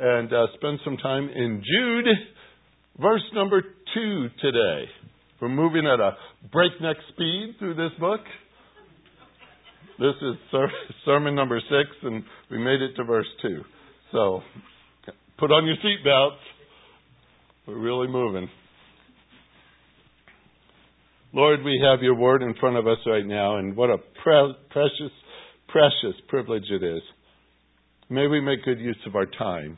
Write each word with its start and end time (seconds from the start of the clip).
and 0.00 0.32
uh, 0.32 0.46
spend 0.54 0.80
some 0.82 0.96
time 0.96 1.28
in 1.28 1.62
Jude, 1.62 2.06
verse 2.98 3.22
number 3.34 3.60
2 3.94 4.28
today. 4.40 4.84
We're 5.40 5.50
moving 5.50 5.86
at 5.86 6.00
a 6.00 6.16
breakneck 6.50 6.96
speed 7.12 7.56
through 7.58 7.74
this 7.74 7.92
book. 8.00 8.20
This 9.98 10.14
is 10.22 10.36
ser- 10.50 10.72
sermon 11.04 11.34
number 11.34 11.60
6, 11.60 11.70
and 12.02 12.24
we 12.50 12.58
made 12.58 12.80
it 12.80 12.96
to 12.96 13.04
verse 13.04 13.26
2. 13.42 13.60
So 14.12 14.40
put 15.38 15.50
on 15.50 15.66
your 15.66 15.76
seatbelts. 15.76 16.38
We're 17.66 17.78
really 17.78 18.08
moving. 18.08 18.48
Lord, 21.34 21.62
we 21.62 21.78
have 21.84 22.02
your 22.02 22.14
word 22.14 22.42
in 22.42 22.54
front 22.54 22.76
of 22.76 22.86
us 22.86 22.98
right 23.06 23.26
now, 23.26 23.58
and 23.58 23.76
what 23.76 23.90
a 23.90 23.98
pre- 23.98 24.56
precious, 24.70 25.12
precious 25.68 26.18
privilege 26.28 26.64
it 26.70 26.82
is. 26.82 27.02
May 28.08 28.26
we 28.26 28.40
make 28.40 28.64
good 28.64 28.80
use 28.80 28.98
of 29.06 29.14
our 29.14 29.26
time. 29.26 29.76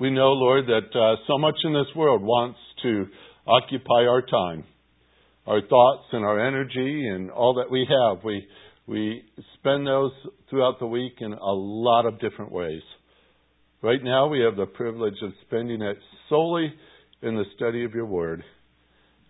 We 0.00 0.10
know, 0.10 0.32
Lord, 0.32 0.66
that 0.66 0.98
uh, 0.98 1.16
so 1.26 1.38
much 1.38 1.56
in 1.64 1.72
this 1.72 1.94
world 1.94 2.22
wants 2.22 2.58
to 2.82 3.06
occupy 3.46 4.06
our 4.08 4.22
time, 4.22 4.64
our 5.46 5.60
thoughts 5.60 6.04
and 6.12 6.24
our 6.24 6.44
energy 6.44 7.08
and 7.08 7.30
all 7.30 7.54
that 7.54 7.70
we 7.70 7.86
have. 7.88 8.24
We, 8.24 8.46
we 8.86 9.22
spend 9.58 9.86
those 9.86 10.12
throughout 10.50 10.78
the 10.80 10.86
week 10.86 11.14
in 11.20 11.32
a 11.32 11.52
lot 11.52 12.06
of 12.06 12.20
different 12.20 12.52
ways. 12.52 12.82
Right 13.82 14.02
now, 14.02 14.28
we 14.28 14.40
have 14.40 14.56
the 14.56 14.66
privilege 14.66 15.20
of 15.22 15.32
spending 15.46 15.82
it 15.82 15.98
solely 16.28 16.72
in 17.22 17.34
the 17.36 17.44
study 17.56 17.84
of 17.84 17.92
your 17.92 18.06
word. 18.06 18.42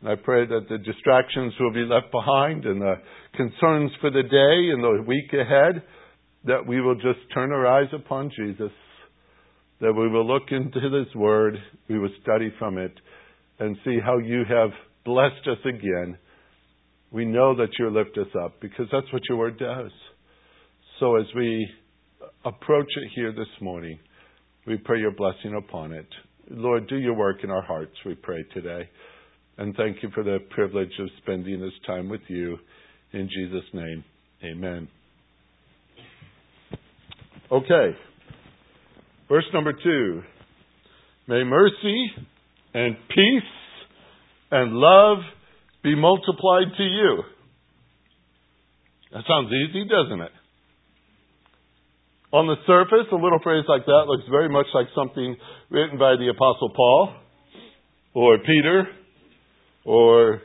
And 0.01 0.11
I 0.11 0.15
pray 0.17 0.47
that 0.47 0.67
the 0.69 0.79
distractions 0.79 1.55
will 1.61 1.73
be 1.73 1.85
left 1.85 2.11
behind 2.11 2.65
and 2.65 2.81
the 2.81 2.95
concerns 3.37 3.93
for 4.01 4.11
the 4.11 4.23
day 4.23 4.73
and 4.73 4.83
the 4.83 5.05
week 5.07 5.33
ahead, 5.33 5.83
that 6.45 6.67
we 6.67 6.81
will 6.81 6.97
just 6.97 7.21
turn 7.33 7.53
our 7.53 7.67
eyes 7.67 7.89
upon 7.95 8.31
Jesus, 8.37 8.71
that 9.83 9.93
we 9.93 10.09
will 10.09 10.27
look 10.27 10.45
into 10.51 10.89
this 10.89 11.13
Word, 11.15 11.57
we 11.89 11.99
will 11.99 12.13
study 12.23 12.53
from 12.57 12.79
it, 12.79 12.95
and 13.59 13.77
see 13.85 13.99
how 14.03 14.19
you 14.19 14.45
have 14.49 14.71
blessed 15.05 15.47
us 15.49 15.59
again. 15.65 16.17
We 17.11 17.25
know 17.25 17.57
that 17.57 17.71
you 17.79 17.91
lift 17.91 18.17
us 18.17 18.33
up 18.43 18.61
because 18.61 18.87
that's 18.93 19.13
what 19.13 19.23
your 19.29 19.39
Word 19.39 19.59
does. 19.59 19.91
So 21.01 21.17
as 21.17 21.27
we 21.35 21.69
approach 22.45 22.87
it 22.97 23.11
here 23.17 23.33
this 23.33 23.49
morning, 23.61 23.99
we 24.69 24.77
pray 24.77 25.01
your 25.01 25.11
blessing 25.11 25.55
upon 25.59 25.93
it. 25.93 26.07
Lord, 26.49 26.89
do 26.89 26.97
your 26.97 27.15
work 27.15 27.43
in 27.43 27.51
our 27.51 27.63
hearts, 27.63 27.93
we 28.07 28.15
pray 28.15 28.45
today. 28.55 28.89
And 29.59 29.75
thank 29.75 30.01
you 30.03 30.11
for 30.15 30.23
the 30.23 30.39
privilege 30.51 30.93
of 31.01 31.09
spending 31.23 31.61
this 31.61 31.73
time 31.87 32.09
with 32.09 32.23
you. 32.29 32.57
In 33.13 33.29
Jesus' 33.29 33.69
name, 33.75 34.05
amen. 34.45 34.89
Okay. 37.51 37.97
Verse 39.33 39.47
number 39.55 39.73
two. 39.73 40.21
May 41.27 41.43
mercy 41.43 42.11
and 42.75 42.97
peace 43.09 43.53
and 44.51 44.75
love 44.75 45.21
be 45.83 45.95
multiplied 45.95 46.77
to 46.77 46.83
you. 46.83 47.23
That 49.11 49.23
sounds 49.27 49.49
easy, 49.51 49.89
doesn't 49.89 50.21
it? 50.21 50.33
On 52.35 52.47
the 52.47 52.57
surface, 52.67 53.07
a 53.11 53.15
little 53.15 53.39
phrase 53.43 53.65
like 53.69 53.87
that 53.87 54.05
looks 54.07 54.25
very 54.31 54.51
much 54.51 54.67
like 54.75 54.89
something 54.95 55.35
written 55.71 55.99
by 55.99 56.17
the 56.17 56.29
Apostle 56.29 56.69
Paul 56.77 57.15
or 58.13 58.37
Peter 58.37 58.87
or 59.87 60.43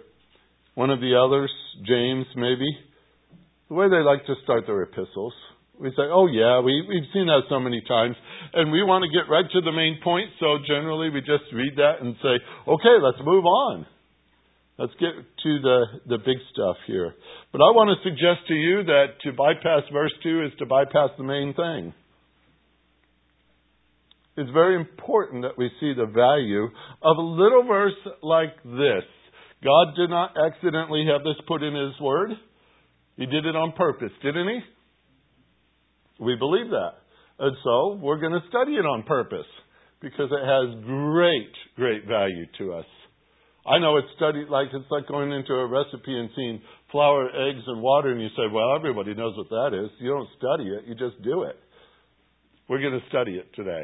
one 0.75 0.91
of 0.91 1.01
the 1.01 1.21
others, 1.21 1.51
James 1.85 2.25
maybe, 2.37 2.69
the 3.67 3.75
way 3.75 3.89
they 3.89 3.97
like 3.97 4.25
to 4.27 4.35
start 4.45 4.63
their 4.65 4.83
epistles. 4.83 5.33
We 5.79 5.89
say, 5.89 6.09
oh 6.09 6.25
yeah, 6.25 6.59
we, 6.61 6.81
we've 6.87 7.09
seen 7.13 7.27
that 7.27 7.45
so 7.49 7.59
many 7.59 7.81
times, 7.87 8.15
and 8.53 8.71
we 8.71 8.81
want 8.81 9.05
to 9.05 9.13
get 9.13 9.29
right 9.29 9.45
to 9.45 9.61
the 9.61 9.71
main 9.71 9.99
point, 10.03 10.31
so 10.39 10.57
generally 10.65 11.09
we 11.09 11.21
just 11.21 11.45
read 11.53 11.77
that 11.77 12.01
and 12.01 12.15
say, 12.21 12.35
okay, 12.67 12.97
let's 13.01 13.21
move 13.23 13.45
on. 13.45 13.85
Let's 14.77 14.93
get 14.99 15.13
to 15.13 15.51
the, 15.61 15.85
the 16.05 16.17
big 16.17 16.37
stuff 16.53 16.77
here. 16.85 17.13
But 17.51 17.61
I 17.61 17.69
want 17.73 17.89
to 17.93 18.09
suggest 18.09 18.47
to 18.47 18.53
you 18.53 18.83
that 18.85 19.21
to 19.23 19.33
bypass 19.33 19.89
verse 19.91 20.13
2 20.21 20.45
is 20.45 20.51
to 20.59 20.65
bypass 20.65 21.09
the 21.17 21.23
main 21.23 21.53
thing. 21.53 21.93
It's 24.37 24.51
very 24.51 24.75
important 24.75 25.41
that 25.41 25.57
we 25.57 25.71
see 25.79 25.93
the 25.97 26.05
value 26.05 26.69
of 27.01 27.17
a 27.17 27.21
little 27.21 27.63
verse 27.67 27.97
like 28.21 28.53
this 28.63 29.05
God 29.63 29.95
did 29.95 30.11
not 30.11 30.35
accidentally 30.37 31.07
have 31.11 31.23
this 31.23 31.41
put 31.47 31.63
in 31.63 31.73
His 31.73 31.99
Word. 31.99 32.31
He 33.15 33.25
did 33.25 33.47
it 33.47 33.55
on 33.55 33.73
purpose, 33.75 34.11
didn't 34.21 34.47
He? 34.47 34.59
We 36.19 36.35
believe 36.35 36.69
that. 36.69 36.93
And 37.39 37.55
so 37.63 37.99
we're 38.01 38.19
going 38.19 38.33
to 38.33 38.47
study 38.49 38.73
it 38.73 38.85
on 38.85 39.03
purpose 39.03 39.47
because 40.01 40.29
it 40.31 40.43
has 40.45 40.83
great, 40.85 41.53
great 41.75 42.07
value 42.07 42.45
to 42.59 42.73
us. 42.73 42.85
I 43.65 43.79
know 43.79 43.97
it's 43.97 44.07
studied 44.15 44.47
like 44.49 44.67
it's 44.73 44.89
like 44.89 45.07
going 45.07 45.31
into 45.31 45.53
a 45.53 45.67
recipe 45.67 46.17
and 46.17 46.29
seeing 46.35 46.61
flour, 46.91 47.27
eggs, 47.27 47.63
and 47.67 47.81
water, 47.81 48.11
and 48.11 48.21
you 48.21 48.29
say, 48.29 48.47
well, 48.51 48.75
everybody 48.75 49.13
knows 49.13 49.35
what 49.35 49.49
that 49.49 49.77
is. 49.77 49.91
You 49.99 50.09
don't 50.09 50.29
study 50.37 50.69
it, 50.69 50.87
you 50.87 50.95
just 50.95 51.21
do 51.21 51.43
it. 51.43 51.57
We're 52.69 52.81
going 52.81 52.99
to 52.99 53.07
study 53.09 53.33
it 53.33 53.53
today. 53.55 53.83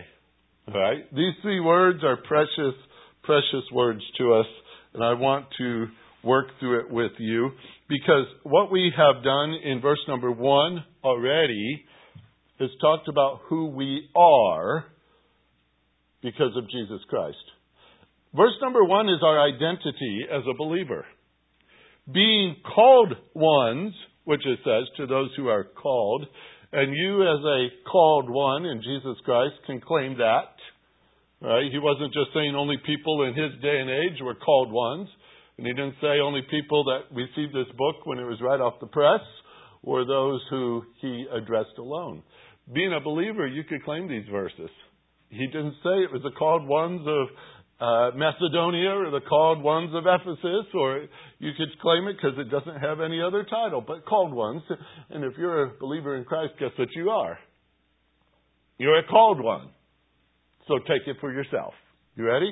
All 0.70 0.80
right? 0.80 1.04
These 1.14 1.34
three 1.42 1.60
words 1.60 2.04
are 2.04 2.18
precious, 2.18 2.76
precious 3.24 3.66
words 3.72 4.02
to 4.18 4.34
us 4.34 4.46
and 4.94 5.04
I 5.04 5.14
want 5.14 5.46
to 5.58 5.88
work 6.24 6.48
through 6.60 6.82
it 6.82 6.92
with 6.92 7.12
you 7.20 7.52
because 7.90 8.26
what 8.44 8.72
we 8.72 8.92
have 8.96 9.24
done 9.24 9.54
in 9.64 9.82
verse 9.82 10.00
number 10.08 10.32
one 10.32 10.84
already 11.04 11.84
is 12.64 12.72
talked 12.82 13.08
about 13.08 13.42
who 13.50 13.68
we 13.68 14.10
are 14.16 14.86
because 16.22 16.56
of 16.56 16.70
Jesus 16.70 17.02
Christ. 17.10 17.38
Verse 18.36 18.54
number 18.62 18.84
one 18.84 19.10
is 19.10 19.22
our 19.22 19.40
identity 19.48 20.22
as 20.32 20.42
a 20.50 20.58
believer. 20.58 21.06
Being 22.12 22.56
called 22.76 23.14
ones, 23.34 23.94
which 24.24 24.46
it 24.46 24.60
says 24.64 24.88
to 24.98 25.06
those 25.06 25.30
who 25.38 25.48
are 25.48 25.66
called, 25.66 26.26
and 26.72 26.96
you 26.96 27.22
as 27.22 27.44
a 27.46 27.90
called 27.90 28.30
one 28.30 28.66
in 28.66 28.82
Jesus 28.82 29.22
Christ 29.24 29.56
can 29.68 29.80
claim 29.80 30.18
that. 30.18 30.56
Right? 31.40 31.72
He 31.72 31.78
wasn't 31.78 32.14
just 32.14 32.34
saying 32.34 32.56
only 32.56 32.78
people 32.86 33.24
in 33.24 33.36
his 33.36 33.62
day 33.62 33.80
and 33.80 33.90
age 33.90 34.20
were 34.22 34.36
called 34.36 34.72
ones. 34.72 35.08
And 35.58 35.68
he 35.68 35.74
didn't 35.74 35.96
say 36.02 36.20
only 36.20 36.42
people 36.50 36.86
that 36.86 37.14
received 37.14 37.54
this 37.54 37.72
book 37.78 38.06
when 38.06 38.18
it 38.18 38.24
was 38.24 38.42
right 38.42 38.60
off 38.60 38.80
the 38.80 38.88
press 38.88 39.22
were 39.84 40.06
those 40.06 40.42
who 40.50 40.84
he 41.00 41.28
addressed 41.32 41.78
alone. 41.78 42.24
Being 42.72 42.94
a 42.94 43.02
believer, 43.02 43.48
you 43.48 43.64
could 43.64 43.84
claim 43.84 44.08
these 44.08 44.26
verses. 44.32 44.70
He 45.30 45.48
didn't 45.48 45.76
say 45.84 46.04
it 46.04 46.14
was 46.14 46.22
the 46.24 46.32
called 46.38 46.68
ones 46.68 47.02
of 47.06 47.28
uh, 47.82 48.16
Macedonia 48.16 48.92
or 48.92 49.12
the 49.12 49.26
called 49.28 49.62
ones 49.62 49.92
of 49.94 50.06
Ephesus, 50.08 50.68
or 50.74 51.08
you 51.40 51.52
could 51.58 51.68
claim 51.82 52.08
it 52.08 52.16
because 52.16 52.38
it 52.38 52.50
doesn't 52.50 52.80
have 52.80 53.02
any 53.02 53.22
other 53.22 53.44
title, 53.44 53.84
but 53.86 54.06
called 54.06 54.34
ones. 54.34 54.62
And 55.10 55.26
if 55.26 55.34
you're 55.38 55.64
a 55.64 55.72
believer 55.80 56.16
in 56.16 56.24
Christ, 56.24 56.54
guess 56.60 56.70
what 56.78 56.90
you 56.96 57.10
are? 57.10 57.38
You're 58.78 59.00
a 59.00 59.08
called 59.08 59.44
one. 59.44 59.70
So 60.68 60.78
take 60.80 61.08
it 61.08 61.18
for 61.20 61.34
yourself. 61.34 61.74
You 62.16 62.26
ready? 62.26 62.52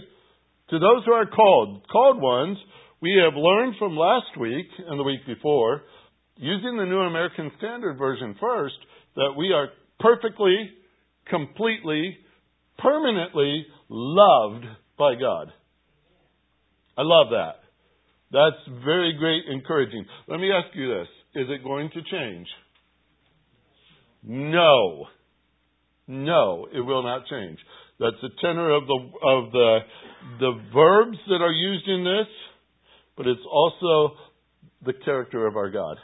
To 0.71 0.79
those 0.79 1.05
who 1.05 1.13
are 1.13 1.27
called, 1.27 1.87
called 1.89 2.21
ones, 2.21 2.57
we 3.01 3.21
have 3.23 3.33
learned 3.35 3.75
from 3.79 3.95
last 3.95 4.37
week 4.39 4.67
and 4.87 4.99
the 4.99 5.03
week 5.03 5.25
before, 5.25 5.83
using 6.35 6.77
the 6.77 6.85
New 6.85 6.99
American 6.99 7.51
Standard 7.57 7.97
Version 7.97 8.35
first, 8.39 8.75
that 9.15 9.33
we 9.37 9.53
are 9.53 9.69
perfectly, 10.01 10.71
completely, 11.29 12.17
permanently 12.77 13.65
loved 13.89 14.65
by 14.97 15.15
God. 15.15 15.51
I 16.97 17.03
love 17.03 17.27
that. 17.31 17.55
That's 18.31 18.83
very 18.85 19.13
great 19.17 19.43
encouraging. 19.49 20.05
Let 20.27 20.39
me 20.39 20.51
ask 20.51 20.75
you 20.75 20.87
this. 20.87 21.07
Is 21.43 21.47
it 21.49 21.63
going 21.63 21.89
to 21.91 22.01
change? 22.11 22.47
No. 24.23 25.05
No, 26.07 26.67
it 26.73 26.81
will 26.81 27.03
not 27.03 27.27
change. 27.27 27.57
That's 27.99 28.17
the 28.21 28.29
tenor 28.41 28.71
of 28.75 28.87
the 28.87 28.99
of 29.23 29.51
the 29.51 29.79
the 30.39 30.51
verbs 30.73 31.17
that 31.27 31.41
are 31.41 31.51
used 31.51 31.87
in 31.87 32.03
this, 32.03 32.27
but 33.15 33.27
it's 33.27 33.45
also 33.49 34.15
the 34.83 34.93
character 35.05 35.47
of 35.47 35.55
our 35.55 35.69
God. 35.69 35.97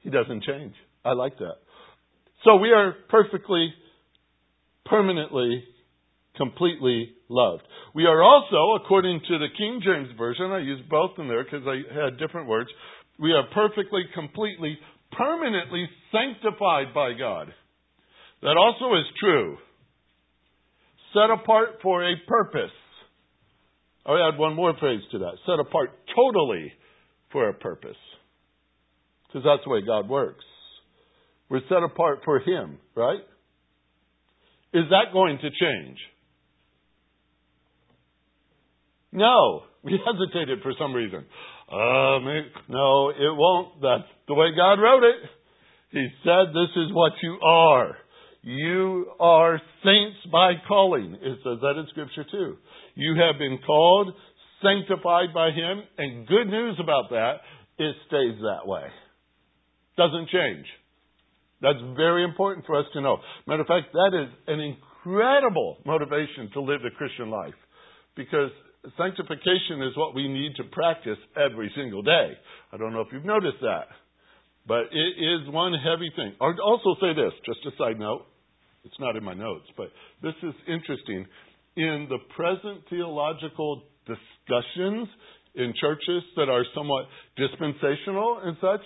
He 0.00 0.10
doesn't 0.10 0.44
change. 0.44 0.74
I 1.04 1.12
like 1.12 1.38
that. 1.38 1.56
So 2.44 2.56
we 2.56 2.70
are 2.70 2.94
perfectly, 3.08 3.72
permanently, 4.86 5.64
completely 6.36 7.10
loved. 7.28 7.62
We 7.94 8.06
are 8.06 8.22
also, 8.22 8.82
according 8.82 9.20
to 9.28 9.38
the 9.38 9.48
King 9.56 9.80
James 9.84 10.16
Version, 10.16 10.52
I 10.52 10.58
use 10.58 10.80
both 10.88 11.12
in 11.18 11.28
there 11.28 11.44
because 11.44 11.66
I 11.66 11.82
had 12.04 12.18
different 12.18 12.48
words, 12.48 12.70
we 13.18 13.32
are 13.32 13.44
perfectly, 13.52 14.02
completely, 14.14 14.78
permanently 15.12 15.88
sanctified 16.12 16.94
by 16.94 17.12
God. 17.18 17.52
That 18.42 18.56
also 18.56 18.94
is 18.94 19.06
true 19.18 19.58
set 21.12 21.30
apart 21.30 21.80
for 21.82 22.04
a 22.04 22.14
purpose. 22.26 22.70
I'll 24.06 24.28
add 24.28 24.38
one 24.38 24.54
more 24.54 24.74
phrase 24.78 25.00
to 25.12 25.18
that 25.18 25.34
set 25.46 25.58
apart 25.58 25.90
totally 26.14 26.72
for 27.32 27.48
a 27.48 27.54
purpose. 27.54 27.96
Because 29.26 29.44
that's 29.44 29.64
the 29.64 29.70
way 29.70 29.80
God 29.84 30.08
works. 30.08 30.44
We're 31.48 31.60
set 31.68 31.82
apart 31.82 32.20
for 32.24 32.40
Him, 32.40 32.78
right? 32.94 33.20
Is 34.74 34.84
that 34.90 35.12
going 35.12 35.38
to 35.38 35.50
change? 35.50 35.98
No. 39.12 39.62
We 39.82 39.92
hesitated 40.06 40.60
for 40.62 40.72
some 40.78 40.92
reason. 40.92 41.24
Um, 41.70 42.24
no, 42.68 43.10
it 43.10 43.34
won't. 43.36 43.80
That's 43.80 44.08
the 44.26 44.34
way 44.34 44.48
God 44.56 44.74
wrote 44.74 45.04
it. 45.04 45.16
He 45.90 46.06
said, 46.24 46.48
This 46.52 46.70
is 46.76 46.92
what 46.92 47.12
you 47.22 47.38
are. 47.42 47.96
You 48.42 49.06
are 49.20 49.60
saints 49.84 50.18
by 50.30 50.52
calling. 50.66 51.14
It 51.20 51.38
says 51.44 51.58
that 51.60 51.78
in 51.78 51.86
Scripture 51.90 52.24
too. 52.30 52.56
You 52.94 53.14
have 53.16 53.38
been 53.38 53.58
called, 53.66 54.12
sanctified 54.62 55.34
by 55.34 55.50
Him, 55.50 55.82
and 55.96 56.26
good 56.26 56.46
news 56.46 56.78
about 56.82 57.10
that, 57.10 57.40
it 57.78 57.94
stays 58.06 58.40
that 58.40 58.66
way. 58.66 58.84
Doesn't 59.96 60.28
change. 60.28 60.66
That's 61.60 61.78
very 61.96 62.24
important 62.24 62.66
for 62.66 62.78
us 62.78 62.86
to 62.92 63.00
know. 63.00 63.18
Matter 63.46 63.62
of 63.62 63.66
fact, 63.66 63.92
that 63.92 64.12
is 64.14 64.28
an 64.46 64.60
incredible 64.60 65.78
motivation 65.84 66.50
to 66.54 66.60
live 66.60 66.82
the 66.82 66.90
Christian 66.96 67.30
life 67.30 67.58
because 68.14 68.50
sanctification 68.96 69.82
is 69.82 69.96
what 69.96 70.14
we 70.14 70.28
need 70.28 70.54
to 70.56 70.64
practice 70.70 71.18
every 71.36 71.70
single 71.76 72.02
day. 72.02 72.32
I 72.72 72.76
don't 72.76 72.92
know 72.92 73.00
if 73.00 73.08
you've 73.12 73.24
noticed 73.24 73.60
that, 73.62 73.88
but 74.66 74.86
it 74.92 75.12
is 75.18 75.52
one 75.52 75.72
heavy 75.74 76.10
thing. 76.14 76.34
I'll 76.40 76.54
also 76.62 76.94
say 77.00 77.14
this, 77.14 77.32
just 77.44 77.66
a 77.66 77.76
side 77.76 77.98
note. 77.98 78.26
It's 78.84 78.98
not 79.00 79.16
in 79.16 79.24
my 79.24 79.34
notes, 79.34 79.66
but 79.76 79.88
this 80.22 80.34
is 80.42 80.54
interesting. 80.68 81.26
In 81.76 82.06
the 82.08 82.18
present 82.34 82.82
theological 82.88 83.82
discussions 84.06 85.08
in 85.54 85.74
churches 85.80 86.22
that 86.36 86.48
are 86.48 86.64
somewhat 86.74 87.06
dispensational 87.36 88.40
and 88.44 88.56
such, 88.60 88.80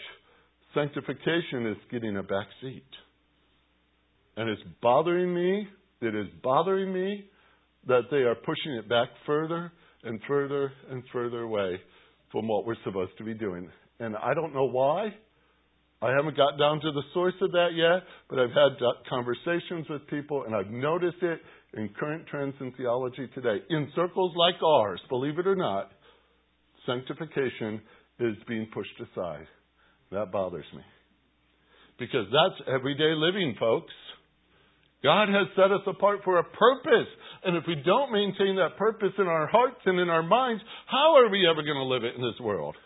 sanctification 0.75 1.67
is 1.67 1.77
getting 1.91 2.17
a 2.17 2.23
back 2.23 2.47
seat. 2.61 2.85
And 4.37 4.49
it's 4.49 4.63
bothering 4.81 5.35
me. 5.35 5.69
It 6.01 6.15
is 6.15 6.27
bothering 6.43 6.93
me 6.93 7.25
that 7.87 8.03
they 8.11 8.19
are 8.19 8.35
pushing 8.35 8.73
it 8.79 8.89
back 8.89 9.09
further 9.27 9.73
and 10.05 10.21
further 10.27 10.73
and 10.91 11.03
further 11.13 11.43
away 11.43 11.81
from 12.31 12.49
what 12.49 12.67
we're 12.67 12.77
supposed 12.85 13.13
to 13.19 13.25
be 13.25 13.35
doing. 13.35 13.69
And 14.01 14.17
I 14.17 14.35
don't 14.35 14.55
know 14.55 14.69
why. 14.69 15.15
I 16.01 16.11
haven't 16.11 16.37
got 16.37 16.59
down 16.59 16.81
to 16.81 16.91
the 16.91 17.03
source 17.15 17.35
of 17.41 17.53
that 17.53 17.69
yet, 17.75 18.03
but 18.29 18.41
I've 18.41 18.51
had 18.51 18.77
conversations 19.09 19.87
with 19.89 20.07
people 20.09 20.45
and 20.45 20.55
I've 20.55 20.71
noticed 20.71 21.23
it 21.23 21.41
in 21.75 21.91
current 21.99 22.27
trends 22.27 22.55
in 22.61 22.73
theology 22.73 23.29
today. 23.35 23.59
In 23.71 23.89
circles 23.95 24.33
like 24.37 24.61
ours, 24.63 25.01
believe 25.09 25.39
it 25.39 25.47
or 25.47 25.55
not, 25.55 25.93
sanctification 26.87 27.81
is 28.19 28.35
being 28.49 28.67
pushed 28.75 29.01
aside. 29.01 29.47
That 30.13 30.31
bothers 30.31 30.67
me. 30.75 30.83
Because 31.99 32.27
that's 32.31 32.69
everyday 32.69 33.15
living, 33.17 33.57
folks. 33.59 33.93
God 35.03 35.29
has 35.29 35.49
set 35.57 35.73
us 35.73 35.83
apart 35.87 36.21
for 36.25 36.39
a 36.39 36.45
purpose. 36.45 37.09
And 37.45 37.57
if 37.57 37.65
we 37.67 37.77
don't 37.85 38.13
maintain 38.13 38.57
that 38.57 38.77
purpose 38.79 39.13
in 39.19 39.27
our 39.27 39.49
hearts 39.49 39.81
and 39.85 39.99
in 39.99 40.09
our 40.09 40.23
minds, 40.23 40.63
how 40.87 41.17
are 41.17 41.29
we 41.29 41.47
ever 41.49 41.63
going 41.63 41.77
to 41.77 41.85
live 41.85 42.05
it 42.05 42.15
in 42.15 42.23
this 42.23 42.41
world? 42.41 42.77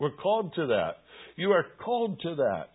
We're 0.00 0.16
called 0.16 0.54
to 0.56 0.66
that. 0.66 0.98
You 1.36 1.52
are 1.52 1.64
called 1.84 2.20
to 2.22 2.34
that. 2.36 2.70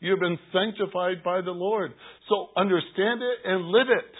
You 0.00 0.10
have 0.10 0.20
been 0.20 0.38
sanctified 0.52 1.22
by 1.24 1.40
the 1.40 1.50
Lord. 1.50 1.92
So 2.28 2.48
understand 2.56 3.22
it 3.22 3.38
and 3.44 3.68
live 3.68 3.88
it. 3.88 4.12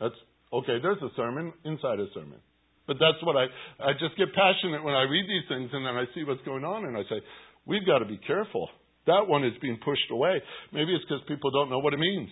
That's 0.00 0.14
okay, 0.52 0.78
there's 0.80 1.02
a 1.02 1.14
sermon 1.16 1.52
inside 1.64 2.00
a 2.00 2.06
sermon. 2.14 2.40
But 2.86 2.96
that's 3.00 3.18
what 3.22 3.36
I 3.36 3.46
I 3.82 3.92
just 3.92 4.16
get 4.16 4.28
passionate 4.32 4.84
when 4.84 4.94
I 4.94 5.02
read 5.02 5.26
these 5.26 5.48
things 5.48 5.70
and 5.72 5.84
then 5.84 5.96
I 5.96 6.04
see 6.14 6.24
what's 6.24 6.42
going 6.44 6.64
on 6.64 6.84
and 6.84 6.96
I 6.96 7.02
say, 7.02 7.20
we've 7.66 7.86
got 7.86 7.98
to 7.98 8.06
be 8.06 8.18
careful. 8.18 8.68
That 9.06 9.26
one 9.28 9.44
is 9.44 9.52
being 9.60 9.78
pushed 9.84 10.10
away. 10.10 10.42
Maybe 10.72 10.94
it's 10.94 11.04
because 11.04 11.22
people 11.28 11.50
don't 11.50 11.70
know 11.70 11.78
what 11.78 11.94
it 11.94 11.98
means 11.98 12.30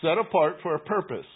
set 0.00 0.18
apart 0.18 0.56
for 0.62 0.74
a 0.74 0.80
purpose. 0.80 1.26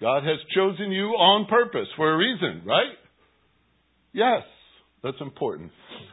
God 0.00 0.24
has 0.24 0.38
chosen 0.54 0.92
you 0.92 1.06
on 1.16 1.46
purpose 1.46 1.88
for 1.96 2.12
a 2.12 2.16
reason, 2.16 2.62
right? 2.66 2.92
Yes, 4.12 4.42
that's 5.02 5.20
important. 5.20 5.70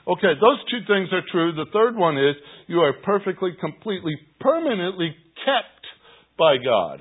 Okay, 0.08 0.34
those 0.40 0.60
two 0.72 0.80
things 0.88 1.10
are 1.12 1.24
true. 1.32 1.54
The 1.54 1.70
third 1.74 1.96
one 1.96 2.18
is 2.18 2.36
you 2.68 2.80
are 2.80 2.94
perfectly, 3.04 3.52
completely, 3.60 4.14
permanently 4.40 5.16
kept 5.46 5.86
by 6.38 6.56
God. 6.64 7.00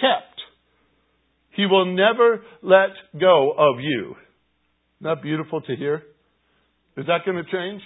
Kept. 0.00 0.40
He 1.56 1.66
will 1.66 1.96
never 1.96 2.42
let 2.62 2.90
go 3.18 3.52
of 3.52 3.80
you. 3.80 4.14
Isn't 5.00 5.14
that 5.14 5.22
beautiful 5.22 5.60
to 5.62 5.76
hear? 5.76 6.02
Is 6.96 7.06
that 7.06 7.24
going 7.24 7.36
to 7.36 7.50
change? 7.50 7.82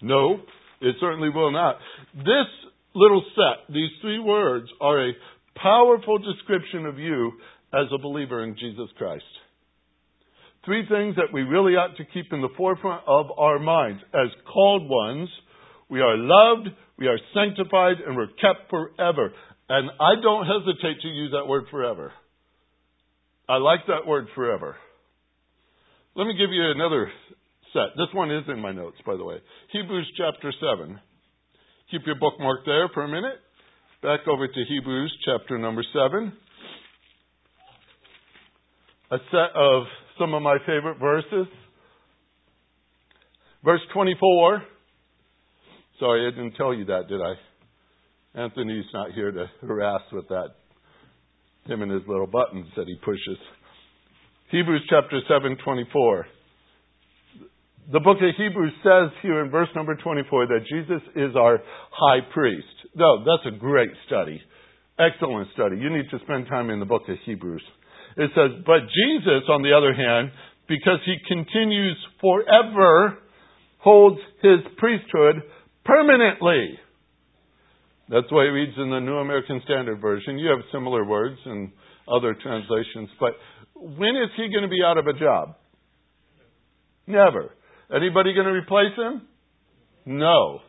No, 0.00 0.40
it 0.80 0.96
certainly 1.00 1.28
will 1.28 1.52
not. 1.52 1.76
This 2.14 2.48
little 2.94 3.24
set, 3.34 3.72
these 3.72 3.90
three 4.00 4.18
words, 4.18 4.66
are 4.80 5.08
a 5.08 5.12
powerful 5.56 6.18
description 6.18 6.86
of 6.86 6.98
you 6.98 7.32
as 7.72 7.86
a 7.92 7.98
believer 7.98 8.42
in 8.44 8.54
Jesus 8.54 8.88
Christ. 8.98 9.24
Three 10.64 10.86
things 10.88 11.16
that 11.16 11.32
we 11.32 11.42
really 11.42 11.72
ought 11.72 11.96
to 11.96 12.04
keep 12.04 12.32
in 12.32 12.40
the 12.40 12.48
forefront 12.56 13.02
of 13.06 13.26
our 13.36 13.58
minds. 13.58 14.02
As 14.14 14.28
called 14.52 14.88
ones, 14.88 15.28
we 15.90 16.00
are 16.00 16.16
loved, 16.16 16.68
we 16.98 17.08
are 17.08 17.18
sanctified, 17.34 17.96
and 18.06 18.16
we're 18.16 18.28
kept 18.28 18.70
forever. 18.70 19.32
And 19.68 19.90
I 20.00 20.20
don't 20.22 20.46
hesitate 20.46 21.00
to 21.02 21.08
use 21.08 21.32
that 21.32 21.48
word 21.48 21.64
forever. 21.70 22.12
I 23.48 23.56
like 23.56 23.80
that 23.88 24.06
word 24.06 24.28
forever. 24.34 24.76
Let 26.14 26.26
me 26.26 26.34
give 26.34 26.50
you 26.52 26.62
another 26.70 27.10
set. 27.72 27.96
This 27.96 28.12
one 28.12 28.30
is 28.30 28.44
in 28.48 28.60
my 28.60 28.72
notes, 28.72 28.98
by 29.06 29.16
the 29.16 29.24
way. 29.24 29.36
Hebrews 29.72 30.10
chapter 30.16 30.52
7. 30.78 30.98
Keep 31.90 32.02
your 32.06 32.16
bookmark 32.16 32.60
there 32.64 32.88
for 32.94 33.04
a 33.04 33.08
minute. 33.08 33.40
Back 34.02 34.20
over 34.28 34.46
to 34.46 34.64
Hebrews 34.68 35.12
chapter 35.24 35.58
number 35.58 35.82
7. 35.92 36.32
A 39.10 39.16
set 39.30 39.56
of 39.56 39.82
some 40.18 40.34
of 40.34 40.42
my 40.42 40.58
favorite 40.66 40.98
verses. 40.98 41.46
Verse 43.64 43.80
24. 43.92 44.62
Sorry, 46.00 46.26
I 46.26 46.30
didn't 46.30 46.56
tell 46.56 46.74
you 46.74 46.86
that, 46.86 47.08
did 47.08 47.20
I? 47.20 47.34
Anthony's 48.40 48.86
not 48.94 49.12
here 49.12 49.30
to 49.30 49.46
harass 49.60 50.00
with 50.12 50.28
that. 50.28 50.48
Him 51.66 51.82
and 51.82 51.92
his 51.92 52.02
little 52.08 52.26
buttons 52.26 52.66
that 52.76 52.86
he 52.86 52.96
pushes. 53.04 53.38
Hebrews 54.50 54.82
chapter 54.88 55.20
7, 55.28 55.56
24 55.62 56.26
the 57.90 58.00
book 58.00 58.18
of 58.18 58.34
Hebrews 58.36 58.72
says 58.82 59.10
here 59.22 59.44
in 59.44 59.50
verse 59.50 59.68
number 59.74 59.96
24 59.96 60.46
that 60.46 60.60
Jesus 60.70 61.02
is 61.16 61.34
our 61.34 61.58
high 61.90 62.20
priest. 62.32 62.66
No, 62.94 63.24
that's 63.24 63.54
a 63.54 63.58
great 63.58 63.90
study. 64.06 64.40
Excellent 64.98 65.48
study. 65.54 65.78
You 65.78 65.90
need 65.90 66.08
to 66.10 66.18
spend 66.24 66.46
time 66.46 66.70
in 66.70 66.78
the 66.78 66.86
book 66.86 67.02
of 67.08 67.16
Hebrews. 67.24 67.62
It 68.16 68.30
says, 68.34 68.62
But 68.64 68.80
Jesus, 68.86 69.48
on 69.48 69.62
the 69.62 69.72
other 69.72 69.94
hand, 69.94 70.30
because 70.68 71.00
he 71.04 71.16
continues 71.26 71.96
forever, 72.20 73.18
holds 73.78 74.20
his 74.42 74.60
priesthood 74.76 75.42
permanently. 75.84 76.78
That's 78.08 78.30
why 78.30 78.44
it 78.44 78.54
reads 78.54 78.76
in 78.76 78.90
the 78.90 79.00
New 79.00 79.16
American 79.16 79.60
Standard 79.64 80.00
Version. 80.00 80.38
You 80.38 80.50
have 80.50 80.60
similar 80.70 81.04
words 81.04 81.38
in 81.46 81.72
other 82.06 82.36
translations. 82.40 83.08
But 83.18 83.32
when 83.74 84.14
is 84.16 84.30
he 84.36 84.52
going 84.52 84.62
to 84.62 84.68
be 84.68 84.82
out 84.84 84.98
of 84.98 85.06
a 85.06 85.18
job? 85.18 85.56
Never. 87.06 87.54
Anybody 87.94 88.34
going 88.34 88.46
to 88.46 88.52
replace 88.52 88.96
him? 88.96 89.22
No. 90.06 90.60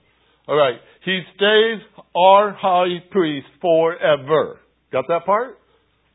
All 0.48 0.58
right. 0.58 0.76
He 1.06 1.22
stays 1.36 1.82
our 2.16 2.54
high 2.54 3.04
priest 3.12 3.48
forever. 3.62 4.60
Got 4.92 5.06
that 5.08 5.26
part? 5.26 5.58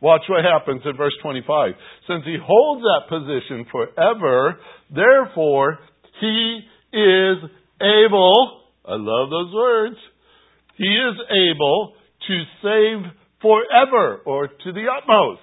Watch 0.00 0.22
what 0.28 0.44
happens 0.44 0.82
in 0.84 0.96
verse 0.96 1.14
25. 1.22 1.72
Since 2.06 2.24
he 2.24 2.36
holds 2.40 2.82
that 2.82 3.08
position 3.08 3.66
forever, 3.70 4.60
therefore, 4.94 5.78
he 6.20 6.60
is 6.92 7.38
able, 7.80 8.62
I 8.84 8.94
love 8.94 9.30
those 9.30 9.52
words, 9.52 9.96
he 10.76 10.84
is 10.84 11.16
able 11.30 11.94
to 12.28 12.42
save 12.62 13.12
forever 13.40 14.22
or 14.24 14.46
to 14.46 14.72
the 14.72 14.86
utmost 14.96 15.40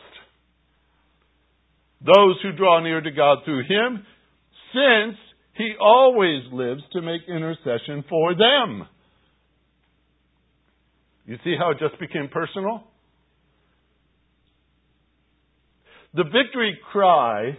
those 2.06 2.36
who 2.44 2.52
draw 2.52 2.82
near 2.82 3.02
to 3.02 3.12
God 3.12 3.40
through 3.46 3.64
him, 3.64 4.06
since 4.74 5.18
he 5.58 5.74
always 5.80 6.44
lives 6.52 6.82
to 6.94 7.02
make 7.02 7.22
intercession 7.28 8.04
for 8.10 8.34
them. 8.36 8.88
You 11.26 11.38
see 11.44 11.56
how 11.58 11.72
it 11.72 11.80
just 11.80 12.00
became 12.00 12.30
personal? 12.30 12.84
The 16.14 16.24
victory 16.24 16.78
cry 16.92 17.58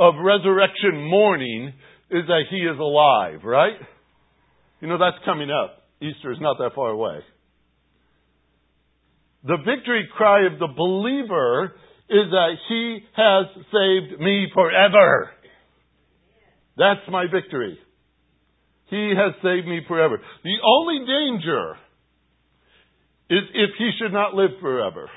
of 0.00 0.14
resurrection 0.22 1.08
morning 1.08 1.72
is 2.10 2.22
that 2.26 2.42
he 2.50 2.58
is 2.58 2.78
alive, 2.78 3.40
right? 3.44 3.76
You 4.80 4.88
know, 4.88 4.98
that's 4.98 5.22
coming 5.24 5.50
up. 5.50 5.82
Easter 6.00 6.32
is 6.32 6.38
not 6.40 6.58
that 6.58 6.70
far 6.74 6.90
away. 6.90 7.18
The 9.44 9.56
victory 9.58 10.08
cry 10.16 10.46
of 10.46 10.58
the 10.58 10.68
believer 10.68 11.76
is 12.08 12.30
that 12.30 12.54
he 12.68 12.98
has 13.16 13.46
saved 13.72 14.20
me 14.20 14.46
forever. 14.52 15.30
That's 16.76 17.00
my 17.10 17.24
victory. 17.32 17.78
He 18.90 19.12
has 19.16 19.34
saved 19.42 19.66
me 19.66 19.80
forever. 19.88 20.20
The 20.44 20.56
only 20.64 20.98
danger 21.06 21.72
is 23.30 23.42
if 23.54 23.70
he 23.78 23.90
should 23.98 24.12
not 24.12 24.34
live 24.34 24.50
forever. 24.60 25.10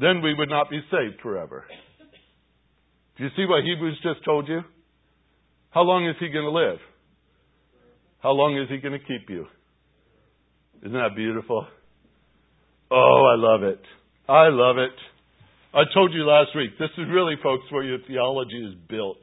Then 0.00 0.22
we 0.22 0.32
would 0.32 0.48
not 0.48 0.70
be 0.70 0.80
saved 0.90 1.20
forever. 1.22 1.64
Do 3.16 3.24
you 3.24 3.30
see 3.36 3.44
what 3.46 3.64
Hebrews 3.64 3.98
just 4.02 4.24
told 4.24 4.48
you? 4.48 4.60
How 5.70 5.82
long 5.82 6.06
is 6.06 6.14
he 6.20 6.28
going 6.28 6.44
to 6.44 6.50
live? 6.50 6.78
How 8.20 8.30
long 8.30 8.56
is 8.56 8.68
he 8.68 8.78
going 8.78 8.98
to 8.98 9.04
keep 9.04 9.28
you? 9.28 9.46
Isn't 10.80 10.92
that 10.92 11.16
beautiful? 11.16 11.66
Oh, 12.90 13.22
I 13.26 13.36
love 13.36 13.62
it. 13.64 13.80
I 14.28 14.48
love 14.48 14.78
it. 14.78 14.94
I 15.74 15.82
told 15.92 16.14
you 16.14 16.24
last 16.24 16.56
week, 16.56 16.78
this 16.78 16.90
is 16.96 17.04
really, 17.10 17.34
folks, 17.42 17.64
where 17.70 17.84
your 17.84 17.98
theology 18.06 18.56
is 18.56 18.74
built. 18.88 19.20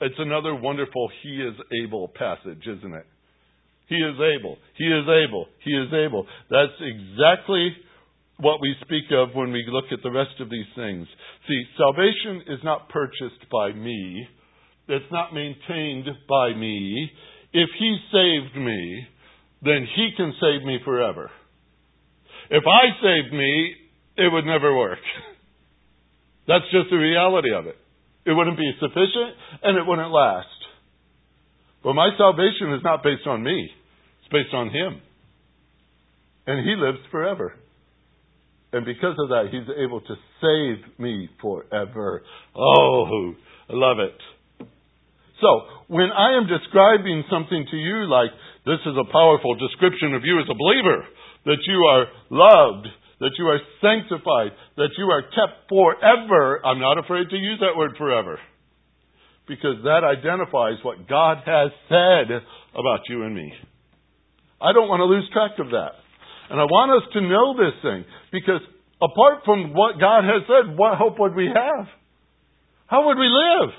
It's 0.00 0.14
another 0.18 0.54
wonderful 0.54 1.10
He 1.22 1.42
is 1.42 1.54
able 1.84 2.08
passage, 2.08 2.62
isn't 2.66 2.94
it? 2.94 3.06
He 3.88 3.96
is 3.96 4.16
able. 4.16 4.56
He 4.78 4.84
is 4.84 5.04
able. 5.04 5.46
He 5.62 5.72
is 5.72 5.92
able. 5.92 6.26
That's 6.48 6.72
exactly 6.80 7.76
what 8.38 8.62
we 8.62 8.74
speak 8.80 9.12
of 9.12 9.34
when 9.34 9.52
we 9.52 9.62
look 9.68 9.92
at 9.92 10.02
the 10.02 10.10
rest 10.10 10.40
of 10.40 10.48
these 10.48 10.70
things. 10.74 11.06
See, 11.46 11.62
salvation 11.76 12.54
is 12.54 12.60
not 12.64 12.88
purchased 12.88 13.44
by 13.52 13.72
me. 13.72 14.26
It's 14.88 15.12
not 15.12 15.34
maintained 15.34 16.06
by 16.28 16.54
me. 16.54 17.10
If 17.52 17.68
He 17.78 17.98
saved 18.10 18.56
me, 18.56 19.06
then 19.60 19.86
He 19.94 20.10
can 20.16 20.32
save 20.40 20.66
me 20.66 20.78
forever. 20.82 21.30
If 22.48 22.64
I 22.66 23.02
saved 23.02 23.34
me, 23.34 23.74
it 24.20 24.28
would 24.30 24.44
never 24.44 24.76
work. 24.76 25.00
That's 26.46 26.64
just 26.70 26.90
the 26.90 26.96
reality 26.96 27.54
of 27.56 27.66
it. 27.66 27.76
It 28.26 28.32
wouldn't 28.32 28.58
be 28.58 28.70
sufficient 28.78 29.32
and 29.62 29.78
it 29.78 29.86
wouldn't 29.86 30.10
last. 30.10 30.48
But 31.82 31.94
my 31.94 32.10
salvation 32.18 32.74
is 32.76 32.84
not 32.84 33.02
based 33.02 33.26
on 33.26 33.42
me, 33.42 33.70
it's 34.20 34.32
based 34.32 34.54
on 34.54 34.68
Him. 34.68 35.00
And 36.46 36.66
He 36.66 36.76
lives 36.76 36.98
forever. 37.10 37.54
And 38.72 38.84
because 38.84 39.16
of 39.18 39.30
that, 39.30 39.48
He's 39.50 39.66
able 39.82 40.00
to 40.00 40.14
save 40.40 40.98
me 40.98 41.28
forever. 41.40 42.22
Oh, 42.54 43.32
I 43.68 43.72
love 43.72 43.98
it. 43.98 44.66
So, 45.40 45.48
when 45.88 46.12
I 46.12 46.36
am 46.36 46.46
describing 46.46 47.24
something 47.30 47.64
to 47.70 47.76
you 47.76 48.04
like, 48.10 48.30
this 48.66 48.80
is 48.84 48.92
a 48.92 49.10
powerful 49.10 49.56
description 49.56 50.14
of 50.14 50.22
you 50.24 50.38
as 50.38 50.46
a 50.50 50.54
believer, 50.54 51.00
that 51.46 51.64
you 51.64 51.78
are 51.88 52.04
loved, 52.28 52.88
that 53.20 53.36
you 53.38 53.46
are 53.46 53.60
sanctified, 53.80 54.56
that 54.76 54.96
you 54.96 55.04
are 55.12 55.22
kept 55.22 55.68
forever. 55.68 56.64
I'm 56.64 56.80
not 56.80 56.98
afraid 56.98 57.28
to 57.28 57.36
use 57.36 57.60
that 57.60 57.76
word 57.76 57.92
forever. 57.96 58.38
Because 59.46 59.82
that 59.84 60.04
identifies 60.04 60.82
what 60.82 61.08
God 61.08 61.38
has 61.44 61.70
said 61.88 62.32
about 62.72 63.00
you 63.08 63.24
and 63.24 63.34
me. 63.34 63.52
I 64.60 64.72
don't 64.72 64.88
want 64.88 65.00
to 65.00 65.04
lose 65.04 65.28
track 65.32 65.58
of 65.58 65.70
that. 65.70 66.00
And 66.50 66.60
I 66.60 66.64
want 66.64 67.02
us 67.02 67.08
to 67.12 67.20
know 67.20 67.54
this 67.54 67.76
thing. 67.82 68.04
Because 68.32 68.60
apart 69.00 69.44
from 69.44 69.74
what 69.74 70.00
God 70.00 70.24
has 70.24 70.42
said, 70.48 70.76
what 70.76 70.96
hope 70.96 71.18
would 71.18 71.34
we 71.34 71.46
have? 71.46 71.86
How 72.86 73.06
would 73.06 73.18
we 73.18 73.28
live 73.28 73.70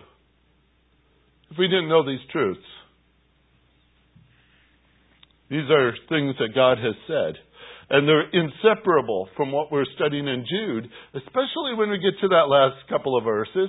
if 1.51 1.57
we 1.57 1.67
didn't 1.67 1.89
know 1.89 2.05
these 2.05 2.23
truths? 2.31 2.59
These 5.49 5.69
are 5.69 5.91
things 6.07 6.35
that 6.39 6.55
God 6.55 6.77
has 6.77 6.95
said. 7.07 7.35
And 7.91 8.07
they're 8.07 8.31
inseparable 8.31 9.27
from 9.35 9.51
what 9.51 9.69
we're 9.69 9.89
studying 9.95 10.25
in 10.25 10.45
Jude, 10.47 10.87
especially 11.13 11.75
when 11.75 11.89
we 11.89 11.99
get 11.99 12.15
to 12.21 12.29
that 12.29 12.47
last 12.47 12.87
couple 12.87 13.17
of 13.17 13.25
verses. 13.25 13.67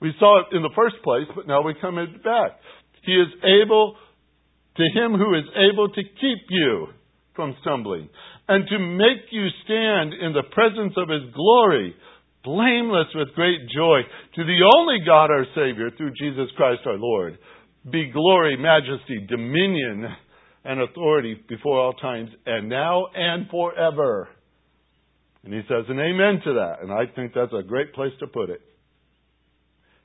We 0.00 0.12
saw 0.18 0.40
it 0.40 0.56
in 0.56 0.62
the 0.62 0.74
first 0.74 0.96
place, 1.04 1.30
but 1.36 1.46
now 1.46 1.62
we 1.62 1.74
come 1.80 1.94
back. 1.94 2.58
He 3.06 3.12
is 3.12 3.28
able, 3.44 3.94
to 4.76 4.82
him 4.82 5.14
who 5.14 5.38
is 5.38 5.46
able 5.54 5.88
to 5.90 6.02
keep 6.02 6.42
you 6.50 6.88
from 7.36 7.54
stumbling, 7.60 8.08
and 8.48 8.66
to 8.66 8.78
make 8.78 9.30
you 9.30 9.46
stand 9.64 10.12
in 10.12 10.32
the 10.32 10.50
presence 10.50 10.94
of 10.96 11.08
his 11.08 11.32
glory, 11.32 11.94
blameless 12.42 13.14
with 13.14 13.36
great 13.36 13.60
joy. 13.72 14.00
To 14.34 14.42
the 14.42 14.60
only 14.74 14.98
God 15.06 15.30
our 15.30 15.46
Savior, 15.54 15.90
through 15.96 16.12
Jesus 16.18 16.50
Christ 16.56 16.82
our 16.84 16.98
Lord, 16.98 17.38
be 17.88 18.10
glory, 18.10 18.56
majesty, 18.56 19.24
dominion, 19.28 20.08
and 20.64 20.80
authority 20.80 21.40
before 21.48 21.78
all 21.78 21.92
times, 21.94 22.30
and 22.46 22.68
now 22.68 23.06
and 23.14 23.48
forever. 23.48 24.28
And 25.44 25.54
he 25.54 25.60
says 25.62 25.84
an 25.88 25.98
amen 25.98 26.42
to 26.44 26.54
that, 26.54 26.82
and 26.82 26.92
I 26.92 27.06
think 27.14 27.32
that's 27.34 27.52
a 27.52 27.62
great 27.62 27.94
place 27.94 28.12
to 28.20 28.26
put 28.26 28.50
it. 28.50 28.60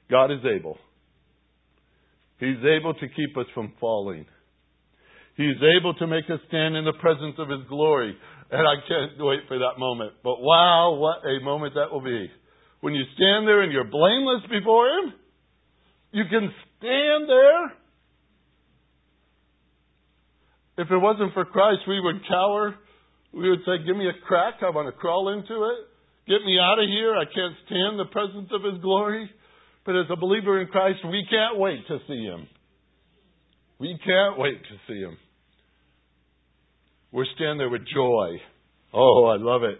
God 0.09 0.31
is 0.31 0.39
able. 0.45 0.77
He's 2.39 2.63
able 2.63 2.93
to 2.93 3.07
keep 3.07 3.37
us 3.37 3.47
from 3.53 3.73
falling. 3.79 4.25
He's 5.35 5.59
able 5.77 5.93
to 5.95 6.07
make 6.07 6.25
us 6.25 6.39
stand 6.47 6.75
in 6.75 6.85
the 6.85 6.95
presence 7.01 7.35
of 7.37 7.49
His 7.49 7.67
glory. 7.67 8.15
And 8.51 8.61
I 8.61 8.75
can't 8.87 9.11
wait 9.19 9.41
for 9.47 9.57
that 9.57 9.79
moment. 9.79 10.13
But 10.23 10.39
wow, 10.39 10.95
what 10.95 11.27
a 11.27 11.43
moment 11.43 11.73
that 11.75 11.91
will 11.91 12.03
be. 12.03 12.29
When 12.81 12.93
you 12.93 13.03
stand 13.15 13.47
there 13.47 13.61
and 13.61 13.71
you're 13.71 13.83
blameless 13.83 14.43
before 14.49 14.87
Him, 14.87 15.13
you 16.11 16.23
can 16.29 16.53
stand 16.77 17.27
there 17.27 17.73
if 20.77 20.91
it 20.91 20.97
wasn't 20.97 21.33
for 21.33 21.45
Christ, 21.45 21.81
we 21.87 21.99
would 21.99 22.27
cower. 22.27 22.75
We 23.33 23.49
would 23.49 23.59
say, 23.65 23.85
Give 23.85 23.95
me 23.95 24.07
a 24.07 24.25
crack. 24.25 24.55
I 24.61 24.69
want 24.69 24.87
to 24.87 24.99
crawl 24.99 25.29
into 25.29 25.63
it. 25.63 25.79
Get 26.27 26.45
me 26.45 26.57
out 26.59 26.79
of 26.79 26.87
here. 26.89 27.15
I 27.15 27.25
can't 27.25 27.55
stand 27.65 27.99
the 27.99 28.11
presence 28.11 28.49
of 28.51 28.63
His 28.63 28.81
glory. 28.81 29.29
But 29.85 29.95
as 29.95 30.05
a 30.09 30.15
believer 30.15 30.59
in 30.59 30.67
Christ, 30.67 30.99
we 31.05 31.25
can't 31.29 31.59
wait 31.59 31.87
to 31.87 31.99
see 32.07 32.23
Him. 32.23 32.47
We 33.79 33.97
can't 34.05 34.37
wait 34.39 34.61
to 34.63 34.75
see 34.87 34.99
Him. 34.99 35.17
We're 37.11 37.25
standing 37.35 37.59
there 37.59 37.69
with 37.69 37.83
joy. 37.93 38.41
Oh, 38.93 39.25
I 39.25 39.37
love 39.37 39.63
it. 39.63 39.79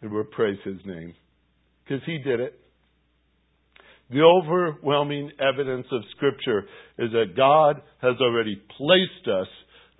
And 0.00 0.10
we'll 0.10 0.24
praise 0.24 0.58
His 0.64 0.78
name. 0.84 1.14
Because 1.84 2.02
He 2.06 2.18
did 2.18 2.40
it. 2.40 2.58
The 4.12 4.20
overwhelming 4.20 5.30
evidence 5.40 5.86
of 5.90 6.02
Scripture 6.16 6.64
is 6.98 7.10
that 7.12 7.36
God 7.36 7.80
has 8.02 8.16
already 8.20 8.60
placed 8.76 9.28
us 9.28 9.48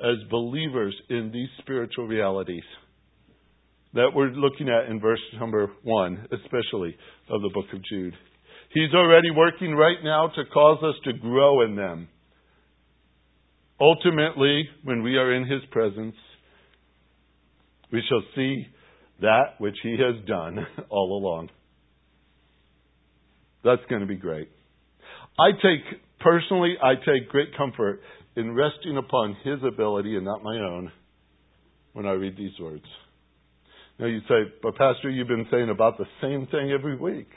as 0.00 0.28
believers 0.30 0.94
in 1.08 1.30
these 1.32 1.48
spiritual 1.60 2.06
realities 2.06 2.64
that 3.94 4.10
we're 4.14 4.30
looking 4.30 4.68
at 4.68 4.90
in 4.90 5.00
verse 5.00 5.20
number 5.38 5.70
one, 5.82 6.26
especially 6.32 6.96
of 7.30 7.42
the 7.42 7.50
book 7.52 7.66
of 7.72 7.80
Jude. 7.84 8.14
He's 8.72 8.94
already 8.94 9.30
working 9.30 9.74
right 9.74 9.98
now 10.02 10.28
to 10.28 10.44
cause 10.52 10.82
us 10.82 10.94
to 11.04 11.12
grow 11.12 11.62
in 11.62 11.76
them. 11.76 12.08
Ultimately, 13.80 14.68
when 14.84 15.02
we 15.02 15.16
are 15.16 15.34
in 15.34 15.46
His 15.46 15.60
presence, 15.70 16.14
we 17.92 18.02
shall 18.08 18.22
see 18.34 18.66
that 19.20 19.58
which 19.58 19.76
He 19.82 19.92
has 19.92 20.24
done 20.26 20.66
all 20.90 21.18
along. 21.18 21.50
That's 23.64 23.82
going 23.88 24.00
to 24.00 24.06
be 24.06 24.16
great. 24.16 24.48
I 25.38 25.52
take, 25.52 26.00
personally, 26.20 26.74
I 26.82 26.94
take 26.94 27.28
great 27.28 27.56
comfort 27.56 28.00
in 28.36 28.54
resting 28.54 28.96
upon 28.96 29.36
His 29.44 29.58
ability 29.66 30.16
and 30.16 30.24
not 30.24 30.42
my 30.42 30.56
own 30.56 30.92
when 31.92 32.06
I 32.06 32.12
read 32.12 32.36
these 32.36 32.58
words. 32.60 32.84
Now 33.98 34.06
you 34.06 34.20
say, 34.28 34.52
but 34.62 34.76
Pastor, 34.76 35.10
you've 35.10 35.28
been 35.28 35.46
saying 35.50 35.70
about 35.70 35.98
the 35.98 36.06
same 36.20 36.46
thing 36.50 36.72
every 36.72 36.96
week. 36.96 37.28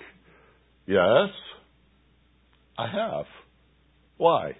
Yes, 0.87 1.29
I 2.77 2.87
have. 2.87 3.25
Why? 4.17 4.53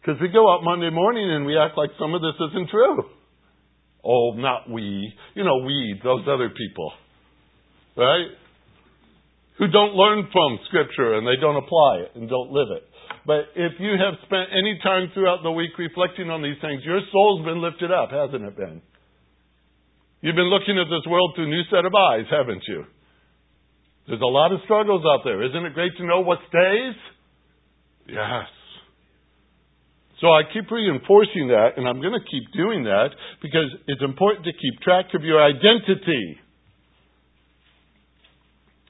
Because 0.00 0.20
we 0.20 0.28
go 0.28 0.52
out 0.52 0.62
Monday 0.62 0.90
morning 0.90 1.30
and 1.32 1.46
we 1.46 1.58
act 1.58 1.76
like 1.76 1.90
some 1.98 2.14
of 2.14 2.20
this 2.20 2.34
isn't 2.50 2.70
true. 2.70 3.04
Oh, 4.04 4.34
not 4.36 4.70
we. 4.70 5.12
You 5.34 5.44
know, 5.44 5.58
we, 5.64 6.00
those 6.02 6.22
other 6.28 6.48
people. 6.50 6.92
Right? 7.96 8.28
Who 9.58 9.68
don't 9.68 9.96
learn 9.96 10.28
from 10.32 10.58
Scripture 10.68 11.14
and 11.16 11.26
they 11.26 11.40
don't 11.40 11.56
apply 11.56 12.04
it 12.04 12.12
and 12.14 12.28
don't 12.28 12.52
live 12.52 12.68
it. 12.70 12.84
But 13.26 13.50
if 13.56 13.72
you 13.80 13.96
have 13.98 14.14
spent 14.26 14.54
any 14.54 14.78
time 14.82 15.10
throughout 15.12 15.42
the 15.42 15.50
week 15.50 15.74
reflecting 15.78 16.30
on 16.30 16.42
these 16.42 16.60
things, 16.60 16.84
your 16.84 17.00
soul's 17.10 17.44
been 17.44 17.62
lifted 17.62 17.90
up, 17.90 18.10
hasn't 18.10 18.44
it 18.44 18.56
been? 18.56 18.82
You've 20.20 20.38
been 20.38 20.52
looking 20.52 20.78
at 20.78 20.86
this 20.86 21.04
world 21.10 21.32
through 21.34 21.46
a 21.46 21.54
new 21.54 21.64
set 21.70 21.84
of 21.84 21.94
eyes, 21.94 22.26
haven't 22.30 22.62
you? 22.68 22.84
There's 24.06 24.22
a 24.22 24.30
lot 24.30 24.52
of 24.52 24.60
struggles 24.64 25.02
out 25.02 25.24
there. 25.24 25.42
Isn't 25.42 25.66
it 25.66 25.74
great 25.74 25.96
to 25.98 26.06
know 26.06 26.20
what 26.20 26.38
stays? 26.48 26.94
Yes. 28.06 28.46
So 30.20 30.28
I 30.28 30.42
keep 30.48 30.70
reinforcing 30.70 31.48
that, 31.48 31.76
and 31.76 31.86
I'm 31.86 32.00
going 32.00 32.14
to 32.16 32.24
keep 32.30 32.48
doing 32.56 32.84
that 32.84 33.10
because 33.42 33.68
it's 33.86 34.00
important 34.02 34.46
to 34.46 34.52
keep 34.52 34.80
track 34.80 35.12
of 35.12 35.22
your 35.22 35.42
identity. 35.42 36.38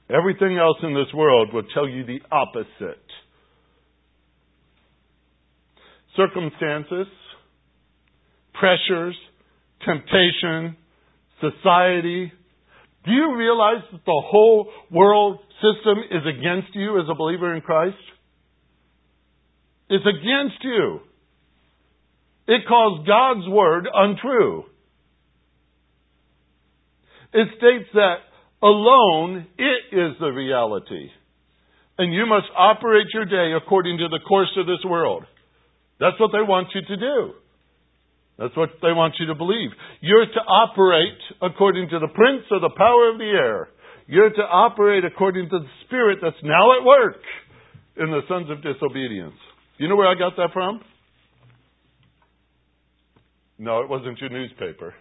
Everything 0.09 0.57
else 0.57 0.77
in 0.83 0.93
this 0.93 1.13
world 1.13 1.53
will 1.53 1.65
tell 1.73 1.87
you 1.87 2.05
the 2.05 2.19
opposite. 2.31 3.03
Circumstances, 6.15 7.07
pressures, 8.53 9.15
temptation, 9.85 10.77
society. 11.41 12.31
Do 13.05 13.11
you 13.11 13.35
realize 13.35 13.83
that 13.91 14.05
the 14.05 14.23
whole 14.25 14.69
world 14.91 15.39
system 15.55 15.97
is 16.09 16.23
against 16.25 16.73
you 16.73 16.99
as 16.99 17.05
a 17.09 17.15
believer 17.15 17.53
in 17.53 17.61
Christ? 17.61 17.97
It's 19.89 20.05
against 20.05 20.63
you. 20.63 20.99
It 22.47 22.61
calls 22.67 23.05
God's 23.05 23.47
word 23.49 23.87
untrue. 23.93 24.63
It 27.33 27.47
states 27.57 27.89
that 27.93 28.15
alone 28.61 29.47
it 29.57 29.95
is 29.95 30.13
the 30.19 30.29
reality. 30.29 31.09
And 31.97 32.13
you 32.13 32.25
must 32.25 32.47
operate 32.55 33.07
your 33.13 33.25
day 33.25 33.53
according 33.55 33.97
to 33.97 34.07
the 34.07 34.19
course 34.27 34.51
of 34.57 34.67
this 34.67 34.83
world. 34.85 35.25
That's 35.99 36.19
what 36.19 36.31
they 36.31 36.45
want 36.45 36.69
you 36.75 36.81
to 36.81 36.97
do. 36.97 37.33
That's 38.37 38.55
what 38.55 38.69
they 38.83 38.93
want 38.93 39.15
you 39.19 39.27
to 39.27 39.35
believe. 39.35 39.71
You're 40.01 40.27
to 40.27 40.41
operate 40.45 41.17
according 41.41 41.89
to 41.89 41.99
the 41.99 42.07
prince 42.13 42.45
of 42.51 42.61
the 42.61 42.69
power 42.77 43.09
of 43.11 43.17
the 43.17 43.25
air. 43.25 43.69
You're 44.05 44.29
to 44.29 44.41
operate 44.41 45.03
according 45.05 45.49
to 45.49 45.59
the 45.59 45.69
spirit 45.85 46.19
that's 46.21 46.37
now 46.43 46.79
at 46.79 46.85
work 46.85 47.21
in 47.97 48.11
the 48.11 48.21
sons 48.29 48.49
of 48.51 48.61
disobedience. 48.61 49.35
You 49.79 49.89
know 49.89 49.95
where 49.95 50.07
I 50.07 50.13
got 50.13 50.35
that 50.37 50.53
from? 50.53 50.81
No, 53.57 53.81
it 53.81 53.89
wasn't 53.89 54.19
your 54.19 54.29
newspaper. 54.29 54.93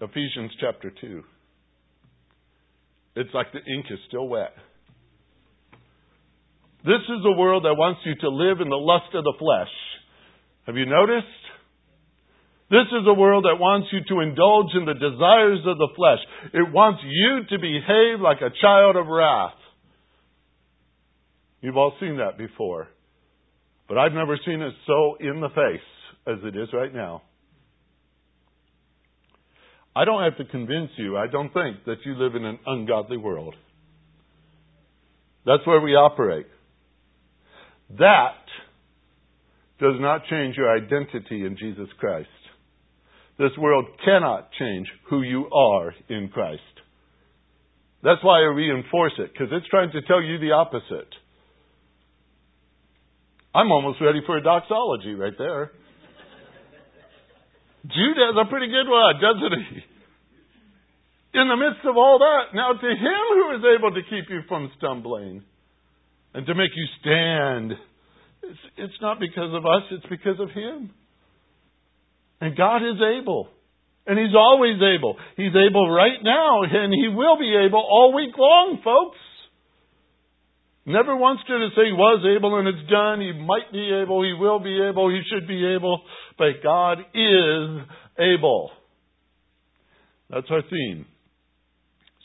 Ephesians 0.00 0.52
chapter 0.58 0.90
2. 1.00 1.22
It's 3.16 3.32
like 3.32 3.46
the 3.52 3.64
ink 3.64 3.86
is 3.90 3.98
still 4.08 4.28
wet. 4.28 4.52
This 6.84 7.02
is 7.02 7.24
a 7.24 7.36
world 7.36 7.64
that 7.64 7.74
wants 7.74 8.00
you 8.04 8.14
to 8.20 8.28
live 8.28 8.60
in 8.60 8.68
the 8.68 8.76
lust 8.76 9.12
of 9.14 9.24
the 9.24 9.34
flesh. 9.38 9.72
Have 10.66 10.76
you 10.76 10.86
noticed? 10.86 11.26
This 12.70 12.86
is 12.92 13.06
a 13.06 13.14
world 13.14 13.44
that 13.44 13.58
wants 13.58 13.88
you 13.92 14.00
to 14.14 14.20
indulge 14.20 14.74
in 14.74 14.84
the 14.84 14.94
desires 14.94 15.60
of 15.66 15.78
the 15.78 15.88
flesh. 15.96 16.18
It 16.52 16.72
wants 16.72 17.00
you 17.02 17.46
to 17.50 17.58
behave 17.58 18.20
like 18.20 18.42
a 18.42 18.54
child 18.60 18.96
of 18.96 19.06
wrath. 19.06 19.58
You've 21.60 21.76
all 21.76 21.94
seen 21.98 22.18
that 22.18 22.36
before. 22.36 22.88
But 23.88 23.98
I've 23.98 24.12
never 24.12 24.38
seen 24.44 24.60
it 24.60 24.74
so 24.86 25.16
in 25.20 25.40
the 25.40 25.48
face 25.48 25.88
as 26.26 26.38
it 26.42 26.56
is 26.56 26.68
right 26.72 26.92
now. 26.92 27.22
I 29.96 30.04
don't 30.04 30.22
have 30.22 30.36
to 30.36 30.44
convince 30.44 30.90
you, 30.98 31.16
I 31.16 31.26
don't 31.26 31.50
think, 31.54 31.86
that 31.86 32.04
you 32.04 32.16
live 32.16 32.34
in 32.34 32.44
an 32.44 32.58
ungodly 32.66 33.16
world. 33.16 33.54
That's 35.46 35.66
where 35.66 35.80
we 35.80 35.92
operate. 35.92 36.46
That 37.98 38.44
does 39.80 39.94
not 39.98 40.26
change 40.28 40.54
your 40.54 40.70
identity 40.70 41.46
in 41.46 41.56
Jesus 41.58 41.88
Christ. 41.98 42.28
This 43.38 43.52
world 43.58 43.86
cannot 44.04 44.50
change 44.58 44.86
who 45.08 45.22
you 45.22 45.48
are 45.50 45.94
in 46.10 46.28
Christ. 46.28 46.60
That's 48.02 48.22
why 48.22 48.40
I 48.40 48.52
reinforce 48.52 49.14
it, 49.18 49.32
because 49.32 49.48
it's 49.50 49.68
trying 49.68 49.92
to 49.92 50.02
tell 50.02 50.20
you 50.20 50.38
the 50.38 50.52
opposite. 50.52 51.08
I'm 53.54 53.72
almost 53.72 54.02
ready 54.02 54.20
for 54.26 54.36
a 54.36 54.42
doxology 54.42 55.14
right 55.14 55.32
there. 55.38 55.70
Jude 57.86 58.18
has 58.18 58.34
a 58.34 58.50
pretty 58.50 58.66
good 58.66 58.88
one, 58.88 59.14
doesn't 59.20 59.54
he? 59.70 59.84
In 61.38 61.48
the 61.48 61.56
midst 61.56 61.84
of 61.84 61.96
all 61.96 62.18
that, 62.18 62.56
now 62.56 62.72
to 62.72 62.88
him 62.88 63.24
who 63.34 63.56
is 63.56 63.64
able 63.76 63.92
to 63.92 64.02
keep 64.08 64.30
you 64.30 64.40
from 64.48 64.70
stumbling 64.78 65.44
and 66.32 66.46
to 66.46 66.54
make 66.54 66.70
you 66.74 66.86
stand, 67.00 67.72
it's, 68.42 68.58
it's 68.76 69.00
not 69.02 69.20
because 69.20 69.52
of 69.52 69.66
us, 69.66 69.82
it's 69.90 70.06
because 70.08 70.40
of 70.40 70.50
him. 70.50 70.90
And 72.40 72.56
God 72.56 72.78
is 72.78 73.00
able. 73.20 73.48
And 74.06 74.18
He's 74.18 74.34
always 74.36 74.76
able. 74.76 75.16
He's 75.36 75.54
able 75.54 75.90
right 75.90 76.22
now, 76.22 76.62
and 76.62 76.92
He 76.94 77.08
will 77.08 77.38
be 77.38 77.56
able 77.66 77.80
all 77.80 78.14
week 78.14 78.36
long, 78.38 78.78
folks. 78.84 79.18
Never 80.86 81.16
once 81.16 81.40
did 81.48 81.58
to 81.58 81.68
say 81.74 81.86
He 81.86 81.92
was 81.92 82.24
able 82.24 82.58
and 82.58 82.68
it's 82.68 82.88
done. 82.88 83.20
He 83.20 83.32
might 83.32 83.72
be 83.72 83.92
able. 84.02 84.22
He 84.22 84.32
will 84.32 84.60
be 84.60 84.80
able. 84.88 85.10
He 85.10 85.20
should 85.28 85.48
be 85.48 85.74
able. 85.74 86.00
But 86.38 86.62
God 86.62 87.00
is 87.12 87.86
able. 88.18 88.70
That's 90.30 90.46
our 90.50 90.62
theme. 90.62 91.06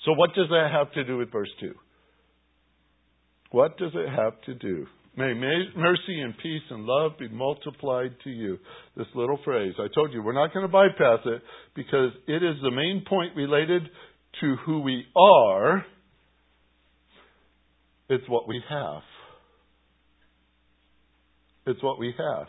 So, 0.06 0.14
what 0.14 0.34
does 0.36 0.48
that 0.50 0.70
have 0.72 0.92
to 0.94 1.04
do 1.04 1.18
with 1.18 1.32
verse 1.32 1.50
2? 1.60 1.74
What 3.52 3.78
does 3.78 3.92
it 3.94 4.10
have 4.10 4.42
to 4.46 4.56
do? 4.56 4.88
May 5.16 5.34
mercy 5.34 6.22
and 6.22 6.34
peace 6.42 6.62
and 6.70 6.86
love 6.86 7.12
be 7.20 7.28
multiplied 7.28 8.16
to 8.24 8.30
you. 8.30 8.58
This 8.96 9.08
little 9.14 9.38
phrase. 9.44 9.74
I 9.78 9.88
told 9.94 10.14
you, 10.14 10.24
we're 10.24 10.32
not 10.32 10.54
going 10.54 10.66
to 10.66 10.72
bypass 10.72 11.20
it 11.26 11.42
because 11.76 12.12
it 12.28 12.42
is 12.44 12.56
the 12.64 12.72
main 12.72 13.04
point 13.08 13.36
related 13.36 13.84
to 14.40 14.56
who 14.66 14.80
we 14.80 15.04
are. 15.16 15.86
It's 18.12 18.28
what 18.28 18.46
we 18.46 18.62
have. 18.70 19.04
It's 21.66 21.82
what 21.82 21.98
we 21.98 22.14
have. 22.18 22.48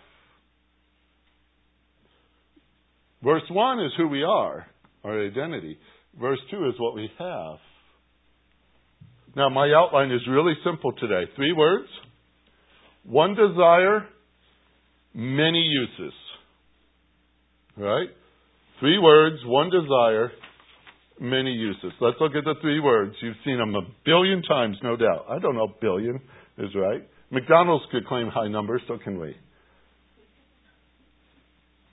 Verse 3.23 3.45
1 3.49 3.79
is 3.85 3.93
who 3.97 4.09
we 4.09 4.25
are, 4.25 4.67
our 5.05 5.25
identity. 5.25 5.79
Verse 6.21 6.41
2 6.51 6.67
is 6.67 6.75
what 6.81 6.97
we 6.97 7.09
have. 7.17 7.59
Now, 9.37 9.51
my 9.51 9.73
outline 9.73 10.11
is 10.11 10.21
really 10.29 10.55
simple 10.65 10.95
today. 10.95 11.31
Three 11.37 11.53
words 11.53 11.87
one 13.05 13.37
desire, 13.37 14.09
many 15.15 15.61
uses. 15.61 16.13
Right? 17.77 18.09
Three 18.81 18.99
words, 18.99 19.37
one 19.47 19.71
desire, 19.71 20.33
many 21.23 21.53
uses. 21.53 21.93
Let's 22.01 22.17
look 22.21 22.33
at 22.35 22.45
the 22.45 22.55
three 22.61 22.81
words. 22.81 23.15
You've 23.23 23.37
seen 23.45 23.59
them 23.59 23.75
a 23.75 23.83
billion 24.05 24.43
times, 24.43 24.77
no 24.83 24.97
doubt. 24.97 25.27
I 25.31 25.39
don't 25.39 25.55
know 25.55 25.69
if 25.73 25.81
billion 25.81 26.21
is 26.59 26.71
right. 26.75 27.09
McDonald's 27.31 27.85
could 27.91 28.07
claim 28.07 28.29
high 28.29 28.49
numbers, 28.49 28.83
so 28.89 28.99
can 29.03 29.19
we. 29.19 29.35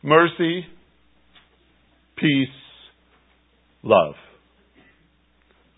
Mercy, 0.04 0.66
peace, 2.18 2.48
love. 3.84 4.16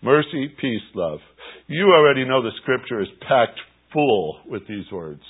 Mercy, 0.02 0.48
peace, 0.60 0.82
love. 0.94 1.20
You 1.68 1.92
already 1.92 2.24
know 2.24 2.42
the 2.42 2.50
scripture 2.62 3.02
is 3.02 3.08
packed 3.28 3.60
full 3.92 4.38
with 4.46 4.66
these 4.66 4.90
words. 4.90 5.22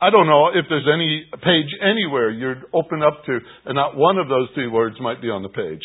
I 0.00 0.10
don't 0.10 0.26
know 0.26 0.48
if 0.48 0.64
there's 0.68 0.86
any 0.92 1.24
page 1.32 1.70
anywhere 1.82 2.30
you'd 2.30 2.64
open 2.72 3.02
up 3.02 3.24
to, 3.26 3.38
and 3.66 3.74
not 3.74 3.96
one 3.96 4.18
of 4.18 4.28
those 4.28 4.48
three 4.54 4.68
words 4.68 4.96
might 5.00 5.20
be 5.20 5.28
on 5.28 5.42
the 5.42 5.48
page. 5.48 5.82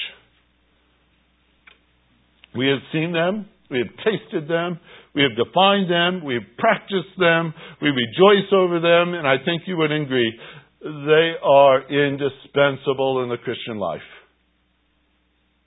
We 2.55 2.67
have 2.67 2.79
seen 2.91 3.11
them, 3.13 3.47
we 3.69 3.79
have 3.79 3.95
tasted 4.05 4.47
them, 4.47 4.79
we 5.15 5.23
have 5.23 5.35
defined 5.37 5.89
them, 5.89 6.23
we 6.23 6.35
have 6.35 6.57
practiced 6.57 7.17
them, 7.17 7.53
we 7.81 7.89
rejoice 7.89 8.49
over 8.53 8.79
them, 8.79 9.13
and 9.13 9.27
I 9.27 9.37
think 9.43 9.63
you 9.65 9.77
would 9.77 9.91
agree 9.91 10.39
they 10.83 11.31
are 11.41 11.81
indispensable 11.89 13.23
in 13.23 13.29
the 13.29 13.37
Christian 13.43 13.77
life. 13.77 14.01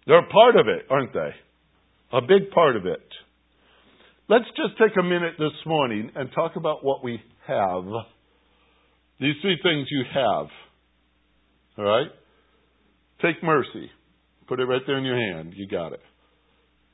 They're 0.06 0.18
a 0.18 0.28
part 0.28 0.56
of 0.56 0.68
it, 0.68 0.86
aren't 0.90 1.12
they? 1.12 1.30
A 2.12 2.20
big 2.20 2.50
part 2.50 2.76
of 2.76 2.86
it. 2.86 3.02
Let's 4.28 4.44
just 4.56 4.78
take 4.78 4.96
a 4.98 5.02
minute 5.02 5.34
this 5.38 5.52
morning 5.64 6.10
and 6.14 6.30
talk 6.34 6.56
about 6.56 6.84
what 6.84 7.02
we 7.02 7.20
have. 7.46 7.84
These 9.20 9.34
three 9.40 9.58
things 9.62 9.86
you 9.90 10.04
have. 10.14 10.46
All 11.78 11.84
right? 11.84 12.08
Take 13.22 13.42
mercy. 13.42 13.90
Put 14.48 14.60
it 14.60 14.64
right 14.64 14.82
there 14.86 14.98
in 14.98 15.04
your 15.04 15.16
hand. 15.16 15.54
You 15.56 15.66
got 15.66 15.92
it. 15.92 16.00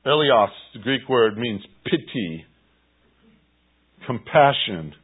Eleos, 0.06 0.48
the 0.74 0.80
Greek 0.80 1.08
word, 1.08 1.36
means 1.38 1.62
pity, 1.84 2.44
compassion. 4.06 4.94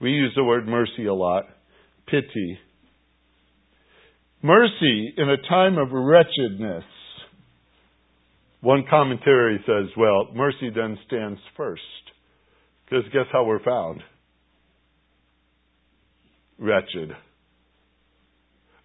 We 0.00 0.10
use 0.10 0.32
the 0.36 0.44
word 0.44 0.66
mercy 0.66 1.06
a 1.06 1.14
lot. 1.14 1.44
Pity. 2.06 2.58
Mercy 4.42 5.14
in 5.16 5.28
a 5.28 5.36
time 5.48 5.78
of 5.78 5.88
wretchedness 5.92 6.84
one 8.60 8.84
commentary 8.88 9.58
says, 9.66 9.90
well, 9.96 10.28
mercy 10.34 10.70
then 10.74 10.98
stands 11.06 11.40
first. 11.56 11.82
Because 12.84 13.04
guess 13.12 13.26
how 13.32 13.44
we're 13.44 13.62
found? 13.62 14.02
Wretched. 16.58 17.10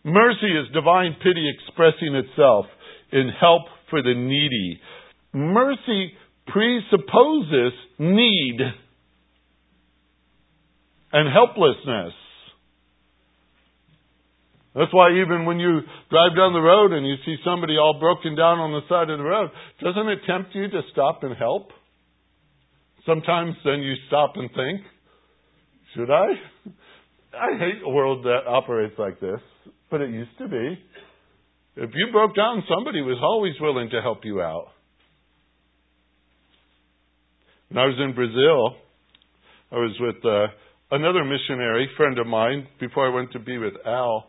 Mercy 0.04 0.48
is 0.48 0.74
divine 0.74 1.16
pity 1.22 1.52
expressing 1.54 2.16
itself 2.16 2.66
in 3.12 3.30
help 3.40 3.64
for 3.90 4.02
the 4.02 4.14
needy. 4.16 4.80
Mercy 5.36 6.14
presupposes 6.48 7.74
need 8.00 8.58
and 11.12 11.30
helplessness. 11.34 12.14
That's 14.74 14.94
why 14.94 15.12
even 15.22 15.46
when 15.46 15.60
you 15.60 15.82
drive 16.10 16.38
down 16.38 16.54
the 16.54 16.60
road 16.60 16.94
and 16.94 17.06
you 17.06 17.16
see 17.26 17.36
somebody 17.44 17.76
all 17.76 18.00
broken 18.00 18.38
down 18.38 18.60
on 18.60 18.72
the 18.72 18.88
side 18.88 19.10
of 19.10 19.18
the 19.18 19.26
road, 19.26 19.50
doesn't 19.84 20.08
it 20.08 20.20
tempt 20.26 20.56
you 20.56 20.70
to 20.70 20.82
stop 20.94 21.24
and 21.24 21.36
help? 21.36 21.68
Sometimes 23.06 23.56
then 23.66 23.80
you 23.82 23.94
stop 24.08 24.34
and 24.36 24.50
think, 24.50 24.82
should 25.96 26.12
I? 26.12 26.28
I 27.34 27.58
hate 27.58 27.82
a 27.86 27.90
world 27.90 28.24
that 28.24 28.48
operates 28.48 28.96
like 28.98 29.20
this, 29.20 29.42
but 29.92 30.00
it 30.00 30.12
used 30.12 30.38
to 30.38 30.48
be. 30.48 30.80
If 31.76 31.90
you 31.94 32.08
broke 32.14 32.38
down, 32.38 32.64
somebody 32.74 33.02
was 33.02 33.18
always 33.22 33.54
willing 33.60 33.90
to 33.90 34.02
help 34.02 34.24
you 34.24 34.42
out. 34.42 34.68
When 37.76 37.84
I 37.84 37.88
was 37.88 38.00
in 38.00 38.16
Brazil, 38.16 38.80
I 39.70 39.76
was 39.76 39.92
with 40.00 40.24
uh, 40.24 40.48
another 40.96 41.26
missionary 41.26 41.90
friend 41.98 42.18
of 42.20 42.26
mine 42.26 42.70
before 42.80 43.06
I 43.06 43.14
went 43.14 43.34
to 43.34 43.40
be 43.40 43.58
with 43.58 43.74
Al. 43.86 44.28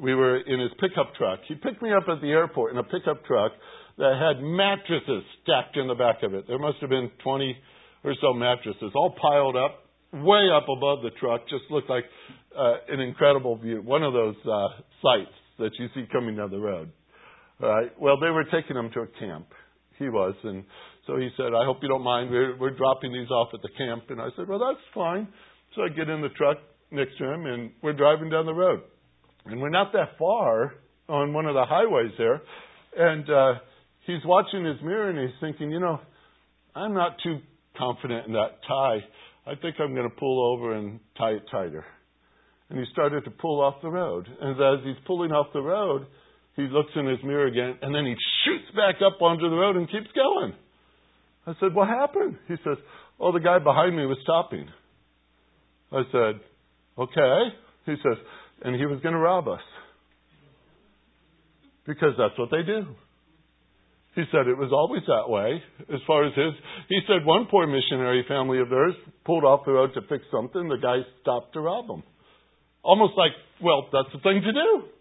We 0.00 0.14
were 0.14 0.40
in 0.40 0.58
his 0.58 0.70
pickup 0.80 1.12
truck. 1.14 1.40
He 1.46 1.54
picked 1.54 1.82
me 1.82 1.90
up 1.92 2.08
at 2.08 2.22
the 2.22 2.28
airport 2.28 2.72
in 2.72 2.78
a 2.78 2.82
pickup 2.82 3.26
truck 3.26 3.52
that 3.98 4.16
had 4.16 4.42
mattresses 4.42 5.22
stacked 5.42 5.76
in 5.76 5.86
the 5.86 5.96
back 5.96 6.22
of 6.22 6.32
it. 6.32 6.46
There 6.48 6.58
must 6.58 6.78
have 6.80 6.88
been 6.88 7.10
20 7.22 7.58
or 8.04 8.14
so 8.22 8.32
mattresses, 8.32 8.90
all 8.94 9.14
piled 9.20 9.56
up, 9.56 9.84
way 10.14 10.48
up 10.48 10.64
above 10.74 11.02
the 11.02 11.10
truck. 11.20 11.42
Just 11.50 11.64
looked 11.68 11.90
like 11.90 12.04
uh, 12.56 12.76
an 12.88 13.00
incredible 13.00 13.58
view. 13.58 13.82
One 13.82 14.02
of 14.02 14.14
those 14.14 14.36
uh, 14.46 14.80
sights 15.02 15.36
that 15.58 15.72
you 15.78 15.88
see 15.94 16.08
coming 16.10 16.36
down 16.36 16.50
the 16.50 16.56
road. 16.56 16.90
All 17.62 17.68
right. 17.68 18.00
Well, 18.00 18.18
they 18.18 18.30
were 18.30 18.44
taking 18.44 18.78
him 18.78 18.88
to 18.94 19.00
a 19.00 19.06
camp. 19.20 19.48
He 19.98 20.08
was, 20.08 20.34
and 20.42 20.64
so 21.08 21.16
he 21.16 21.30
said, 21.36 21.54
"I 21.54 21.64
hope 21.64 21.78
you 21.82 21.88
don't 21.88 22.04
mind. 22.04 22.30
We're 22.30 22.56
we're 22.56 22.76
dropping 22.76 23.12
these 23.12 23.30
off 23.30 23.48
at 23.52 23.62
the 23.62 23.70
camp." 23.76 24.04
And 24.10 24.20
I 24.20 24.28
said, 24.36 24.46
"Well, 24.46 24.60
that's 24.60 24.84
fine." 24.94 25.26
So 25.74 25.82
I 25.82 25.88
get 25.88 26.08
in 26.08 26.20
the 26.20 26.28
truck 26.36 26.58
next 26.92 27.18
to 27.18 27.24
him, 27.24 27.46
and 27.46 27.72
we're 27.82 27.94
driving 27.94 28.30
down 28.30 28.46
the 28.46 28.54
road, 28.54 28.82
and 29.46 29.60
we're 29.60 29.70
not 29.70 29.92
that 29.94 30.16
far 30.18 30.74
on 31.08 31.32
one 31.32 31.46
of 31.46 31.54
the 31.54 31.64
highways 31.64 32.12
there, 32.16 32.40
and 32.96 33.28
uh, 33.28 33.54
he's 34.08 34.24
watching 34.24 34.64
his 34.64 34.76
mirror 34.82 35.10
and 35.10 35.18
he's 35.18 35.38
thinking, 35.40 35.70
you 35.70 35.80
know, 35.80 36.00
I'm 36.74 36.94
not 36.94 37.16
too 37.22 37.38
confident 37.76 38.26
in 38.26 38.32
that 38.32 38.58
tie. 38.66 39.04
I 39.46 39.54
think 39.60 39.76
I'm 39.78 39.94
going 39.94 40.08
to 40.08 40.16
pull 40.16 40.52
over 40.52 40.74
and 40.74 40.98
tie 41.16 41.32
it 41.32 41.42
tighter. 41.50 41.84
And 42.68 42.78
he 42.78 42.84
started 42.92 43.24
to 43.24 43.30
pull 43.30 43.60
off 43.62 43.76
the 43.82 43.90
road. 43.90 44.26
And 44.40 44.60
as 44.60 44.84
he's 44.84 45.02
pulling 45.06 45.32
off 45.32 45.46
the 45.52 45.62
road, 45.62 46.06
he 46.56 46.62
looks 46.62 46.90
in 46.96 47.06
his 47.06 47.18
mirror 47.22 47.46
again, 47.46 47.78
and 47.80 47.94
then 47.94 48.04
he 48.04 48.14
shoots 48.44 48.76
back 48.76 48.96
up 49.00 49.22
onto 49.22 49.48
the 49.48 49.56
road 49.56 49.76
and 49.76 49.86
keeps 49.86 50.08
going. 50.14 50.52
I 51.48 51.54
said, 51.60 51.74
What 51.74 51.88
happened? 51.88 52.36
He 52.46 52.54
says, 52.62 52.76
Oh, 53.18 53.32
the 53.32 53.40
guy 53.40 53.58
behind 53.58 53.96
me 53.96 54.04
was 54.04 54.18
stopping. 54.22 54.68
I 55.90 56.02
said, 56.12 56.40
Okay. 56.98 57.38
He 57.86 57.94
says, 58.02 58.18
And 58.62 58.76
he 58.76 58.84
was 58.84 59.00
going 59.00 59.14
to 59.14 59.18
rob 59.18 59.48
us. 59.48 59.64
Because 61.86 62.12
that's 62.18 62.38
what 62.38 62.50
they 62.50 62.62
do. 62.66 62.84
He 64.14 64.24
said 64.30 64.46
it 64.46 64.58
was 64.58 64.72
always 64.72 65.02
that 65.06 65.30
way 65.30 65.62
as 65.94 66.00
far 66.06 66.26
as 66.26 66.34
his. 66.34 66.52
He 66.88 67.00
said 67.06 67.24
one 67.24 67.46
poor 67.50 67.66
missionary 67.66 68.24
family 68.28 68.58
of 68.58 68.68
theirs 68.68 68.94
pulled 69.24 69.44
off 69.44 69.64
the 69.64 69.72
road 69.72 69.94
to 69.94 70.02
fix 70.02 70.24
something. 70.30 70.68
The 70.68 70.76
guy 70.76 70.98
stopped 71.22 71.54
to 71.54 71.60
rob 71.60 71.86
them. 71.86 72.02
Almost 72.82 73.14
like, 73.16 73.30
well, 73.62 73.88
that's 73.92 74.12
the 74.12 74.20
thing 74.20 74.42
to 74.42 74.52
do. 74.52 74.97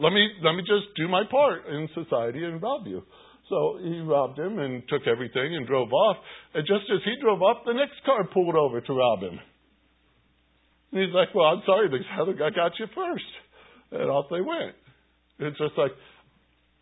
Let 0.00 0.12
me 0.12 0.28
let 0.42 0.54
me 0.54 0.62
just 0.62 0.96
do 0.96 1.08
my 1.08 1.24
part 1.30 1.66
in 1.66 1.88
society 1.94 2.44
and 2.44 2.62
rob 2.62 2.86
you. 2.86 3.02
So 3.48 3.78
he 3.82 4.00
robbed 4.00 4.38
him 4.38 4.58
and 4.58 4.82
took 4.88 5.06
everything 5.06 5.56
and 5.56 5.66
drove 5.66 5.92
off. 5.92 6.16
And 6.54 6.66
just 6.66 6.86
as 6.88 7.00
he 7.04 7.20
drove 7.20 7.42
off, 7.42 7.66
the 7.66 7.74
next 7.74 8.00
car 8.06 8.24
pulled 8.32 8.54
over 8.54 8.80
to 8.80 8.92
rob 8.92 9.20
him. 9.20 9.38
And 10.92 11.02
he's 11.02 11.14
like, 11.14 11.34
"Well, 11.34 11.46
I'm 11.46 11.62
sorry, 11.66 11.90
other 12.20 12.32
guy 12.32 12.50
got 12.50 12.72
you 12.78 12.86
first. 12.94 13.30
And 13.92 14.08
off 14.10 14.26
they 14.30 14.40
went. 14.40 14.74
It's 15.40 15.58
just 15.58 15.76
like, 15.76 15.92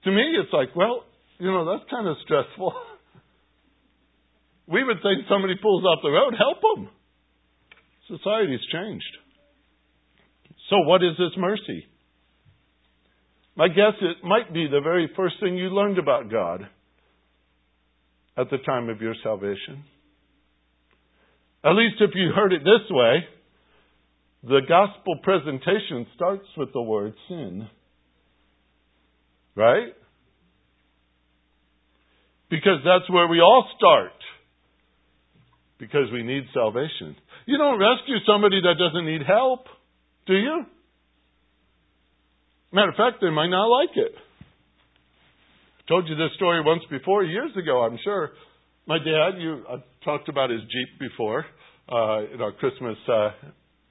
to 0.04 0.10
me, 0.10 0.22
it's 0.38 0.52
like, 0.52 0.74
well, 0.74 1.04
you 1.38 1.46
know, 1.46 1.64
that's 1.64 1.88
kind 1.90 2.06
of 2.06 2.16
stressful. 2.24 2.74
we 4.66 4.84
would 4.84 4.98
think 5.02 5.26
somebody 5.30 5.54
pulls 5.60 5.84
off 5.84 6.00
the 6.02 6.10
road, 6.10 6.34
help 6.36 6.58
them. 6.60 6.90
Society's 8.08 8.64
changed. 8.72 9.14
So, 10.70 10.80
what 10.84 11.02
is 11.02 11.16
this 11.18 11.32
mercy? 11.36 11.86
My 13.58 13.66
guess 13.66 13.94
it 14.00 14.24
might 14.24 14.54
be 14.54 14.68
the 14.70 14.80
very 14.80 15.10
first 15.16 15.34
thing 15.40 15.56
you 15.56 15.70
learned 15.70 15.98
about 15.98 16.30
God 16.30 16.68
at 18.36 18.48
the 18.50 18.58
time 18.58 18.88
of 18.88 19.00
your 19.00 19.14
salvation. 19.24 19.82
At 21.64 21.72
least 21.72 21.96
if 21.98 22.10
you 22.14 22.30
heard 22.32 22.52
it 22.52 22.60
this 22.60 22.88
way, 22.88 23.26
the 24.44 24.60
gospel 24.68 25.18
presentation 25.24 26.06
starts 26.14 26.46
with 26.56 26.72
the 26.72 26.80
word 26.80 27.14
sin. 27.26 27.66
Right? 29.56 29.92
Because 32.48 32.78
that's 32.84 33.10
where 33.10 33.26
we 33.26 33.40
all 33.40 33.68
start. 33.76 34.12
Because 35.80 36.12
we 36.12 36.22
need 36.22 36.44
salvation. 36.54 37.16
You 37.46 37.58
don't 37.58 37.80
rescue 37.80 38.18
somebody 38.24 38.60
that 38.60 38.74
doesn't 38.78 39.04
need 39.04 39.22
help, 39.26 39.64
do 40.28 40.34
you? 40.34 40.64
Matter 42.70 42.90
of 42.90 42.96
fact, 42.96 43.22
they 43.22 43.30
might 43.30 43.48
not 43.48 43.64
like 43.64 43.96
it. 43.96 44.12
I 44.14 45.82
told 45.88 46.06
you 46.06 46.16
this 46.16 46.36
story 46.36 46.62
once 46.62 46.82
before, 46.90 47.24
years 47.24 47.50
ago, 47.56 47.82
I'm 47.82 47.98
sure. 48.04 48.32
My 48.86 48.98
dad, 48.98 49.40
you 49.40 49.64
I 49.68 49.76
talked 50.04 50.28
about 50.28 50.50
his 50.50 50.60
Jeep 50.60 51.00
before, 51.00 51.46
uh, 51.90 52.34
in 52.34 52.42
our 52.42 52.52
Christmas 52.52 52.96
uh, 53.10 53.30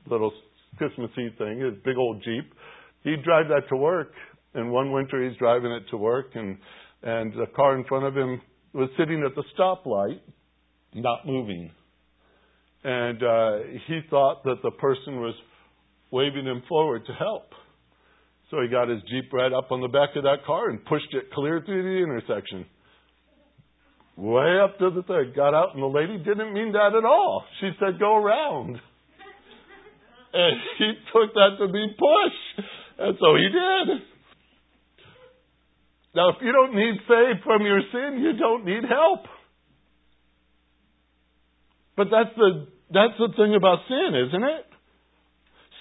little 0.08 0.32
Christmas 0.78 1.10
Eve 1.18 1.32
thing, 1.40 1.60
his 1.60 1.74
big 1.84 1.98
old 1.98 2.22
Jeep. 2.24 2.54
He'd 3.04 3.24
drive 3.24 3.48
that 3.48 3.68
to 3.70 3.76
work, 3.76 4.12
and 4.54 4.72
one 4.72 4.92
winter 4.92 5.28
he's 5.28 5.38
driving 5.40 5.72
it 5.72 5.90
to 5.90 5.98
work, 5.98 6.32
and 6.36 6.58
and 7.02 7.34
the 7.34 7.48
car 7.56 7.78
in 7.78 7.84
front 7.86 8.06
of 8.06 8.16
him 8.16 8.42
was 8.74 8.90
sitting 8.98 9.24
at 9.26 9.34
the 9.34 9.44
stoplight, 9.58 10.20
not 10.94 11.26
moving. 11.26 11.72
And 12.84 13.24
uh, 13.24 13.58
he 13.88 14.02
thought 14.12 14.44
that 14.44 14.58
the 14.62 14.72
person 14.72 15.20
was 15.20 15.34
waving 16.12 16.46
him 16.46 16.62
forward 16.70 17.08
to 17.08 17.14
help. 17.14 17.50
So 18.50 18.62
he 18.62 18.70
got 18.70 18.88
his 18.88 19.02
Jeep 19.10 19.32
right 19.34 19.52
up 19.52 19.72
on 19.72 19.82
the 19.82 19.88
back 19.88 20.16
of 20.16 20.24
that 20.24 20.46
car 20.46 20.70
and 20.70 20.84
pushed 20.86 21.14
it 21.14 21.32
clear 21.34 21.62
through 21.66 21.84
the 21.84 22.04
intersection. 22.04 22.66
Way 24.16 24.60
up 24.64 24.80
to 24.80 24.90
the 24.90 25.04
thing. 25.04 25.34
Got 25.36 25.54
out, 25.54 25.76
and 25.76 25.84
the 25.84 25.88
lady 25.88 26.18
didn't 26.18 26.54
mean 26.54 26.72
that 26.72 26.96
at 26.98 27.06
all. 27.06 27.44
She 27.60 27.70
said, 27.80 28.00
go 28.00 28.16
around. 28.16 28.80
And 30.34 30.60
he 30.78 30.92
took 31.14 31.34
that 31.34 31.56
to 31.58 31.72
be 31.72 31.88
push. 31.98 32.66
And 33.00 33.18
so 33.18 33.36
he 33.36 33.48
did. 33.48 34.04
Now, 36.14 36.30
if 36.30 36.36
you 36.42 36.52
don't 36.52 36.76
need 36.76 36.96
save 37.08 37.44
from 37.46 37.66
your 37.66 37.80
sin, 37.92 38.20
you 38.22 38.34
don't 38.38 38.66
need 38.66 38.84
help. 38.84 39.22
But 41.96 42.08
that's 42.12 42.36
the, 42.36 42.68
that's 42.92 43.18
the 43.18 43.30
thing 43.38 43.56
about 43.56 43.80
sin, 43.88 44.28
isn't 44.28 44.44
it? 44.44 44.66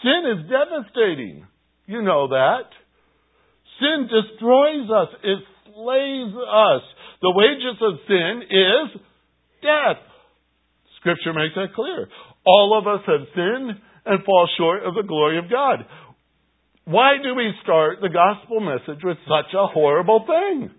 Sin 0.03 0.23
is 0.31 0.49
devastating. 0.49 1.47
You 1.87 2.03
know 2.03 2.29
that. 2.29 2.69
Sin 3.81 4.09
destroys 4.09 4.91
us. 4.91 5.09
It 5.23 5.39
slays 5.75 6.33
us. 6.35 6.83
The 7.23 7.33
wages 7.35 7.81
of 7.81 7.95
sin 8.07 8.43
is 8.51 9.01
death. 9.63 10.03
Scripture 11.01 11.33
makes 11.33 11.55
that 11.55 11.75
clear. 11.75 12.09
All 12.45 12.79
of 12.79 12.87
us 12.87 13.05
have 13.07 13.29
sinned 13.35 13.81
and 14.05 14.25
fall 14.25 14.49
short 14.59 14.85
of 14.85 14.95
the 14.95 15.07
glory 15.07 15.39
of 15.39 15.51
God. 15.51 15.87
Why 16.85 17.17
do 17.23 17.35
we 17.35 17.53
start 17.63 17.99
the 18.01 18.09
gospel 18.09 18.61
message 18.61 19.03
with 19.03 19.19
such 19.27 19.53
a 19.55 19.67
horrible 19.67 20.25
thing? 20.27 20.71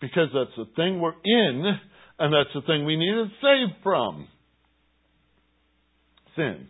Because 0.00 0.28
that's 0.34 0.56
the 0.56 0.66
thing 0.76 1.00
we're 1.00 1.14
in, 1.24 1.64
and 2.18 2.32
that's 2.32 2.52
the 2.54 2.60
thing 2.66 2.84
we 2.84 2.96
need 2.96 3.12
to 3.12 3.28
save 3.40 3.82
from. 3.82 4.28
Sin. 6.36 6.68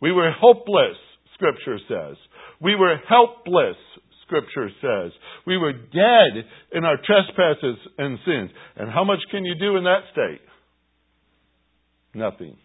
We 0.00 0.10
were 0.10 0.32
hopeless, 0.32 0.96
Scripture 1.34 1.78
says. 1.88 2.16
We 2.60 2.74
were 2.74 2.96
helpless, 3.08 3.76
Scripture 4.26 4.70
says. 4.80 5.12
We 5.46 5.56
were 5.56 5.72
dead 5.72 6.44
in 6.72 6.84
our 6.84 6.96
trespasses 6.96 7.76
and 7.98 8.18
sins. 8.24 8.50
And 8.76 8.90
how 8.90 9.04
much 9.04 9.20
can 9.30 9.44
you 9.44 9.54
do 9.58 9.76
in 9.76 9.84
that 9.84 10.02
state? 10.12 10.40
Nothing. 12.14 12.56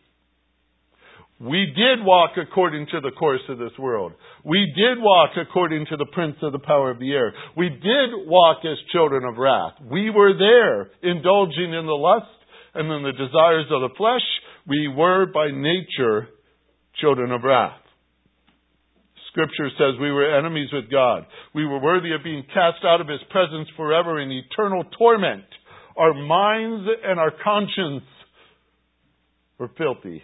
We 1.39 1.71
did 1.75 2.03
walk 2.03 2.31
according 2.35 2.87
to 2.87 2.99
the 2.99 3.11
course 3.11 3.41
of 3.47 3.59
this 3.59 3.77
world. 3.77 4.13
We 4.43 4.73
did 4.75 4.97
walk 4.99 5.31
according 5.39 5.85
to 5.91 5.97
the 5.97 6.07
prince 6.11 6.37
of 6.41 6.51
the 6.51 6.59
power 6.59 6.89
of 6.89 6.99
the 6.99 7.11
air. 7.11 7.31
We 7.55 7.69
did 7.69 8.25
walk 8.25 8.65
as 8.65 8.77
children 8.91 9.23
of 9.23 9.37
wrath. 9.37 9.73
We 9.83 10.09
were 10.09 10.33
there, 10.33 10.89
indulging 11.03 11.73
in 11.73 11.85
the 11.85 11.93
lust 11.93 12.25
and 12.73 12.91
in 12.91 13.03
the 13.03 13.11
desires 13.11 13.65
of 13.69 13.81
the 13.81 13.95
flesh. 13.97 14.25
We 14.65 14.87
were 14.87 15.27
by 15.27 15.51
nature 15.51 16.29
children 16.99 17.31
of 17.31 17.43
wrath. 17.43 17.81
Scripture 19.37 19.69
says 19.77 20.01
we 20.01 20.11
were 20.11 20.35
enemies 20.35 20.69
with 20.73 20.89
God. 20.89 21.27
We 21.53 21.63
were 21.63 21.79
worthy 21.79 22.11
of 22.13 22.23
being 22.23 22.43
cast 22.51 22.83
out 22.83 23.01
of 23.01 23.07
His 23.07 23.19
presence 23.29 23.69
forever 23.77 24.19
in 24.19 24.31
eternal 24.31 24.83
torment. 24.97 25.45
Our 25.95 26.15
minds 26.15 26.89
and 27.05 27.19
our 27.19 27.29
conscience 27.43 28.09
were 29.59 29.69
filthy. 29.77 30.23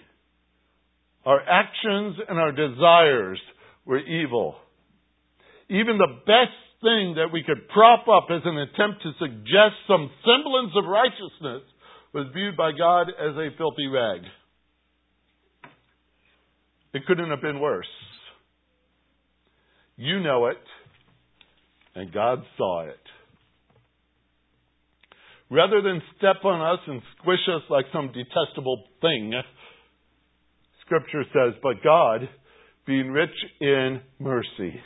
Our 1.28 1.40
actions 1.40 2.16
and 2.28 2.40
our 2.40 2.52
desires 2.52 3.40
were 3.86 4.00
evil. 4.00 4.56
Even 5.70 6.00
the 6.00 6.18
best 6.26 6.58
thing 6.82 7.14
that 7.18 7.30
we 7.32 7.44
could 7.44 7.70
prop 7.70 8.08
up 8.08 8.30
as 8.32 8.42
an 8.46 8.58
attempt 8.58 9.04
to 9.04 9.12
suggest 9.20 9.78
some 9.88 10.10
semblance 10.26 10.74
of 10.76 10.90
righteousness 10.90 11.62
was 12.16 12.34
viewed 12.34 12.58
by 12.58 12.72
God 12.72 13.10
as 13.10 13.36
a 13.36 13.56
filthy 13.60 13.86
rag. 13.86 14.22
It 16.96 17.06
couldn't 17.06 17.30
have 17.30 17.42
been 17.42 17.60
worse. 17.60 17.86
You 20.04 20.20
know 20.20 20.48
it, 20.48 20.58
and 21.96 22.12
God 22.12 22.40
saw 22.58 22.82
it. 22.82 23.00
Rather 25.50 25.82
than 25.82 26.02
step 26.18 26.44
on 26.44 26.60
us 26.60 26.80
and 26.88 27.02
squish 27.22 27.40
us 27.48 27.62
like 27.70 27.86
some 27.94 28.08
detestable 28.08 28.84
thing, 29.00 29.32
scripture 30.82 31.24
says, 31.32 31.54
But 31.64 31.82
God, 31.82 32.28
being 32.86 33.12
rich 33.12 33.30
in 33.62 34.02
mercy, 34.20 34.82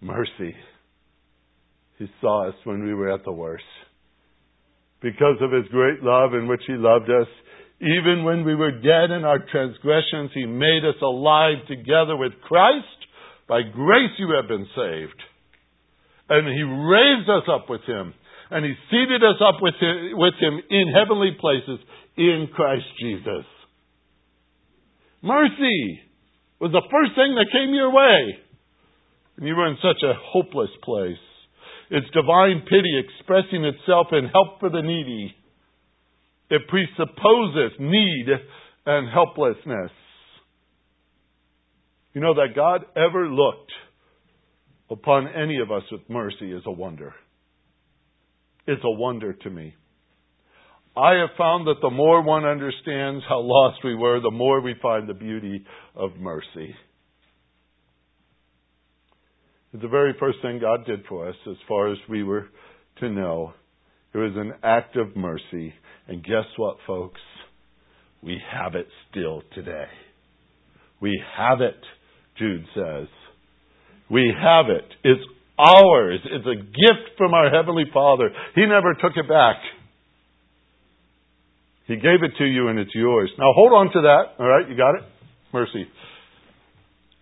mercy, 0.00 0.56
He 1.98 2.06
saw 2.22 2.48
us 2.48 2.54
when 2.64 2.82
we 2.82 2.94
were 2.94 3.12
at 3.12 3.26
the 3.26 3.32
worst. 3.32 3.62
Because 5.02 5.36
of 5.42 5.52
His 5.52 5.70
great 5.70 6.02
love 6.02 6.32
in 6.32 6.48
which 6.48 6.62
He 6.66 6.76
loved 6.78 7.10
us, 7.10 7.28
even 7.78 8.24
when 8.24 8.46
we 8.46 8.54
were 8.54 8.70
dead 8.70 9.10
in 9.10 9.24
our 9.24 9.40
transgressions, 9.50 10.30
He 10.32 10.46
made 10.46 10.82
us 10.88 11.02
alive 11.02 11.66
together 11.68 12.16
with 12.16 12.32
Christ. 12.48 12.86
By 13.48 13.62
grace 13.62 14.14
you 14.18 14.34
have 14.36 14.48
been 14.48 14.66
saved. 14.74 15.20
And 16.28 16.46
He 16.46 16.62
raised 16.62 17.28
us 17.28 17.44
up 17.48 17.68
with 17.68 17.82
Him. 17.86 18.14
And 18.50 18.64
He 18.64 18.74
seated 18.90 19.22
us 19.22 19.40
up 19.40 19.60
with 19.60 19.74
Him, 19.80 20.18
with 20.18 20.34
him 20.40 20.60
in 20.70 20.92
heavenly 20.92 21.36
places 21.40 21.78
in 22.16 22.48
Christ 22.54 22.86
Jesus. 23.00 23.46
Mercy 25.22 26.00
was 26.60 26.72
the 26.72 26.82
first 26.90 27.14
thing 27.14 27.34
that 27.34 27.52
came 27.52 27.74
your 27.74 27.92
way. 27.92 28.38
And 29.36 29.46
you 29.46 29.54
were 29.54 29.68
in 29.68 29.78
such 29.82 30.02
a 30.02 30.14
hopeless 30.14 30.70
place. 30.82 31.22
It's 31.90 32.06
divine 32.14 32.62
pity 32.68 33.02
expressing 33.04 33.64
itself 33.64 34.08
in 34.12 34.28
help 34.32 34.60
for 34.60 34.70
the 34.70 34.82
needy. 34.82 35.34
It 36.50 36.62
presupposes 36.68 37.72
need 37.78 38.26
and 38.86 39.08
helplessness. 39.08 39.90
You 42.14 42.20
know, 42.20 42.34
that 42.34 42.54
God 42.54 42.84
ever 42.96 43.28
looked 43.28 43.72
upon 44.90 45.28
any 45.28 45.58
of 45.58 45.70
us 45.70 45.82
with 45.90 46.02
mercy 46.08 46.52
is 46.52 46.62
a 46.66 46.70
wonder. 46.70 47.14
It's 48.66 48.82
a 48.84 48.90
wonder 48.90 49.32
to 49.32 49.50
me. 49.50 49.74
I 50.96 51.14
have 51.14 51.30
found 51.38 51.66
that 51.66 51.80
the 51.80 51.90
more 51.90 52.22
one 52.22 52.44
understands 52.44 53.24
how 53.26 53.40
lost 53.40 53.78
we 53.82 53.94
were, 53.94 54.20
the 54.20 54.30
more 54.30 54.60
we 54.60 54.74
find 54.82 55.08
the 55.08 55.14
beauty 55.14 55.64
of 55.96 56.16
mercy. 56.18 56.74
It's 59.72 59.82
the 59.82 59.88
very 59.88 60.14
first 60.20 60.38
thing 60.42 60.60
God 60.60 60.84
did 60.84 61.06
for 61.08 61.28
us 61.30 61.34
as 61.50 61.56
far 61.66 61.90
as 61.90 61.98
we 62.10 62.22
were 62.22 62.48
to 63.00 63.08
know. 63.08 63.54
It 64.12 64.18
was 64.18 64.32
an 64.36 64.52
act 64.62 64.96
of 64.96 65.16
mercy. 65.16 65.72
And 66.08 66.22
guess 66.22 66.44
what, 66.58 66.76
folks? 66.86 67.20
We 68.22 68.38
have 68.52 68.74
it 68.74 68.86
still 69.10 69.42
today. 69.54 69.86
We 71.00 71.18
have 71.38 71.62
it, 71.62 71.80
Jude 72.38 72.64
says. 72.74 73.08
We 74.10 74.32
have 74.36 74.66
it. 74.68 74.84
It's 75.04 75.22
ours. 75.58 76.20
It's 76.24 76.46
a 76.46 76.56
gift 76.56 77.16
from 77.16 77.34
our 77.34 77.50
Heavenly 77.50 77.84
Father. 77.92 78.30
He 78.54 78.66
never 78.66 78.94
took 78.94 79.16
it 79.16 79.28
back. 79.28 79.56
He 81.86 81.96
gave 81.96 82.22
it 82.22 82.32
to 82.38 82.44
you 82.44 82.68
and 82.68 82.78
it's 82.78 82.94
yours. 82.94 83.30
Now 83.38 83.52
hold 83.54 83.72
on 83.72 83.92
to 83.92 84.00
that. 84.02 84.22
All 84.38 84.48
right, 84.48 84.68
you 84.68 84.76
got 84.76 84.94
it? 84.94 85.02
Mercy. 85.52 85.86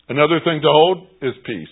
Another 0.09 0.41
thing 0.45 0.61
to 0.63 0.69
hold 0.69 1.07
is 1.23 1.35
peace. 1.45 1.69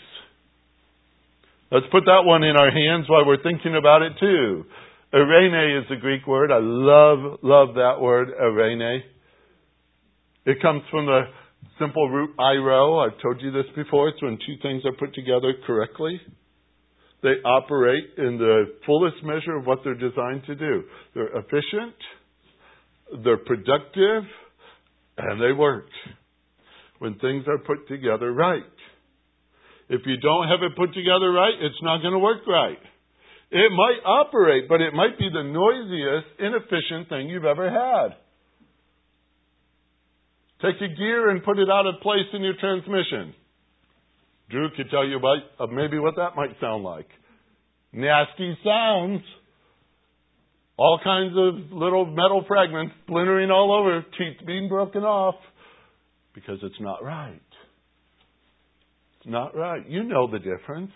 Let's 1.70 1.86
put 1.92 2.04
that 2.06 2.22
one 2.24 2.44
in 2.44 2.56
our 2.56 2.70
hands 2.70 3.06
while 3.08 3.26
we're 3.26 3.42
thinking 3.42 3.76
about 3.76 4.02
it 4.02 4.12
too. 4.18 4.64
Irene 5.12 5.82
is 5.82 5.88
the 5.88 5.96
Greek 5.96 6.26
word. 6.26 6.50
I 6.50 6.58
love, 6.60 7.40
love 7.42 7.74
that 7.74 8.00
word, 8.00 8.28
irene. 8.40 9.02
It 10.46 10.62
comes 10.62 10.82
from 10.90 11.06
the 11.06 11.22
simple 11.78 12.08
root 12.08 12.30
eiro. 12.38 13.06
I've 13.06 13.20
told 13.22 13.40
you 13.40 13.50
this 13.50 13.66
before. 13.76 14.08
It's 14.08 14.22
when 14.22 14.38
two 14.38 14.56
things 14.62 14.82
are 14.84 14.92
put 14.92 15.14
together 15.14 15.54
correctly. 15.66 16.20
They 17.22 17.34
operate 17.44 18.04
in 18.16 18.38
the 18.38 18.74
fullest 18.86 19.16
measure 19.24 19.56
of 19.56 19.66
what 19.66 19.80
they're 19.82 19.94
designed 19.94 20.44
to 20.46 20.54
do. 20.54 20.84
They're 21.14 21.36
efficient, 21.36 21.96
they're 23.24 23.38
productive, 23.38 24.22
and 25.16 25.40
they 25.40 25.52
work 25.52 25.88
when 27.00 27.18
things 27.18 27.44
are 27.48 27.58
put 27.58 27.88
together 27.88 28.32
right. 28.32 28.62
If 29.88 30.02
you 30.04 30.16
don't 30.18 30.48
have 30.48 30.62
it 30.62 30.76
put 30.76 30.94
together 30.94 31.32
right, 31.32 31.54
it's 31.60 31.82
not 31.82 32.02
going 32.02 32.12
to 32.12 32.18
work 32.18 32.46
right. 32.46 32.78
It 33.50 33.72
might 33.72 34.00
operate, 34.04 34.68
but 34.68 34.80
it 34.80 34.92
might 34.92 35.18
be 35.18 35.28
the 35.32 35.42
noisiest, 35.42 36.26
inefficient 36.38 37.08
thing 37.08 37.28
you've 37.28 37.46
ever 37.46 37.70
had. 37.70 38.16
Take 40.62 40.76
a 40.76 40.94
gear 40.96 41.30
and 41.30 41.44
put 41.44 41.58
it 41.58 41.68
out 41.70 41.86
of 41.86 42.00
place 42.02 42.26
in 42.32 42.42
your 42.42 42.54
transmission. 42.58 43.34
Drew 44.50 44.68
could 44.76 44.90
tell 44.90 45.06
you 45.06 45.16
about 45.18 45.38
uh, 45.60 45.66
maybe 45.66 45.98
what 45.98 46.16
that 46.16 46.34
might 46.34 46.50
sound 46.60 46.82
like. 46.82 47.06
Nasty 47.92 48.56
sounds. 48.64 49.20
All 50.76 51.00
kinds 51.02 51.34
of 51.36 51.76
little 51.76 52.06
metal 52.06 52.44
fragments 52.46 52.94
splintering 53.04 53.50
all 53.50 53.72
over, 53.72 54.02
teeth 54.16 54.46
being 54.46 54.68
broken 54.68 55.02
off 55.02 55.34
because 56.34 56.58
it's 56.62 56.80
not 56.80 57.02
right. 57.02 57.40
It's 59.18 59.30
not 59.30 59.56
right. 59.56 59.88
You 59.88 60.04
know 60.04 60.30
the 60.30 60.38
difference. 60.38 60.92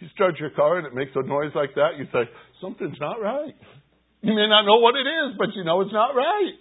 You 0.00 0.08
start 0.14 0.40
your 0.40 0.50
car 0.50 0.78
and 0.78 0.86
it 0.86 0.94
makes 0.94 1.12
a 1.14 1.22
noise 1.22 1.52
like 1.54 1.74
that, 1.76 1.98
you 1.98 2.06
say, 2.12 2.28
something's 2.60 2.98
not 3.00 3.20
right. 3.20 3.54
You 4.22 4.34
may 4.34 4.48
not 4.48 4.62
know 4.64 4.78
what 4.78 4.94
it 4.96 5.06
is, 5.06 5.36
but 5.38 5.48
you 5.54 5.62
know 5.64 5.80
it's 5.82 5.92
not 5.92 6.14
right. 6.14 6.58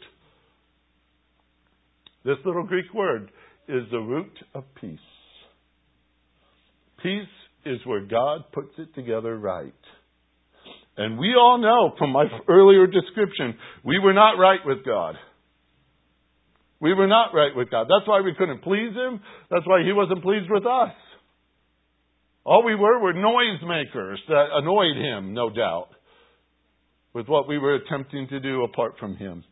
This 2.23 2.37
little 2.45 2.63
Greek 2.63 2.93
word 2.93 3.31
is 3.67 3.83
the 3.91 3.99
root 3.99 4.33
of 4.53 4.63
peace. 4.79 4.99
Peace 7.01 7.27
is 7.65 7.79
where 7.85 8.05
God 8.05 8.41
puts 8.53 8.73
it 8.77 8.93
together 8.95 9.37
right. 9.37 9.73
And 10.97 11.17
we 11.17 11.33
all 11.35 11.57
know 11.57 11.95
from 11.97 12.11
my 12.11 12.25
earlier 12.47 12.85
description, 12.85 13.55
we 13.83 13.97
were 13.99 14.13
not 14.13 14.33
right 14.33 14.59
with 14.65 14.85
God. 14.85 15.15
We 16.79 16.93
were 16.93 17.07
not 17.07 17.33
right 17.33 17.55
with 17.55 17.69
God. 17.71 17.87
That's 17.87 18.07
why 18.07 18.21
we 18.21 18.33
couldn't 18.37 18.63
please 18.63 18.93
Him. 18.93 19.21
That's 19.49 19.65
why 19.65 19.83
He 19.83 19.93
wasn't 19.93 20.23
pleased 20.23 20.49
with 20.49 20.65
us. 20.65 20.93
All 22.43 22.63
we 22.63 22.75
were 22.75 22.99
were 22.99 23.13
noisemakers 23.13 24.17
that 24.27 24.45
annoyed 24.53 24.97
him, 24.97 25.33
no 25.33 25.49
doubt, 25.49 25.89
with 27.13 27.27
what 27.27 27.47
we 27.47 27.59
were 27.59 27.75
attempting 27.75 28.27
to 28.29 28.39
do 28.39 28.63
apart 28.63 28.95
from 28.99 29.15
him. 29.15 29.43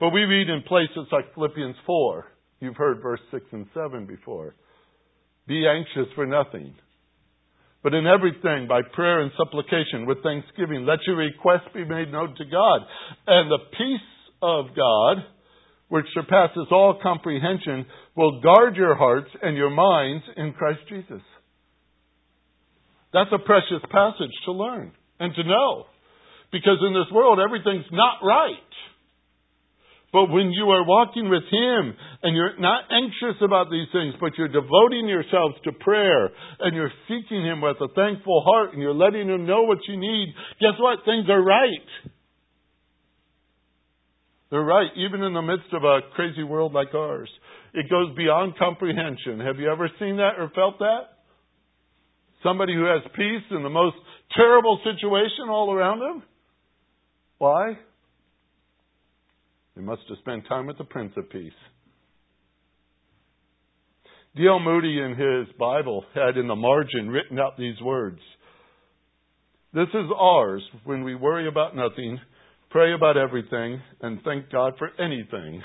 But 0.00 0.10
we 0.10 0.22
read 0.22 0.48
in 0.48 0.62
places 0.62 1.06
like 1.12 1.34
Philippians 1.34 1.76
4. 1.86 2.26
You've 2.60 2.76
heard 2.76 3.02
verse 3.02 3.20
6 3.30 3.44
and 3.52 3.66
7 3.74 4.06
before. 4.06 4.54
Be 5.46 5.66
anxious 5.66 6.12
for 6.14 6.26
nothing. 6.26 6.74
But 7.82 7.94
in 7.94 8.06
everything, 8.06 8.68
by 8.68 8.82
prayer 8.94 9.20
and 9.20 9.32
supplication, 9.36 10.06
with 10.06 10.22
thanksgiving, 10.22 10.86
let 10.86 11.00
your 11.06 11.16
requests 11.16 11.72
be 11.74 11.84
made 11.84 12.12
known 12.12 12.34
to 12.36 12.44
God. 12.44 12.80
And 13.26 13.50
the 13.50 13.58
peace 13.72 14.08
of 14.40 14.66
God, 14.76 15.24
which 15.88 16.06
surpasses 16.14 16.68
all 16.70 16.98
comprehension, 17.02 17.86
will 18.16 18.40
guard 18.40 18.76
your 18.76 18.94
hearts 18.94 19.30
and 19.42 19.56
your 19.56 19.70
minds 19.70 20.24
in 20.36 20.52
Christ 20.52 20.80
Jesus. 20.88 21.22
That's 23.12 23.30
a 23.32 23.44
precious 23.44 23.82
passage 23.90 24.32
to 24.46 24.52
learn 24.52 24.92
and 25.18 25.34
to 25.34 25.42
know. 25.42 25.84
Because 26.52 26.78
in 26.86 26.94
this 26.94 27.12
world, 27.12 27.38
everything's 27.44 27.90
not 27.90 28.18
right. 28.22 28.56
But 30.12 30.28
when 30.28 30.52
you 30.52 30.68
are 30.68 30.84
walking 30.84 31.30
with 31.30 31.44
Him 31.50 31.96
and 32.22 32.36
you're 32.36 32.60
not 32.60 32.84
anxious 32.92 33.40
about 33.40 33.70
these 33.70 33.88
things, 33.92 34.14
but 34.20 34.36
you're 34.36 34.52
devoting 34.52 35.08
yourselves 35.08 35.56
to 35.64 35.72
prayer 35.72 36.28
and 36.60 36.76
you're 36.76 36.92
seeking 37.08 37.44
Him 37.44 37.62
with 37.62 37.78
a 37.80 37.88
thankful 37.94 38.44
heart 38.44 38.74
and 38.74 38.82
you're 38.82 38.94
letting 38.94 39.28
Him 39.28 39.46
know 39.46 39.62
what 39.62 39.78
you 39.88 39.96
need, 39.96 40.34
guess 40.60 40.76
what? 40.78 40.98
Things 41.06 41.26
are 41.30 41.42
right. 41.42 42.12
They're 44.50 44.60
right, 44.60 44.90
even 44.98 45.22
in 45.22 45.32
the 45.32 45.40
midst 45.40 45.72
of 45.72 45.82
a 45.82 46.00
crazy 46.14 46.42
world 46.42 46.74
like 46.74 46.94
ours. 46.94 47.30
It 47.72 47.88
goes 47.88 48.14
beyond 48.14 48.58
comprehension. 48.58 49.40
Have 49.40 49.58
you 49.58 49.72
ever 49.72 49.88
seen 49.98 50.18
that 50.18 50.36
or 50.38 50.50
felt 50.54 50.78
that? 50.80 51.24
Somebody 52.42 52.74
who 52.74 52.84
has 52.84 53.00
peace 53.16 53.48
in 53.50 53.62
the 53.62 53.70
most 53.70 53.96
terrible 54.36 54.78
situation 54.84 55.48
all 55.48 55.72
around 55.72 56.00
them? 56.00 56.22
Why? 57.38 57.78
They 59.76 59.82
must 59.82 60.02
have 60.08 60.18
spent 60.18 60.46
time 60.48 60.66
with 60.66 60.78
the 60.78 60.84
Prince 60.84 61.12
of 61.16 61.30
Peace. 61.30 61.52
D.L. 64.36 64.60
Moody 64.60 64.98
in 64.98 65.10
his 65.10 65.54
Bible 65.58 66.04
had 66.14 66.36
in 66.36 66.48
the 66.48 66.56
margin 66.56 67.08
written 67.08 67.38
out 67.38 67.58
these 67.58 67.80
words. 67.82 68.18
This 69.74 69.88
is 69.88 70.10
ours 70.18 70.62
when 70.84 71.04
we 71.04 71.14
worry 71.14 71.48
about 71.48 71.76
nothing, 71.76 72.18
pray 72.70 72.94
about 72.94 73.16
everything, 73.16 73.80
and 74.00 74.20
thank 74.22 74.50
God 74.50 74.74
for 74.78 74.90
anything. 74.98 75.62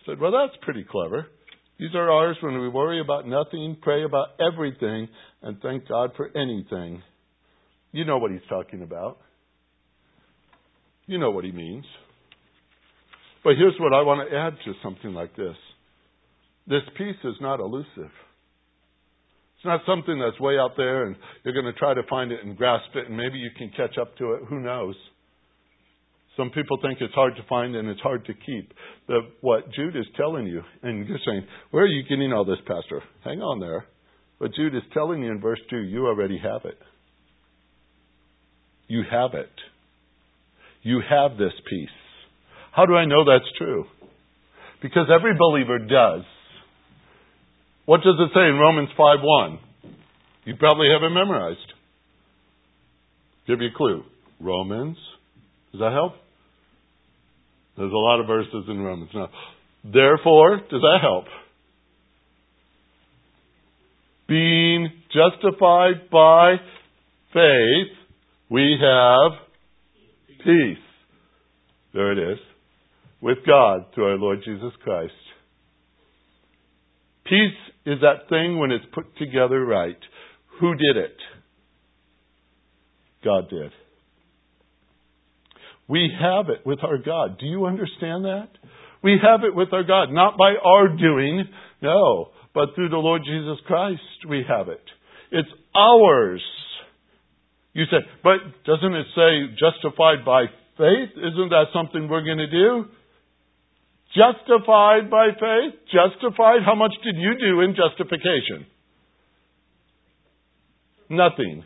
I 0.00 0.06
said, 0.06 0.20
well, 0.20 0.32
that's 0.32 0.56
pretty 0.62 0.84
clever. 0.88 1.26
These 1.78 1.94
are 1.94 2.10
ours 2.10 2.36
when 2.40 2.60
we 2.60 2.68
worry 2.68 3.00
about 3.00 3.26
nothing, 3.26 3.76
pray 3.82 4.04
about 4.04 4.28
everything, 4.40 5.08
and 5.42 5.60
thank 5.60 5.86
God 5.88 6.10
for 6.16 6.28
anything. 6.36 7.02
You 7.92 8.04
know 8.04 8.18
what 8.18 8.30
he's 8.30 8.40
talking 8.48 8.82
about. 8.82 9.18
You 11.06 11.18
know 11.18 11.30
what 11.30 11.44
he 11.44 11.52
means. 11.52 11.84
But 13.46 13.54
here's 13.56 13.78
what 13.78 13.94
I 13.94 14.02
want 14.02 14.28
to 14.28 14.36
add 14.36 14.54
to 14.64 14.72
something 14.82 15.14
like 15.14 15.36
this 15.36 15.54
this 16.66 16.82
peace 16.98 17.22
is 17.22 17.36
not 17.40 17.60
elusive. 17.60 18.10
It's 19.54 19.64
not 19.64 19.82
something 19.86 20.18
that's 20.18 20.40
way 20.40 20.58
out 20.58 20.72
there 20.76 21.06
and 21.06 21.14
you're 21.44 21.54
going 21.54 21.72
to 21.72 21.78
try 21.78 21.94
to 21.94 22.02
find 22.10 22.32
it 22.32 22.40
and 22.42 22.56
grasp 22.56 22.88
it 22.96 23.06
and 23.06 23.16
maybe 23.16 23.38
you 23.38 23.50
can 23.56 23.70
catch 23.76 23.98
up 23.98 24.16
to 24.18 24.32
it. 24.32 24.40
Who 24.48 24.58
knows? 24.58 24.96
Some 26.36 26.50
people 26.50 26.78
think 26.82 26.98
it's 27.00 27.14
hard 27.14 27.36
to 27.36 27.42
find 27.48 27.76
and 27.76 27.88
it's 27.88 28.00
hard 28.00 28.26
to 28.26 28.34
keep. 28.34 28.72
But 29.06 29.22
what 29.42 29.72
Jude 29.74 29.94
is 29.94 30.06
telling 30.16 30.48
you, 30.48 30.62
and 30.82 31.06
you're 31.06 31.20
saying, 31.24 31.46
where 31.70 31.84
are 31.84 31.86
you 31.86 32.02
getting 32.02 32.32
all 32.32 32.44
this, 32.44 32.58
Pastor? 32.66 33.00
Hang 33.22 33.42
on 33.42 33.60
there. 33.60 33.86
But 34.40 34.54
Jude 34.54 34.74
is 34.74 34.82
telling 34.92 35.22
you 35.22 35.30
in 35.30 35.40
verse 35.40 35.60
2, 35.70 35.76
you 35.76 36.08
already 36.08 36.38
have 36.42 36.62
it. 36.64 36.78
You 38.88 39.04
have 39.08 39.34
it. 39.34 39.52
You 40.82 41.00
have 41.08 41.38
this 41.38 41.54
peace. 41.70 41.88
How 42.76 42.84
do 42.84 42.94
I 42.94 43.06
know 43.06 43.24
that's 43.24 43.50
true? 43.56 43.86
Because 44.82 45.06
every 45.10 45.32
believer 45.38 45.78
does. 45.78 46.24
What 47.86 48.02
does 48.02 48.16
it 48.18 48.30
say 48.34 48.46
in 48.46 48.58
Romans 48.58 48.90
5 48.94 49.18
1? 49.22 49.58
You 50.44 50.56
probably 50.56 50.88
have 50.92 51.02
it 51.02 51.14
memorized. 51.14 51.72
Give 53.46 53.62
you 53.62 53.68
a 53.68 53.74
clue. 53.74 54.02
Romans. 54.40 54.98
Does 55.72 55.80
that 55.80 55.92
help? 55.92 56.12
There's 57.78 57.92
a 57.92 57.96
lot 57.96 58.20
of 58.20 58.26
verses 58.26 58.64
in 58.68 58.78
Romans. 58.80 59.10
Now, 59.14 59.30
therefore, 59.82 60.58
does 60.58 60.82
that 60.82 60.98
help? 61.00 61.24
Being 64.28 64.90
justified 65.08 66.10
by 66.12 66.56
faith, 67.32 67.96
we 68.50 68.76
have 68.82 69.32
peace. 70.44 70.84
There 71.94 72.12
it 72.12 72.32
is. 72.32 72.38
With 73.20 73.38
God 73.46 73.86
through 73.94 74.10
our 74.10 74.18
Lord 74.18 74.40
Jesus 74.44 74.72
Christ. 74.84 75.12
Peace 77.24 77.74
is 77.84 78.00
that 78.02 78.28
thing 78.28 78.58
when 78.58 78.70
it's 78.70 78.84
put 78.94 79.16
together 79.16 79.64
right. 79.64 79.98
Who 80.60 80.74
did 80.74 80.96
it? 80.96 81.16
God 83.24 83.48
did. 83.50 83.72
We 85.88 86.10
have 86.20 86.48
it 86.48 86.66
with 86.66 86.80
our 86.82 86.98
God. 86.98 87.38
Do 87.38 87.46
you 87.46 87.66
understand 87.66 88.24
that? 88.24 88.48
We 89.02 89.18
have 89.22 89.44
it 89.44 89.54
with 89.54 89.72
our 89.72 89.84
God, 89.84 90.10
not 90.10 90.36
by 90.36 90.54
our 90.64 90.88
doing, 90.88 91.44
no, 91.82 92.30
but 92.54 92.74
through 92.74 92.88
the 92.88 92.96
Lord 92.96 93.22
Jesus 93.24 93.58
Christ 93.66 94.00
we 94.28 94.44
have 94.48 94.68
it. 94.68 94.82
It's 95.30 95.48
ours. 95.74 96.42
You 97.72 97.84
say, 97.90 97.98
but 98.24 98.38
doesn't 98.64 98.94
it 98.94 99.06
say 99.14 99.54
justified 99.58 100.24
by 100.24 100.46
faith? 100.78 101.10
Isn't 101.16 101.50
that 101.50 101.66
something 101.74 102.08
we're 102.08 102.24
going 102.24 102.38
to 102.38 102.50
do? 102.50 102.86
Justified 104.16 105.10
by 105.10 105.28
faith? 105.38 105.74
Justified? 105.92 106.64
How 106.64 106.74
much 106.74 106.92
did 107.04 107.16
you 107.16 107.34
do 107.38 107.60
in 107.60 107.76
justification? 107.76 108.66
Nothing. 111.10 111.64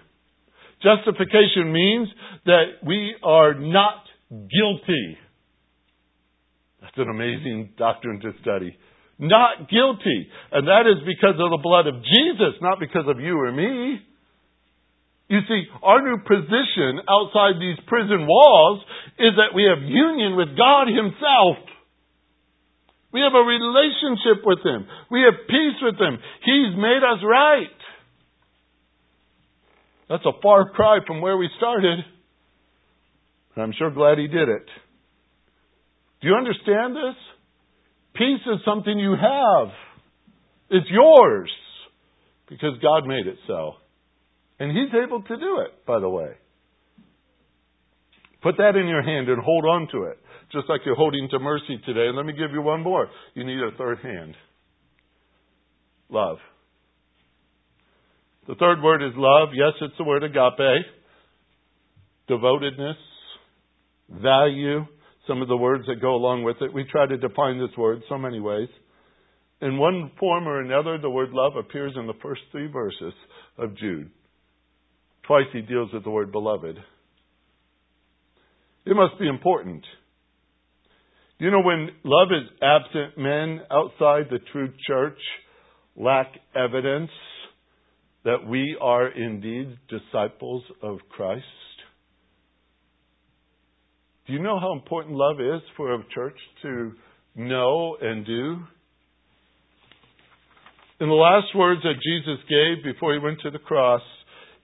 Justification 0.83 1.73
means 1.73 2.09
that 2.47 2.83
we 2.85 3.15
are 3.23 3.55
not 3.55 4.03
guilty. 4.31 5.17
That's 6.81 6.97
an 6.97 7.09
amazing 7.09 7.75
doctrine 7.79 8.21
to 8.21 8.33
study. 8.43 8.77
Not 9.19 9.71
guilty. 9.71 10.29
And 10.51 10.67
that 10.67 10.89
is 10.89 11.07
because 11.07 11.39
of 11.39 11.51
the 11.53 11.61
blood 11.63 11.87
of 11.87 12.03
Jesus, 12.03 12.59
not 12.61 12.81
because 12.81 13.05
of 13.07 13.21
you 13.21 13.39
or 13.39 13.53
me. 13.53 14.01
You 15.29 15.39
see, 15.47 15.63
our 15.85 16.03
new 16.03 16.19
position 16.27 16.99
outside 17.07 17.61
these 17.61 17.79
prison 17.87 18.27
walls 18.27 18.83
is 19.19 19.37
that 19.37 19.55
we 19.55 19.63
have 19.63 19.79
union 19.87 20.35
with 20.35 20.57
God 20.57 20.89
Himself. 20.89 21.70
We 23.13 23.21
have 23.21 23.35
a 23.35 23.43
relationship 23.43 24.45
with 24.45 24.61
Him. 24.65 24.87
We 25.11 25.23
have 25.23 25.47
peace 25.49 25.79
with 25.83 25.99
Him. 25.99 26.19
He's 26.45 26.77
made 26.77 27.03
us 27.03 27.19
right. 27.25 27.79
That's 30.09 30.27
a 30.27 30.41
far 30.43 30.71
cry 30.71 30.99
from 31.07 31.21
where 31.21 31.37
we 31.37 31.49
started. 31.57 31.99
I'm 33.57 33.73
sure 33.79 33.91
glad 33.91 34.19
he 34.19 34.27
did 34.27 34.49
it. 34.49 34.67
Do 36.21 36.29
you 36.29 36.35
understand 36.35 36.97
this? 36.97 37.17
Peace 38.15 38.41
is 38.47 38.61
something 38.65 38.99
you 38.99 39.13
have. 39.13 39.69
It's 40.71 40.89
yours 40.91 41.51
because 42.49 42.79
God 42.83 43.07
made 43.07 43.27
it 43.27 43.37
so. 43.47 43.75
And 44.59 44.71
He's 44.71 44.93
able 44.95 45.23
to 45.23 45.37
do 45.37 45.61
it, 45.61 45.87
by 45.87 46.01
the 46.01 46.09
way. 46.09 46.33
Put 48.43 48.57
that 48.59 48.77
in 48.77 48.87
your 48.87 49.03
hand 49.03 49.29
and 49.29 49.43
hold 49.43 49.65
on 49.65 49.89
to 49.93 50.05
it, 50.05 50.19
just 50.53 50.69
like 50.69 50.81
you're 50.85 50.97
holding 50.97 51.29
to 51.31 51.39
mercy 51.39 51.81
today. 51.85 52.09
And 52.09 52.17
let 52.17 52.27
me 52.27 52.33
give 52.33 52.53
you 52.53 52.63
one 52.63 52.83
more. 52.83 53.09
You 53.35 53.45
need 53.45 53.59
a 53.59 53.77
third 53.77 53.99
hand 54.03 54.35
love. 56.11 56.39
The 58.49 58.55
third 58.57 58.83
word 58.83 59.03
is 59.03 59.13
love. 59.17 59.51
Yes, 59.55 59.75
it's 59.81 59.95
the 59.97 60.05
word 60.05 60.25
agape. 60.25 60.87
Devotedness, 62.29 62.97
value, 64.09 64.87
some 65.27 65.43
of 65.43 65.49
the 65.49 65.57
words 65.57 65.85
that 65.87 66.01
go 66.01 66.15
along 66.15 66.43
with 66.43 66.57
it. 66.61 66.73
We 66.73 66.85
try 66.91 67.07
to 67.07 67.17
define 67.17 67.61
this 67.61 67.77
word 67.77 68.03
so 68.09 68.19
many 68.19 68.41
ways. 68.41 68.69
In 69.63 69.79
one 69.79 70.11
form 70.19 70.49
or 70.49 70.61
another, 70.61 70.99
the 70.99 71.11
word 71.11 71.31
love 71.33 71.57
appears 71.57 71.93
in 71.97 72.07
the 72.07 72.15
first 72.23 72.41
three 72.51 72.67
verses 72.67 73.13
of 73.59 73.77
Jude. 73.77 74.11
Twice 75.27 75.47
he 75.53 75.61
deals 75.61 75.93
with 75.93 76.05
the 76.05 76.11
word 76.11 76.33
beloved. 76.33 76.77
It 78.87 78.97
must 78.97 79.19
be 79.21 79.29
important. 79.29 79.85
You 81.41 81.51
know, 81.51 81.63
when 81.63 81.89
love 82.05 82.29
is 82.33 82.51
absent, 82.63 83.17
men 83.17 83.63
outside 83.71 84.27
the 84.29 84.41
true 84.53 84.69
church 84.87 85.19
lack 85.97 86.27
evidence 86.55 87.11
that 88.27 88.47
we 88.47 88.77
are 88.79 89.09
indeed 89.09 89.79
disciples 89.89 90.63
of 90.83 90.99
Christ? 91.09 91.45
Do 94.27 94.35
you 94.35 94.43
know 94.43 94.61
how 94.61 94.75
important 94.75 95.17
love 95.17 95.41
is 95.41 95.63
for 95.79 95.95
a 95.95 96.05
church 96.15 96.37
to 96.61 96.93
know 97.35 97.97
and 98.03 98.27
do? 98.27 98.59
In 101.01 101.09
the 101.09 101.15
last 101.15 101.57
words 101.57 101.81
that 101.85 101.95
Jesus 101.95 102.45
gave 102.51 102.85
before 102.85 103.15
he 103.15 103.19
went 103.19 103.41
to 103.45 103.51
the 103.51 103.59
cross, 103.59 104.03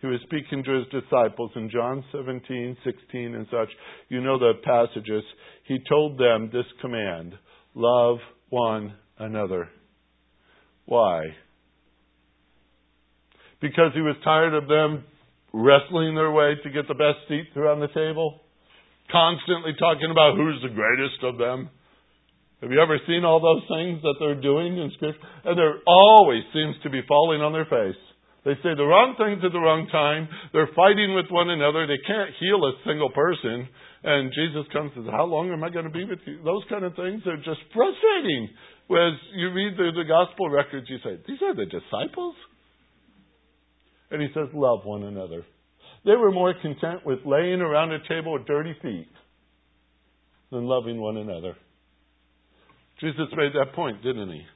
he 0.00 0.06
was 0.06 0.20
speaking 0.24 0.62
to 0.64 0.72
his 0.72 1.02
disciples 1.02 1.50
in 1.56 1.70
John 1.70 2.04
17, 2.12 2.76
16, 2.84 3.34
and 3.34 3.46
such. 3.50 3.68
You 4.08 4.20
know 4.20 4.38
the 4.38 4.52
passages. 4.62 5.22
He 5.64 5.78
told 5.88 6.18
them 6.18 6.50
this 6.52 6.66
command 6.80 7.34
love 7.74 8.18
one 8.50 8.94
another. 9.18 9.68
Why? 10.84 11.22
because 13.60 13.92
he 13.94 14.00
was 14.00 14.16
tired 14.24 14.54
of 14.54 14.68
them 14.68 15.04
wrestling 15.52 16.14
their 16.14 16.30
way 16.30 16.54
to 16.62 16.70
get 16.70 16.88
the 16.88 16.94
best 16.94 17.24
seat 17.28 17.48
around 17.56 17.80
the 17.80 17.88
table? 17.88 18.42
Constantly 19.10 19.72
talking 19.78 20.10
about 20.10 20.36
who's 20.36 20.60
the 20.62 20.74
greatest 20.74 21.22
of 21.22 21.38
them? 21.38 21.70
Have 22.60 22.70
you 22.70 22.80
ever 22.80 22.98
seen 23.06 23.24
all 23.24 23.40
those 23.40 23.64
things 23.68 24.02
that 24.02 24.16
they're 24.18 24.40
doing 24.40 24.76
in 24.76 24.90
Scripture? 24.96 25.20
And 25.44 25.58
there 25.58 25.80
always 25.86 26.42
seems 26.52 26.74
to 26.82 26.90
be 26.90 27.02
falling 27.06 27.40
on 27.40 27.52
their 27.52 27.66
face. 27.66 28.00
They 28.46 28.54
say 28.62 28.78
the 28.78 28.86
wrong 28.86 29.18
things 29.18 29.42
at 29.42 29.50
the 29.50 29.58
wrong 29.58 29.90
time. 29.90 30.30
They're 30.54 30.70
fighting 30.70 31.18
with 31.18 31.26
one 31.34 31.50
another. 31.50 31.82
They 31.90 31.98
can't 32.06 32.30
heal 32.38 32.62
a 32.62 32.78
single 32.86 33.10
person. 33.10 33.66
And 34.06 34.30
Jesus 34.30 34.70
comes 34.70 34.94
and 34.94 35.02
says, 35.02 35.10
How 35.10 35.26
long 35.26 35.50
am 35.50 35.66
I 35.66 35.70
going 35.74 35.84
to 35.84 35.90
be 35.90 36.06
with 36.06 36.22
you? 36.30 36.38
Those 36.46 36.62
kind 36.70 36.86
of 36.86 36.94
things 36.94 37.26
are 37.26 37.42
just 37.42 37.58
frustrating. 37.74 38.54
Whereas 38.86 39.18
you 39.34 39.50
read 39.50 39.74
the, 39.74 39.90
the 39.90 40.06
gospel 40.06 40.46
records, 40.46 40.86
you 40.86 41.02
say, 41.02 41.18
These 41.26 41.42
are 41.42 41.58
the 41.58 41.66
disciples? 41.66 42.38
And 44.14 44.22
he 44.22 44.30
says, 44.30 44.46
Love 44.54 44.86
one 44.86 45.02
another. 45.02 45.42
They 46.06 46.14
were 46.14 46.30
more 46.30 46.54
content 46.54 47.02
with 47.02 47.26
laying 47.26 47.58
around 47.58 47.90
a 47.90 47.98
table 48.06 48.38
with 48.38 48.46
dirty 48.46 48.78
feet 48.80 49.10
than 50.54 50.70
loving 50.70 51.00
one 51.00 51.16
another. 51.16 51.58
Jesus 53.00 53.26
made 53.34 53.58
that 53.58 53.74
point, 53.74 54.04
didn't 54.04 54.30
he? 54.30 54.46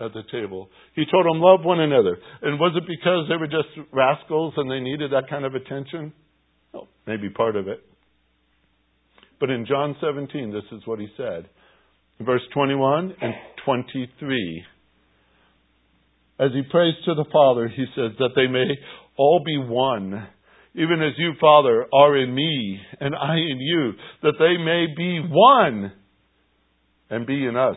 At 0.00 0.14
the 0.14 0.22
table. 0.32 0.70
He 0.94 1.04
told 1.10 1.26
them, 1.26 1.40
Love 1.40 1.60
one 1.62 1.80
another. 1.80 2.16
And 2.42 2.58
was 2.58 2.72
it 2.74 2.88
because 2.88 3.28
they 3.28 3.36
were 3.36 3.46
just 3.46 3.68
rascals 3.92 4.54
and 4.56 4.70
they 4.70 4.80
needed 4.80 5.12
that 5.12 5.28
kind 5.28 5.44
of 5.44 5.54
attention? 5.54 6.12
Maybe 7.06 7.28
part 7.28 7.56
of 7.56 7.68
it. 7.68 7.84
But 9.38 9.50
in 9.50 9.66
John 9.66 9.96
17, 10.00 10.52
this 10.52 10.64
is 10.72 10.86
what 10.86 11.00
he 11.00 11.08
said. 11.16 11.48
Verse 12.20 12.42
21 12.54 13.14
and 13.20 13.34
23 13.64 14.64
as 16.40 16.52
he 16.54 16.62
prays 16.70 16.94
to 17.04 17.14
the 17.14 17.26
Father, 17.30 17.68
he 17.68 17.84
says, 17.94 18.12
that 18.18 18.30
they 18.34 18.46
may 18.46 18.64
all 19.18 19.42
be 19.44 19.58
one, 19.58 20.26
even 20.74 21.02
as 21.02 21.12
you, 21.18 21.32
Father, 21.38 21.86
are 21.92 22.16
in 22.16 22.34
me, 22.34 22.80
and 22.98 23.14
I 23.14 23.34
in 23.34 23.58
you, 23.60 23.92
that 24.22 24.38
they 24.38 24.56
may 24.56 24.86
be 24.96 25.20
one 25.28 25.92
and 27.10 27.26
be 27.26 27.44
in 27.44 27.56
us, 27.56 27.76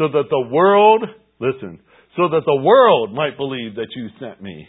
so 0.00 0.08
that 0.08 0.30
the 0.30 0.48
world, 0.48 1.04
listen, 1.40 1.78
so 2.16 2.30
that 2.32 2.40
the 2.46 2.62
world 2.64 3.12
might 3.12 3.36
believe 3.36 3.74
that 3.74 3.92
you 3.94 4.08
sent 4.18 4.42
me. 4.42 4.66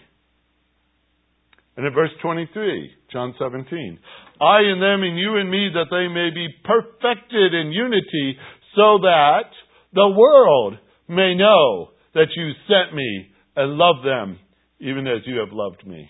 And 1.77 1.87
in 1.87 1.93
verse 1.93 2.11
23, 2.21 2.91
John 3.13 3.33
17, 3.39 3.97
I 4.41 4.59
and 4.59 4.81
them 4.81 5.03
and 5.03 5.17
you 5.17 5.37
and 5.37 5.49
me, 5.49 5.69
that 5.73 5.87
they 5.89 6.11
may 6.11 6.35
be 6.35 6.49
perfected 6.65 7.53
in 7.53 7.71
unity, 7.71 8.35
so 8.75 8.99
that 9.03 9.47
the 9.93 10.09
world 10.09 10.75
may 11.07 11.33
know 11.33 11.91
that 12.13 12.27
you 12.35 12.51
sent 12.67 12.93
me 12.93 13.27
and 13.55 13.77
love 13.77 14.03
them 14.03 14.37
even 14.81 15.07
as 15.07 15.21
you 15.25 15.39
have 15.39 15.53
loved 15.53 15.87
me. 15.87 16.09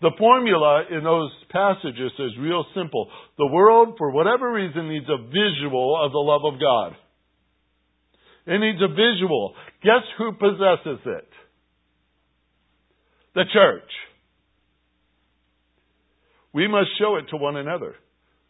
The 0.00 0.12
formula 0.18 0.84
in 0.90 1.04
those 1.04 1.30
passages 1.50 2.12
is 2.18 2.38
real 2.40 2.64
simple. 2.74 3.10
The 3.36 3.50
world, 3.52 3.96
for 3.98 4.12
whatever 4.12 4.50
reason, 4.50 4.88
needs 4.88 5.08
a 5.10 5.24
visual 5.28 6.00
of 6.02 6.12
the 6.12 6.18
love 6.18 6.54
of 6.54 6.58
God. 6.58 6.96
It 8.46 8.58
needs 8.60 8.78
a 8.80 8.88
visual. 8.88 9.54
Guess 9.82 10.04
who 10.18 10.32
possesses 10.32 11.00
it? 11.04 11.28
The 13.34 13.44
church. 13.52 13.90
We 16.52 16.68
must 16.68 16.88
show 16.98 17.16
it 17.16 17.26
to 17.30 17.36
one 17.36 17.56
another. 17.56 17.94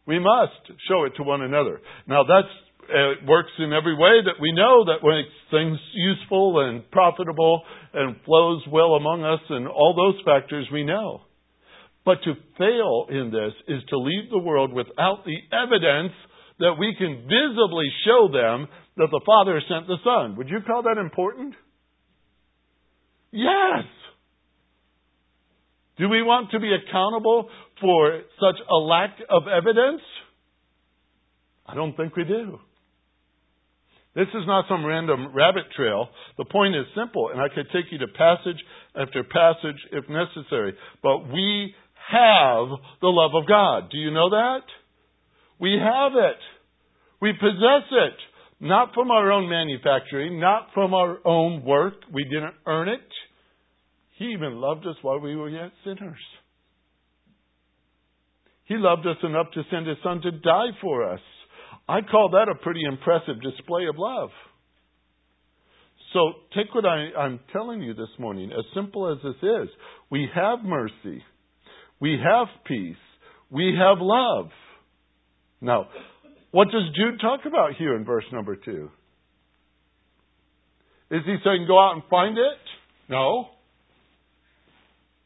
We 0.07 0.19
must 0.19 0.79
show 0.89 1.05
it 1.05 1.15
to 1.17 1.23
one 1.25 1.43
another. 1.43 1.81
Now 2.07 2.23
that's 2.23 2.53
it 2.89 3.27
works 3.27 3.51
in 3.59 3.73
every 3.73 3.95
way 3.95 4.23
that 4.25 4.41
we 4.41 4.53
know 4.53 4.85
that 4.85 5.03
makes 5.03 5.35
things 5.51 5.79
useful 5.93 6.61
and 6.61 6.89
profitable 6.91 7.63
and 7.93 8.17
flows 8.25 8.63
well 8.71 8.95
among 8.95 9.25
us 9.25 9.41
and 9.51 9.67
all 9.67 9.95
those 9.97 10.23
factors 10.25 10.69
we 10.73 10.85
know. 10.85 11.23
But 12.05 12.23
to 12.23 12.35
fail 12.57 13.07
in 13.11 13.33
this 13.33 13.53
is 13.67 13.83
to 13.89 13.99
leave 13.99 14.31
the 14.31 14.39
world 14.39 14.73
without 14.73 15.25
the 15.25 15.37
evidence 15.51 16.13
that 16.61 16.77
we 16.79 16.95
can 16.97 17.27
visibly 17.27 17.91
show 18.07 18.29
them 18.33 18.69
that 18.97 19.09
the 19.11 19.21
Father 19.25 19.61
sent 19.69 19.87
the 19.87 19.99
Son. 20.05 20.37
Would 20.37 20.49
you 20.49 20.59
call 20.67 20.83
that 20.83 20.99
important? 20.99 21.55
Yes. 23.31 23.85
Do 25.99 26.09
we 26.09 26.23
want 26.23 26.51
to 26.51 26.61
be 26.61 26.73
accountable 26.75 27.49
for 27.81 28.23
such 28.41 28.61
a 28.71 28.75
lack 28.75 29.19
of 29.31 29.43
evidence? 29.49 30.03
I 31.67 31.75
don't 31.75 31.97
think 31.97 32.17
we 32.17 32.25
do. 32.25 32.59
This 34.15 34.29
is 34.29 34.47
not 34.47 34.65
some 34.69 34.85
random 34.85 35.35
rabbit 35.35 35.65
trail. 35.77 36.09
The 36.39 36.47
point 36.47 36.75
is 36.75 36.87
simple, 36.97 37.29
and 37.31 37.41
I 37.41 37.49
could 37.55 37.67
take 37.71 37.93
you 37.93 37.99
to 37.99 38.09
passage 38.09 38.57
after 38.99 39.23
passage 39.25 39.77
if 39.93 40.09
necessary. 40.09 40.75
But 41.03 41.29
we 41.29 41.75
have 42.09 42.69
the 43.03 43.09
love 43.09 43.33
of 43.35 43.47
God. 43.47 43.91
Do 43.91 43.99
you 43.99 44.11
know 44.11 44.31
that? 44.31 44.63
We 45.61 45.79
have 45.79 46.13
it. 46.15 46.41
We 47.21 47.33
possess 47.33 47.85
it. 47.91 48.17
Not 48.59 48.95
from 48.95 49.11
our 49.11 49.33
own 49.33 49.49
manufacturing, 49.51 50.41
not 50.41 50.69
from 50.73 50.95
our 50.95 51.19
own 51.27 51.63
work. 51.63 51.95
We 52.13 52.25
didn't 52.25 52.55
earn 52.67 52.89
it. 52.89 53.07
He 54.19 54.27
even 54.27 54.55
loved 54.55 54.87
us 54.87 54.97
while 55.03 55.21
we 55.21 55.37
were 55.37 55.51
yet 55.51 55.73
sinners. 55.85 56.19
He 58.65 58.77
loved 58.77 59.07
us 59.07 59.17
enough 59.23 59.47
to 59.55 59.63
send 59.71 59.87
His 59.87 59.99
Son 60.03 60.21
to 60.23 60.31
die 60.33 60.71
for 60.81 61.13
us. 61.13 61.21
I 61.89 62.01
call 62.01 62.31
that 62.31 62.51
a 62.51 62.63
pretty 62.63 62.81
impressive 62.85 63.41
display 63.43 63.87
of 63.89 63.97
love. 63.97 64.31
So 66.13 66.33
take 66.57 66.75
what 66.75 66.87
I, 66.87 67.11
I'm 67.19 67.41
telling 67.53 67.83
you 67.83 67.93
this 67.95 68.09
morning, 68.19 68.51
as 68.53 68.65
simple 68.75 69.13
as 69.13 69.19
this 69.23 69.37
is. 69.43 69.69
We 70.11 70.29
have 70.35 70.61
mercy. 70.65 71.23
We 72.01 72.19
have 72.25 72.49
peace. 72.67 72.97
We 73.51 73.77
have 73.79 73.99
love. 74.01 74.51
Now, 75.61 75.89
what 76.57 76.69
does 76.71 76.89
Jude 76.97 77.21
talk 77.21 77.41
about 77.45 77.75
here 77.77 77.95
in 77.95 78.07
verse 78.07 78.25
number 78.33 78.57
two? 78.57 78.89
Is 81.11 81.21
he 81.27 81.37
saying 81.45 81.67
go 81.69 81.79
out 81.79 81.97
and 81.97 82.03
find 82.09 82.39
it? 82.39 82.63
No. 83.11 83.49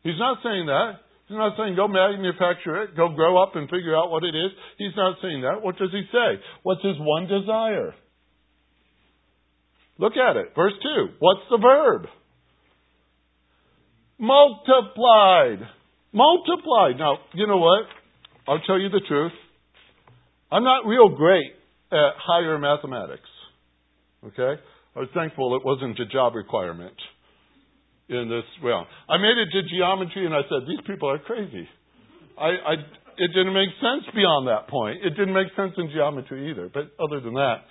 He's 0.03 0.18
not 0.18 0.39
saying 0.43 0.66
that. 0.66 0.95
He's 1.28 1.37
not 1.37 1.53
saying 1.57 1.76
go 1.76 1.87
manufacture 1.87 2.83
it, 2.83 2.97
go 2.97 3.11
grow 3.14 3.41
up 3.41 3.55
and 3.55 3.70
figure 3.70 3.97
out 3.97 4.11
what 4.11 4.24
it 4.24 4.35
is. 4.35 4.51
He's 4.76 4.97
not 4.97 5.18
saying 5.22 5.43
that. 5.43 5.62
What 5.62 5.78
does 5.78 5.93
he 5.93 6.03
say? 6.11 6.43
What's 6.64 6.83
his 6.83 6.97
one 6.99 7.28
desire? 7.28 7.95
Look 9.99 10.14
at 10.16 10.35
it. 10.35 10.47
Verse 10.57 10.74
2. 10.83 11.14
What's 11.20 11.47
the 11.49 11.59
verb? 11.59 12.07
Multiplied. 14.18 15.61
Multiplied. 16.12 16.99
Now, 16.99 17.18
you 17.35 17.47
know 17.47 17.59
what? 17.59 17.85
I'll 18.49 18.66
tell 18.66 18.81
you 18.81 18.89
the 18.89 19.03
truth. 19.07 19.33
I'm 20.53 20.64
not 20.64 20.86
real 20.86 21.09
great 21.09 21.53
at 21.92 22.12
higher 22.18 22.59
mathematics. 22.59 23.28
Okay? 24.26 24.61
I 24.96 24.98
was 24.98 25.09
thankful 25.14 25.55
it 25.57 25.64
wasn't 25.64 25.98
a 26.01 26.07
job 26.07 26.34
requirement 26.34 26.96
in 28.09 28.28
this 28.28 28.44
realm. 28.62 28.86
I 29.09 29.18
made 29.18 29.38
it 29.38 29.48
to 29.53 29.62
geometry 29.70 30.26
and 30.26 30.34
I 30.34 30.42
said, 30.42 30.66
these 30.66 30.84
people 30.86 31.09
are 31.11 31.18
crazy. 31.18 31.68
I, 32.36 32.48
I, 32.48 32.72
it 33.18 33.30
didn't 33.34 33.55
make 33.55 33.70
sense 33.78 34.05
beyond 34.14 34.48
that 34.48 34.68
point. 34.68 34.98
It 35.05 35.11
didn't 35.11 35.34
make 35.34 35.48
sense 35.57 35.72
in 35.78 35.90
geometry 35.94 36.51
either. 36.51 36.70
But 36.72 36.90
other 36.98 37.20
than 37.20 37.34
that, 37.34 37.62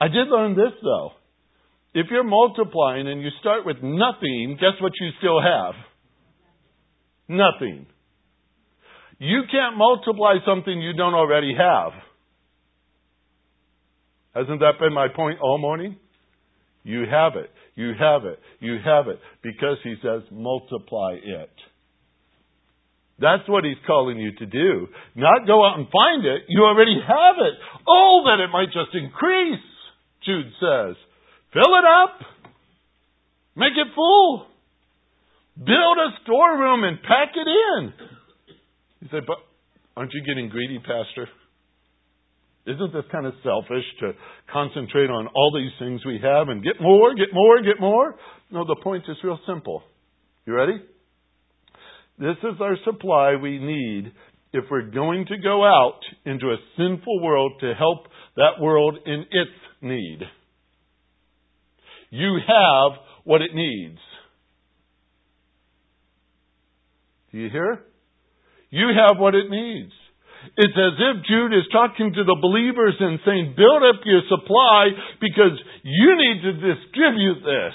I 0.00 0.08
did 0.08 0.28
learn 0.28 0.56
this 0.56 0.74
though. 0.82 1.12
If 1.94 2.06
you're 2.10 2.24
multiplying 2.24 3.08
and 3.08 3.22
you 3.22 3.30
start 3.40 3.66
with 3.66 3.76
nothing, 3.82 4.56
guess 4.60 4.80
what 4.80 4.92
you 5.00 5.10
still 5.18 5.40
have? 5.40 5.74
Nothing. 7.28 7.86
You 9.20 9.42
can't 9.52 9.76
multiply 9.76 10.36
something 10.46 10.80
you 10.80 10.94
don't 10.94 11.12
already 11.12 11.54
have. 11.54 11.92
Hasn't 14.34 14.60
that 14.60 14.80
been 14.80 14.94
my 14.94 15.08
point 15.14 15.38
all 15.42 15.58
morning? 15.58 15.96
You 16.84 17.04
have 17.10 17.36
it. 17.36 17.50
You 17.74 17.92
have 17.98 18.24
it. 18.24 18.38
You 18.60 18.78
have 18.82 19.08
it. 19.08 19.20
Because 19.42 19.76
he 19.84 19.96
says, 20.02 20.22
multiply 20.32 21.16
it. 21.22 21.50
That's 23.18 23.46
what 23.46 23.64
he's 23.64 23.76
calling 23.86 24.16
you 24.16 24.32
to 24.36 24.46
do. 24.46 24.88
Not 25.14 25.46
go 25.46 25.66
out 25.66 25.78
and 25.78 25.86
find 25.92 26.24
it. 26.24 26.44
You 26.48 26.62
already 26.62 26.96
have 27.06 27.36
it. 27.40 27.54
Oh, 27.86 28.22
that 28.24 28.42
it 28.42 28.48
might 28.50 28.72
just 28.72 28.94
increase, 28.94 29.60
Jude 30.24 30.50
says. 30.58 30.96
Fill 31.52 31.74
it 31.76 31.84
up. 31.84 32.20
Make 33.54 33.76
it 33.76 33.92
full. 33.94 34.46
Build 35.58 35.98
a 35.98 36.16
storeroom 36.24 36.84
and 36.84 37.02
pack 37.02 37.36
it 37.36 37.46
in. 37.46 37.92
Said, 39.10 39.22
but 39.26 39.38
aren't 39.96 40.12
you 40.12 40.22
getting 40.24 40.48
greedy, 40.48 40.78
Pastor? 40.78 41.28
Isn't 42.66 42.92
this 42.92 43.04
kind 43.10 43.26
of 43.26 43.32
selfish 43.42 43.84
to 44.00 44.12
concentrate 44.52 45.10
on 45.10 45.26
all 45.34 45.52
these 45.54 45.72
things 45.78 46.04
we 46.04 46.20
have 46.22 46.48
and 46.48 46.62
get 46.62 46.80
more, 46.80 47.14
get 47.14 47.28
more, 47.32 47.62
get 47.62 47.80
more? 47.80 48.14
No, 48.50 48.64
the 48.64 48.76
point 48.82 49.04
is 49.08 49.16
real 49.24 49.38
simple. 49.46 49.82
You 50.46 50.54
ready? 50.54 50.78
This 52.18 52.36
is 52.42 52.60
our 52.60 52.76
supply 52.84 53.34
we 53.40 53.58
need 53.58 54.12
if 54.52 54.64
we're 54.70 54.90
going 54.90 55.26
to 55.26 55.38
go 55.38 55.64
out 55.64 56.00
into 56.26 56.46
a 56.46 56.56
sinful 56.76 57.22
world 57.22 57.52
to 57.60 57.72
help 57.78 58.06
that 58.36 58.60
world 58.60 58.98
in 59.06 59.24
its 59.30 59.50
need. 59.80 60.20
You 62.10 62.38
have 62.46 62.98
what 63.24 63.40
it 63.40 63.54
needs. 63.54 63.98
Do 67.32 67.38
you 67.38 67.48
hear? 67.48 67.84
You 68.70 68.88
have 68.94 69.18
what 69.18 69.34
it 69.34 69.50
needs. 69.50 69.92
It's 70.56 70.76
as 70.76 70.96
if 70.96 71.26
Jude 71.26 71.52
is 71.52 71.68
talking 71.70 72.14
to 72.14 72.24
the 72.24 72.38
believers 72.40 72.94
and 72.98 73.18
saying, 73.26 73.54
build 73.56 73.82
up 73.82 74.00
your 74.04 74.22
supply 74.28 74.88
because 75.20 75.58
you 75.82 76.16
need 76.16 76.42
to 76.42 76.52
distribute 76.52 77.44
this 77.44 77.74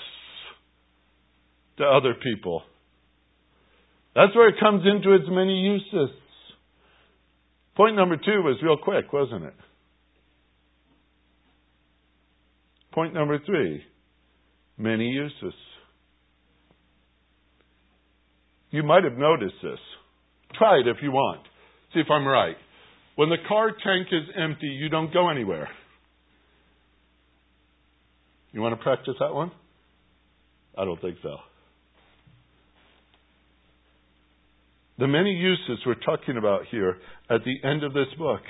to 1.77 1.83
other 1.85 2.15
people. 2.23 2.63
That's 4.15 4.33
where 4.35 4.47
it 4.47 4.55
comes 4.59 4.83
into 4.85 5.13
its 5.13 5.25
many 5.29 5.59
uses. 5.59 6.15
Point 7.75 7.97
number 7.97 8.15
two 8.15 8.41
was 8.41 8.57
real 8.63 8.77
quick, 8.77 9.11
wasn't 9.11 9.43
it? 9.43 9.53
Point 12.93 13.13
number 13.13 13.37
three 13.45 13.83
many 14.77 15.09
uses. 15.09 15.53
You 18.71 18.83
might 18.83 19.03
have 19.03 19.17
noticed 19.17 19.55
this. 19.61 19.79
Try 20.57 20.79
it 20.79 20.87
if 20.87 20.97
you 21.01 21.11
want. 21.11 21.41
See 21.93 21.99
if 21.99 22.07
I'm 22.09 22.25
right. 22.25 22.55
When 23.15 23.29
the 23.29 23.37
car 23.47 23.69
tank 23.69 24.07
is 24.11 24.29
empty, 24.37 24.67
you 24.67 24.89
don't 24.89 25.13
go 25.13 25.29
anywhere. 25.29 25.69
You 28.51 28.61
want 28.61 28.77
to 28.77 28.83
practice 28.83 29.15
that 29.19 29.33
one? 29.33 29.51
I 30.77 30.85
don't 30.85 30.99
think 31.01 31.17
so. 31.21 31.37
The 34.97 35.07
many 35.07 35.31
uses 35.31 35.79
we're 35.85 35.95
talking 35.95 36.37
about 36.37 36.61
here 36.71 36.97
at 37.29 37.41
the 37.43 37.67
end 37.67 37.83
of 37.83 37.93
this 37.93 38.07
book. 38.17 38.41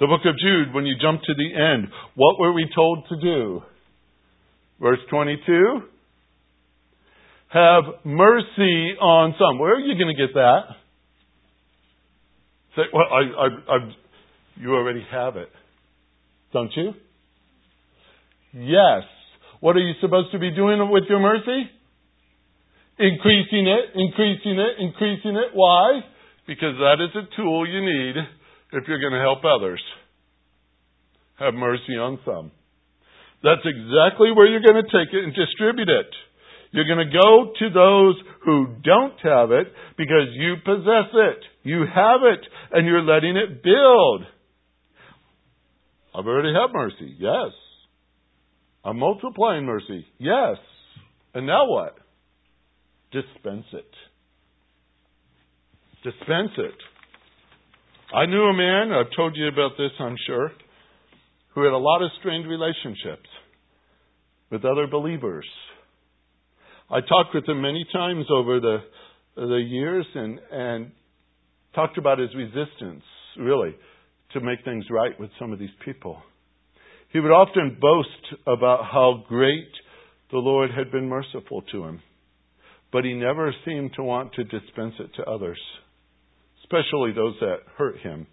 The 0.00 0.06
book 0.06 0.22
of 0.24 0.34
Jude, 0.38 0.74
when 0.74 0.86
you 0.86 0.94
jump 1.00 1.22
to 1.22 1.34
the 1.34 1.54
end, 1.54 1.88
what 2.14 2.38
were 2.38 2.52
we 2.52 2.66
told 2.74 3.06
to 3.08 3.20
do? 3.20 3.62
Verse 4.80 4.98
22 5.10 5.82
Have 7.48 7.84
mercy 8.04 8.96
on 9.00 9.34
some. 9.38 9.58
Where 9.58 9.74
are 9.74 9.80
you 9.80 9.94
going 9.94 10.14
to 10.14 10.26
get 10.26 10.34
that? 10.34 10.60
Say, 12.74 12.82
well, 12.92 13.06
I, 13.10 13.20
I, 13.20 13.76
I, 13.76 13.94
you 14.56 14.74
already 14.74 15.06
have 15.10 15.36
it. 15.36 15.48
Don't 16.52 16.70
you? 16.76 16.92
Yes. 18.52 19.02
What 19.60 19.76
are 19.76 19.80
you 19.80 19.94
supposed 20.00 20.32
to 20.32 20.38
be 20.38 20.50
doing 20.50 20.90
with 20.90 21.04
your 21.08 21.20
mercy? 21.20 21.70
Increasing 22.98 23.68
it, 23.68 23.92
increasing 23.94 24.58
it, 24.58 24.80
increasing 24.80 25.36
it. 25.36 25.50
Why? 25.54 26.00
Because 26.46 26.74
that 26.78 26.96
is 27.00 27.10
a 27.14 27.36
tool 27.36 27.68
you 27.68 27.80
need 27.80 28.16
if 28.72 28.88
you're 28.88 29.00
going 29.00 29.12
to 29.12 29.20
help 29.20 29.44
others. 29.44 29.82
Have 31.38 31.54
mercy 31.54 31.92
on 32.00 32.18
some. 32.24 32.50
That's 33.42 33.64
exactly 33.64 34.32
where 34.32 34.46
you're 34.46 34.64
going 34.64 34.82
to 34.82 34.90
take 34.90 35.12
it 35.12 35.24
and 35.24 35.34
distribute 35.34 35.88
it. 35.88 36.10
You're 36.76 36.84
going 36.84 37.08
to 37.08 37.18
go 37.18 37.52
to 37.58 37.70
those 37.72 38.16
who 38.44 38.66
don't 38.84 39.18
have 39.22 39.50
it 39.50 39.66
because 39.96 40.28
you 40.34 40.56
possess 40.62 41.08
it. 41.14 41.38
You 41.62 41.86
have 41.86 42.20
it 42.22 42.46
and 42.70 42.86
you're 42.86 43.00
letting 43.00 43.34
it 43.34 43.62
build. 43.62 44.24
I've 46.14 46.26
already 46.26 46.52
had 46.52 46.74
mercy. 46.74 47.16
Yes. 47.18 47.52
I'm 48.84 48.98
multiplying 48.98 49.64
mercy. 49.64 50.04
Yes. 50.18 50.58
And 51.32 51.46
now 51.46 51.66
what? 51.66 51.96
Dispense 53.10 53.64
it. 53.72 53.90
Dispense 56.04 56.52
it. 56.58 56.76
I 58.14 58.26
knew 58.26 58.42
a 58.42 58.52
man, 58.52 58.92
I've 58.92 59.16
told 59.16 59.34
you 59.34 59.48
about 59.48 59.78
this, 59.78 59.92
I'm 59.98 60.16
sure, 60.26 60.52
who 61.54 61.62
had 61.64 61.72
a 61.72 61.78
lot 61.78 62.02
of 62.02 62.10
strained 62.20 62.46
relationships 62.46 63.30
with 64.50 64.66
other 64.66 64.86
believers. 64.86 65.46
I 66.88 67.00
talked 67.00 67.34
with 67.34 67.48
him 67.48 67.60
many 67.62 67.84
times 67.92 68.26
over 68.30 68.60
the 68.60 68.78
the 69.34 69.56
years 69.56 70.06
and 70.14 70.38
and 70.52 70.92
talked 71.74 71.98
about 71.98 72.18
his 72.18 72.30
resistance, 72.34 73.02
really, 73.38 73.74
to 74.32 74.40
make 74.40 74.64
things 74.64 74.84
right 74.90 75.18
with 75.18 75.30
some 75.38 75.52
of 75.52 75.58
these 75.58 75.74
people. 75.84 76.22
He 77.12 77.18
would 77.20 77.32
often 77.32 77.78
boast 77.80 78.40
about 78.46 78.84
how 78.84 79.24
great 79.28 79.68
the 80.30 80.38
Lord 80.38 80.70
had 80.70 80.92
been 80.92 81.08
merciful 81.08 81.62
to 81.72 81.84
him, 81.84 82.02
but 82.92 83.04
he 83.04 83.14
never 83.14 83.52
seemed 83.64 83.92
to 83.94 84.02
want 84.02 84.32
to 84.34 84.44
dispense 84.44 84.94
it 85.00 85.10
to 85.16 85.24
others, 85.24 85.60
especially 86.62 87.12
those 87.12 87.34
that 87.40 87.58
hurt 87.76 87.98
him. 87.98 88.26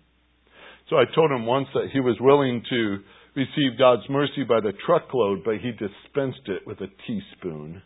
So 0.89 0.97
I 0.97 1.06
told 1.16 1.32
him 1.32 1.45
once 1.45 1.68
that 1.74 1.89
he 1.91 1.99
was 1.99 2.18
willing 2.20 2.64
to 2.70 2.97
receive 3.36 3.80
God's 3.80 4.08
mercy 4.10 4.43
by 4.47 4.60
the 4.62 4.74
truckload, 4.86 5.43
but 5.43 5.58
he 5.58 5.72
dispensed 5.72 6.47
it 6.47 6.68
with 6.68 6.80
a 6.82 6.88
teaspoon. 7.08 7.82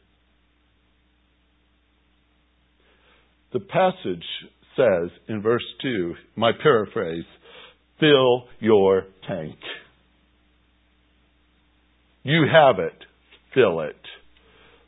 The 3.53 3.59
passage 3.59 4.25
says 4.75 5.09
in 5.27 5.41
verse 5.41 5.63
2, 5.81 6.15
my 6.35 6.51
paraphrase, 6.61 7.25
fill 7.99 8.43
your 8.59 9.05
tank. 9.27 9.55
You 12.23 12.45
have 12.51 12.79
it. 12.79 12.97
Fill 13.53 13.81
it. 13.81 13.95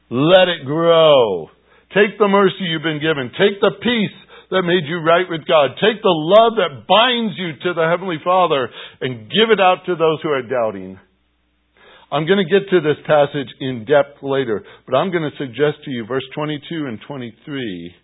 Let 0.09 0.47
it 0.49 0.65
grow. 0.65 1.47
Take 1.93 2.19
the 2.19 2.27
mercy 2.27 2.67
you've 2.67 2.83
been 2.83 3.01
given. 3.01 3.31
Take 3.31 3.61
the 3.61 3.71
peace 3.81 4.17
that 4.51 4.63
made 4.63 4.89
you 4.89 4.99
right 4.99 5.25
with 5.29 5.47
God. 5.47 5.71
Take 5.79 6.01
the 6.01 6.11
love 6.11 6.53
that 6.57 6.85
binds 6.87 7.37
you 7.37 7.53
to 7.63 7.73
the 7.73 7.87
Heavenly 7.89 8.17
Father 8.23 8.69
and 9.01 9.29
give 9.29 9.49
it 9.51 9.59
out 9.59 9.85
to 9.85 9.95
those 9.95 10.19
who 10.21 10.29
are 10.29 10.41
doubting. 10.41 10.99
I'm 12.11 12.25
going 12.25 12.43
to 12.43 12.49
get 12.49 12.69
to 12.69 12.81
this 12.81 12.97
passage 13.05 13.49
in 13.61 13.85
depth 13.85 14.21
later, 14.23 14.63
but 14.85 14.95
I'm 14.97 15.11
going 15.11 15.29
to 15.29 15.37
suggest 15.37 15.85
to 15.85 15.91
you 15.91 16.05
verse 16.05 16.25
22 16.35 16.87
and 16.87 16.99
23 17.07 17.95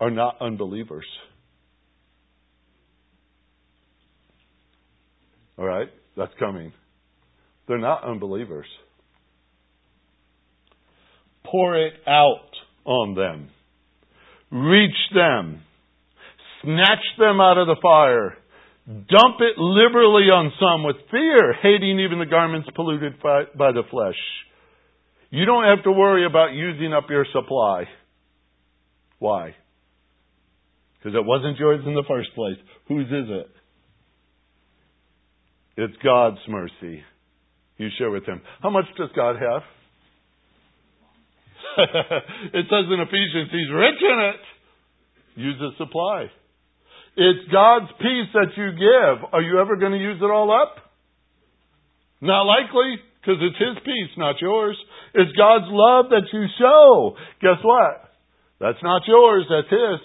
are 0.00 0.10
not 0.10 0.36
unbelievers. 0.40 1.06
All 5.58 5.64
right? 5.64 5.88
That's 6.16 6.32
coming. 6.38 6.72
They're 7.66 7.78
not 7.78 8.04
unbelievers. 8.04 8.66
Pour 11.44 11.76
it 11.76 11.94
out 12.06 12.50
on 12.84 13.14
them. 13.14 13.48
Reach 14.50 14.96
them. 15.14 15.62
Snatch 16.62 17.04
them 17.18 17.40
out 17.40 17.58
of 17.58 17.66
the 17.66 17.76
fire. 17.80 18.36
Dump 18.86 19.36
it 19.40 19.58
liberally 19.58 20.30
on 20.30 20.52
some 20.60 20.84
with 20.84 20.96
fear, 21.10 21.52
hating 21.54 21.98
even 22.00 22.20
the 22.20 22.26
garments 22.26 22.68
polluted 22.74 23.20
by, 23.20 23.72
the 23.72 23.82
flesh. 23.90 24.14
You 25.30 25.44
don't 25.44 25.64
have 25.64 25.82
to 25.84 25.92
worry 25.92 26.24
about 26.24 26.52
using 26.52 26.92
up 26.92 27.10
your 27.10 27.26
supply. 27.32 27.84
Why? 29.18 29.56
Because 31.06 31.22
it 31.22 31.24
wasn't 31.24 31.56
yours 31.56 31.86
in 31.86 31.94
the 31.94 32.02
first 32.08 32.34
place. 32.34 32.58
Whose 32.88 33.06
is 33.06 33.30
it? 33.30 33.50
It's 35.76 35.94
God's 36.02 36.42
mercy. 36.48 36.98
You 37.78 37.90
share 37.96 38.10
with 38.10 38.26
Him. 38.26 38.42
How 38.60 38.70
much 38.70 38.86
does 38.98 39.10
God 39.14 39.36
have? 39.36 39.62
it 42.58 42.66
says 42.66 42.90
in 42.90 42.98
Ephesians, 43.06 43.54
He's 43.54 43.70
rich 43.70 44.02
in 44.02 44.18
it. 44.34 45.40
Use 45.40 45.54
the 45.60 45.70
supply. 45.78 46.26
It's 47.16 47.52
God's 47.52 47.92
peace 48.00 48.30
that 48.34 48.50
you 48.56 48.72
give. 48.72 49.30
Are 49.32 49.42
you 49.42 49.60
ever 49.60 49.76
going 49.76 49.92
to 49.92 50.02
use 50.02 50.18
it 50.20 50.24
all 50.24 50.50
up? 50.50 50.74
Not 52.20 52.42
likely, 52.42 52.98
because 53.20 53.38
it's 53.42 53.58
His 53.58 53.78
peace, 53.84 54.10
not 54.18 54.40
yours. 54.40 54.76
It's 55.14 55.30
God's 55.38 55.66
love 55.68 56.06
that 56.10 56.26
you 56.32 56.46
show. 56.58 57.14
Guess 57.40 57.62
what? 57.62 58.10
That's 58.58 58.82
not 58.82 59.02
yours, 59.06 59.46
that's 59.48 59.70
His. 59.70 60.00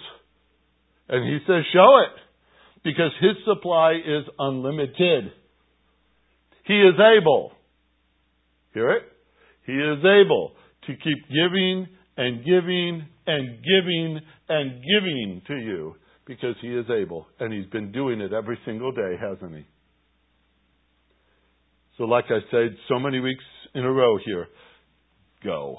And 1.12 1.28
He 1.28 1.38
says, 1.46 1.64
show 1.72 1.98
it. 2.00 2.20
Because 2.84 3.12
His 3.22 3.36
supply 3.46 3.94
is 3.94 4.24
unlimited. 4.40 5.32
He 6.66 6.74
is 6.74 6.96
able. 6.96 7.52
Hear 8.74 8.92
it? 8.92 9.04
He 9.68 9.74
is 9.74 10.00
able 10.00 10.54
to 10.88 10.94
keep 10.94 11.28
giving 11.28 11.88
and 12.18 12.44
giving 12.44 13.06
and 13.28 13.64
giving 13.64 14.20
and 14.50 14.82
giving 14.82 15.42
to 15.48 15.56
you 15.56 15.96
because 16.26 16.56
He 16.62 16.70
is 16.70 16.86
able. 16.90 17.28
And 17.40 17.54
He's 17.54 17.70
been 17.72 17.92
doing 17.92 18.22
it 18.22 18.34
every 18.34 18.58
single 18.66 18.92
day, 18.92 19.16
hasn't 19.20 19.56
He? 19.56 19.66
So, 21.98 22.06
like 22.06 22.26
I 22.30 22.40
said 22.50 22.78
so 22.88 22.98
many 23.00 23.20
weeks 23.20 23.44
in 23.76 23.84
a 23.84 23.92
row 23.92 24.18
here, 24.26 24.48
go. 25.44 25.78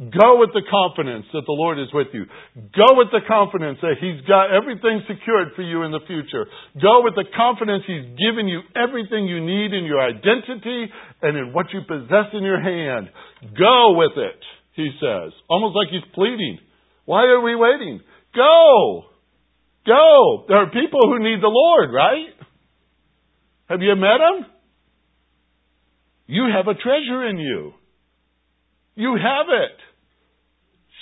Go 0.00 0.40
with 0.40 0.56
the 0.56 0.64
confidence 0.64 1.28
that 1.36 1.44
the 1.44 1.52
Lord 1.52 1.76
is 1.76 1.92
with 1.92 2.08
you. 2.16 2.24
Go 2.72 2.96
with 2.96 3.12
the 3.12 3.20
confidence 3.28 3.84
that 3.84 4.00
He's 4.00 4.24
got 4.24 4.48
everything 4.48 5.04
secured 5.04 5.52
for 5.52 5.60
you 5.60 5.84
in 5.84 5.92
the 5.92 6.00
future. 6.08 6.48
Go 6.80 7.04
with 7.04 7.20
the 7.20 7.28
confidence 7.36 7.84
He's 7.84 8.08
given 8.16 8.48
you 8.48 8.64
everything 8.72 9.28
you 9.28 9.44
need 9.44 9.76
in 9.76 9.84
your 9.84 10.00
identity 10.00 10.88
and 11.20 11.36
in 11.36 11.52
what 11.52 11.68
you 11.76 11.84
possess 11.84 12.32
in 12.32 12.40
your 12.40 12.56
hand. 12.56 13.12
Go 13.52 13.92
with 14.00 14.16
it, 14.16 14.40
He 14.72 14.88
says. 14.96 15.36
Almost 15.52 15.76
like 15.76 15.92
He's 15.92 16.08
pleading. 16.16 16.64
Why 17.04 17.28
are 17.28 17.44
we 17.44 17.52
waiting? 17.52 18.00
Go! 18.32 19.04
Go! 19.84 20.44
There 20.48 20.64
are 20.64 20.72
people 20.72 21.12
who 21.12 21.20
need 21.20 21.44
the 21.44 21.52
Lord, 21.52 21.92
right? 21.92 22.32
Have 23.68 23.82
you 23.82 23.94
met 24.00 24.16
Him? 24.16 24.48
You 26.24 26.48
have 26.56 26.68
a 26.68 26.80
treasure 26.80 27.28
in 27.28 27.36
you. 27.36 27.74
You 28.94 29.18
have 29.20 29.46
it. 29.52 29.89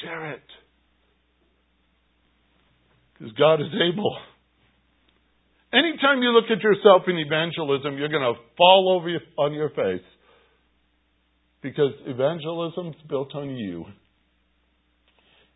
Share 0.02 0.32
it. 0.32 0.42
Because 3.18 3.32
God 3.34 3.60
is 3.60 3.72
able. 3.92 4.16
Anytime 5.72 6.22
you 6.22 6.30
look 6.30 6.50
at 6.50 6.62
yourself 6.62 7.02
in 7.08 7.18
evangelism, 7.18 7.98
you're 7.98 8.08
going 8.08 8.22
to 8.22 8.40
fall 8.56 8.96
over 8.96 9.10
on 9.38 9.52
your 9.52 9.70
face. 9.70 10.06
Because 11.62 11.92
evangelism 12.06 12.88
is 12.88 13.08
built 13.08 13.34
on 13.34 13.56
you. 13.56 13.84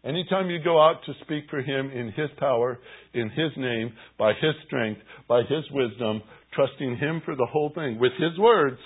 Anytime 0.04 0.50
you 0.50 0.58
go 0.62 0.82
out 0.82 0.96
to 1.06 1.12
speak 1.22 1.44
for 1.48 1.60
Him 1.60 1.90
in 1.90 2.08
His 2.08 2.28
power, 2.38 2.80
in 3.14 3.30
His 3.30 3.52
name, 3.56 3.92
by 4.18 4.32
His 4.32 4.54
strength, 4.66 5.00
by 5.28 5.42
His 5.42 5.64
wisdom, 5.70 6.22
trusting 6.52 6.96
Him 6.96 7.22
for 7.24 7.36
the 7.36 7.46
whole 7.50 7.70
thing 7.72 8.00
with 8.00 8.12
His 8.18 8.36
words, 8.38 8.80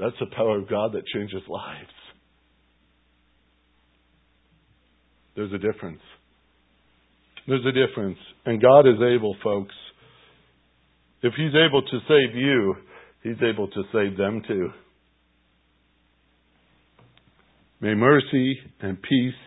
that's 0.00 0.16
the 0.18 0.34
power 0.34 0.58
of 0.58 0.68
God 0.70 0.92
that 0.94 1.04
changes 1.14 1.42
lives. 1.46 1.90
There's 5.38 5.52
a 5.52 5.58
difference. 5.58 6.00
There's 7.46 7.64
a 7.64 7.70
difference. 7.70 8.18
And 8.44 8.60
God 8.60 8.88
is 8.88 8.96
able, 8.96 9.36
folks. 9.40 9.74
If 11.22 11.32
He's 11.36 11.52
able 11.54 11.80
to 11.80 11.98
save 12.08 12.34
you, 12.34 12.74
He's 13.22 13.40
able 13.40 13.68
to 13.68 13.82
save 13.92 14.16
them 14.16 14.42
too. 14.48 14.70
May 17.80 17.94
mercy 17.94 18.58
and 18.80 19.00
peace 19.00 19.40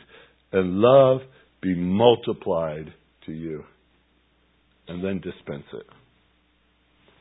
and 0.53 0.77
love 0.77 1.23
be 1.61 1.75
multiplied 1.75 2.93
to 3.25 3.33
you. 3.33 3.65
And 4.87 5.03
then 5.03 5.15
dispense 5.15 5.65
it. 5.73 5.87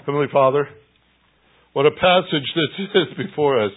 Heavenly 0.07 0.29
Father, 0.33 0.69
what 1.73 1.87
a 1.87 1.91
passage 1.91 2.55
this 2.55 2.89
is 2.95 3.27
before 3.27 3.65
us. 3.65 3.73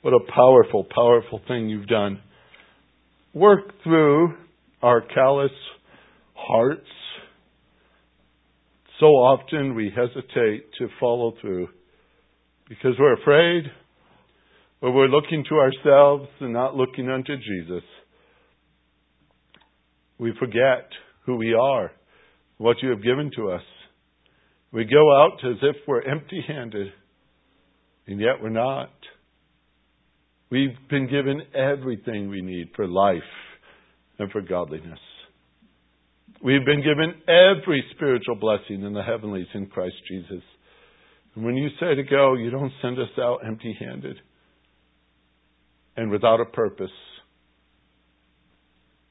What 0.00 0.14
a 0.14 0.32
powerful, 0.34 0.86
powerful 0.94 1.42
thing 1.46 1.68
you've 1.68 1.86
done 1.86 2.22
work 3.32 3.72
through 3.84 4.34
our 4.82 5.00
callous 5.00 5.52
hearts. 6.34 6.86
So 8.98 9.06
often 9.06 9.74
we 9.74 9.92
hesitate 9.94 10.66
to 10.78 10.88
follow 10.98 11.34
through 11.40 11.68
because 12.68 12.92
we're 12.98 13.20
afraid 13.20 13.64
or 14.80 14.92
we're 14.92 15.08
looking 15.08 15.44
to 15.48 15.56
ourselves 15.56 16.28
and 16.40 16.52
not 16.52 16.74
looking 16.74 17.08
unto 17.08 17.36
Jesus. 17.36 17.84
We 20.18 20.32
forget 20.38 20.88
who 21.24 21.36
we 21.36 21.54
are, 21.54 21.92
what 22.58 22.76
you 22.82 22.90
have 22.90 23.02
given 23.02 23.30
to 23.36 23.50
us. 23.52 23.62
We 24.72 24.84
go 24.84 25.22
out 25.22 25.38
as 25.44 25.56
if 25.62 25.76
we're 25.88 26.02
empty 26.02 26.44
handed, 26.46 26.88
and 28.06 28.20
yet 28.20 28.40
we're 28.40 28.50
not. 28.50 28.90
We've 30.50 30.76
been 30.88 31.08
given 31.08 31.42
everything 31.54 32.28
we 32.28 32.42
need 32.42 32.70
for 32.74 32.88
life 32.88 33.22
and 34.18 34.30
for 34.32 34.40
godliness. 34.40 34.98
We've 36.42 36.64
been 36.64 36.82
given 36.82 37.14
every 37.28 37.84
spiritual 37.94 38.34
blessing 38.34 38.82
in 38.82 38.92
the 38.92 39.02
heavenlies 39.02 39.46
in 39.54 39.66
Christ 39.66 39.94
Jesus. 40.08 40.42
And 41.34 41.44
when 41.44 41.54
you 41.54 41.68
say 41.78 41.94
to 41.94 42.02
go, 42.02 42.34
you 42.34 42.50
don't 42.50 42.72
send 42.82 42.98
us 42.98 43.16
out 43.18 43.46
empty 43.46 43.76
handed 43.78 44.16
and 45.96 46.10
without 46.10 46.40
a 46.40 46.46
purpose. 46.46 46.90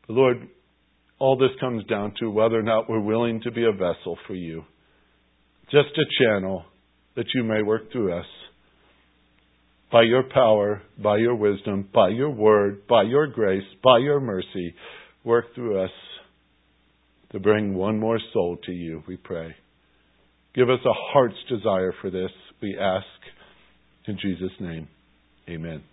But 0.08 0.14
Lord, 0.14 0.48
all 1.20 1.38
this 1.38 1.52
comes 1.60 1.86
down 1.86 2.16
to 2.20 2.30
whether 2.30 2.60
or 2.60 2.64
not 2.64 2.90
we're 2.90 3.00
willing 3.00 3.42
to 3.42 3.52
be 3.52 3.64
a 3.64 3.72
vessel 3.72 4.18
for 4.28 4.34
you, 4.34 4.64
just 5.72 5.90
a 5.98 6.24
channel 6.24 6.66
that 7.16 7.28
you 7.34 7.44
may 7.44 7.62
work 7.62 7.92
through 7.92 8.18
us. 8.18 8.26
By 9.92 10.04
your 10.04 10.24
power, 10.24 10.82
by 11.02 11.18
your 11.18 11.36
wisdom, 11.36 11.90
by 11.94 12.10
your 12.10 12.30
word, 12.30 12.88
by 12.88 13.04
your 13.04 13.28
grace, 13.28 13.64
by 13.84 13.98
your 13.98 14.20
mercy, 14.20 14.76
work 15.24 15.46
through 15.56 15.84
us 15.84 15.92
to 17.32 17.40
bring 17.40 17.74
one 17.74 18.00
more 18.00 18.20
soul 18.34 18.58
to 18.66 18.72
you, 18.72 19.04
we 19.08 19.18
pray. 19.18 19.56
Give 20.56 20.70
us 20.70 20.80
a 20.86 20.94
heart's 20.94 21.36
desire 21.48 21.94
for 22.02 22.10
this, 22.10 22.32
we 22.62 22.78
ask. 22.80 23.06
In 24.08 24.18
Jesus' 24.20 24.52
name, 24.60 24.88
amen. 25.48 25.84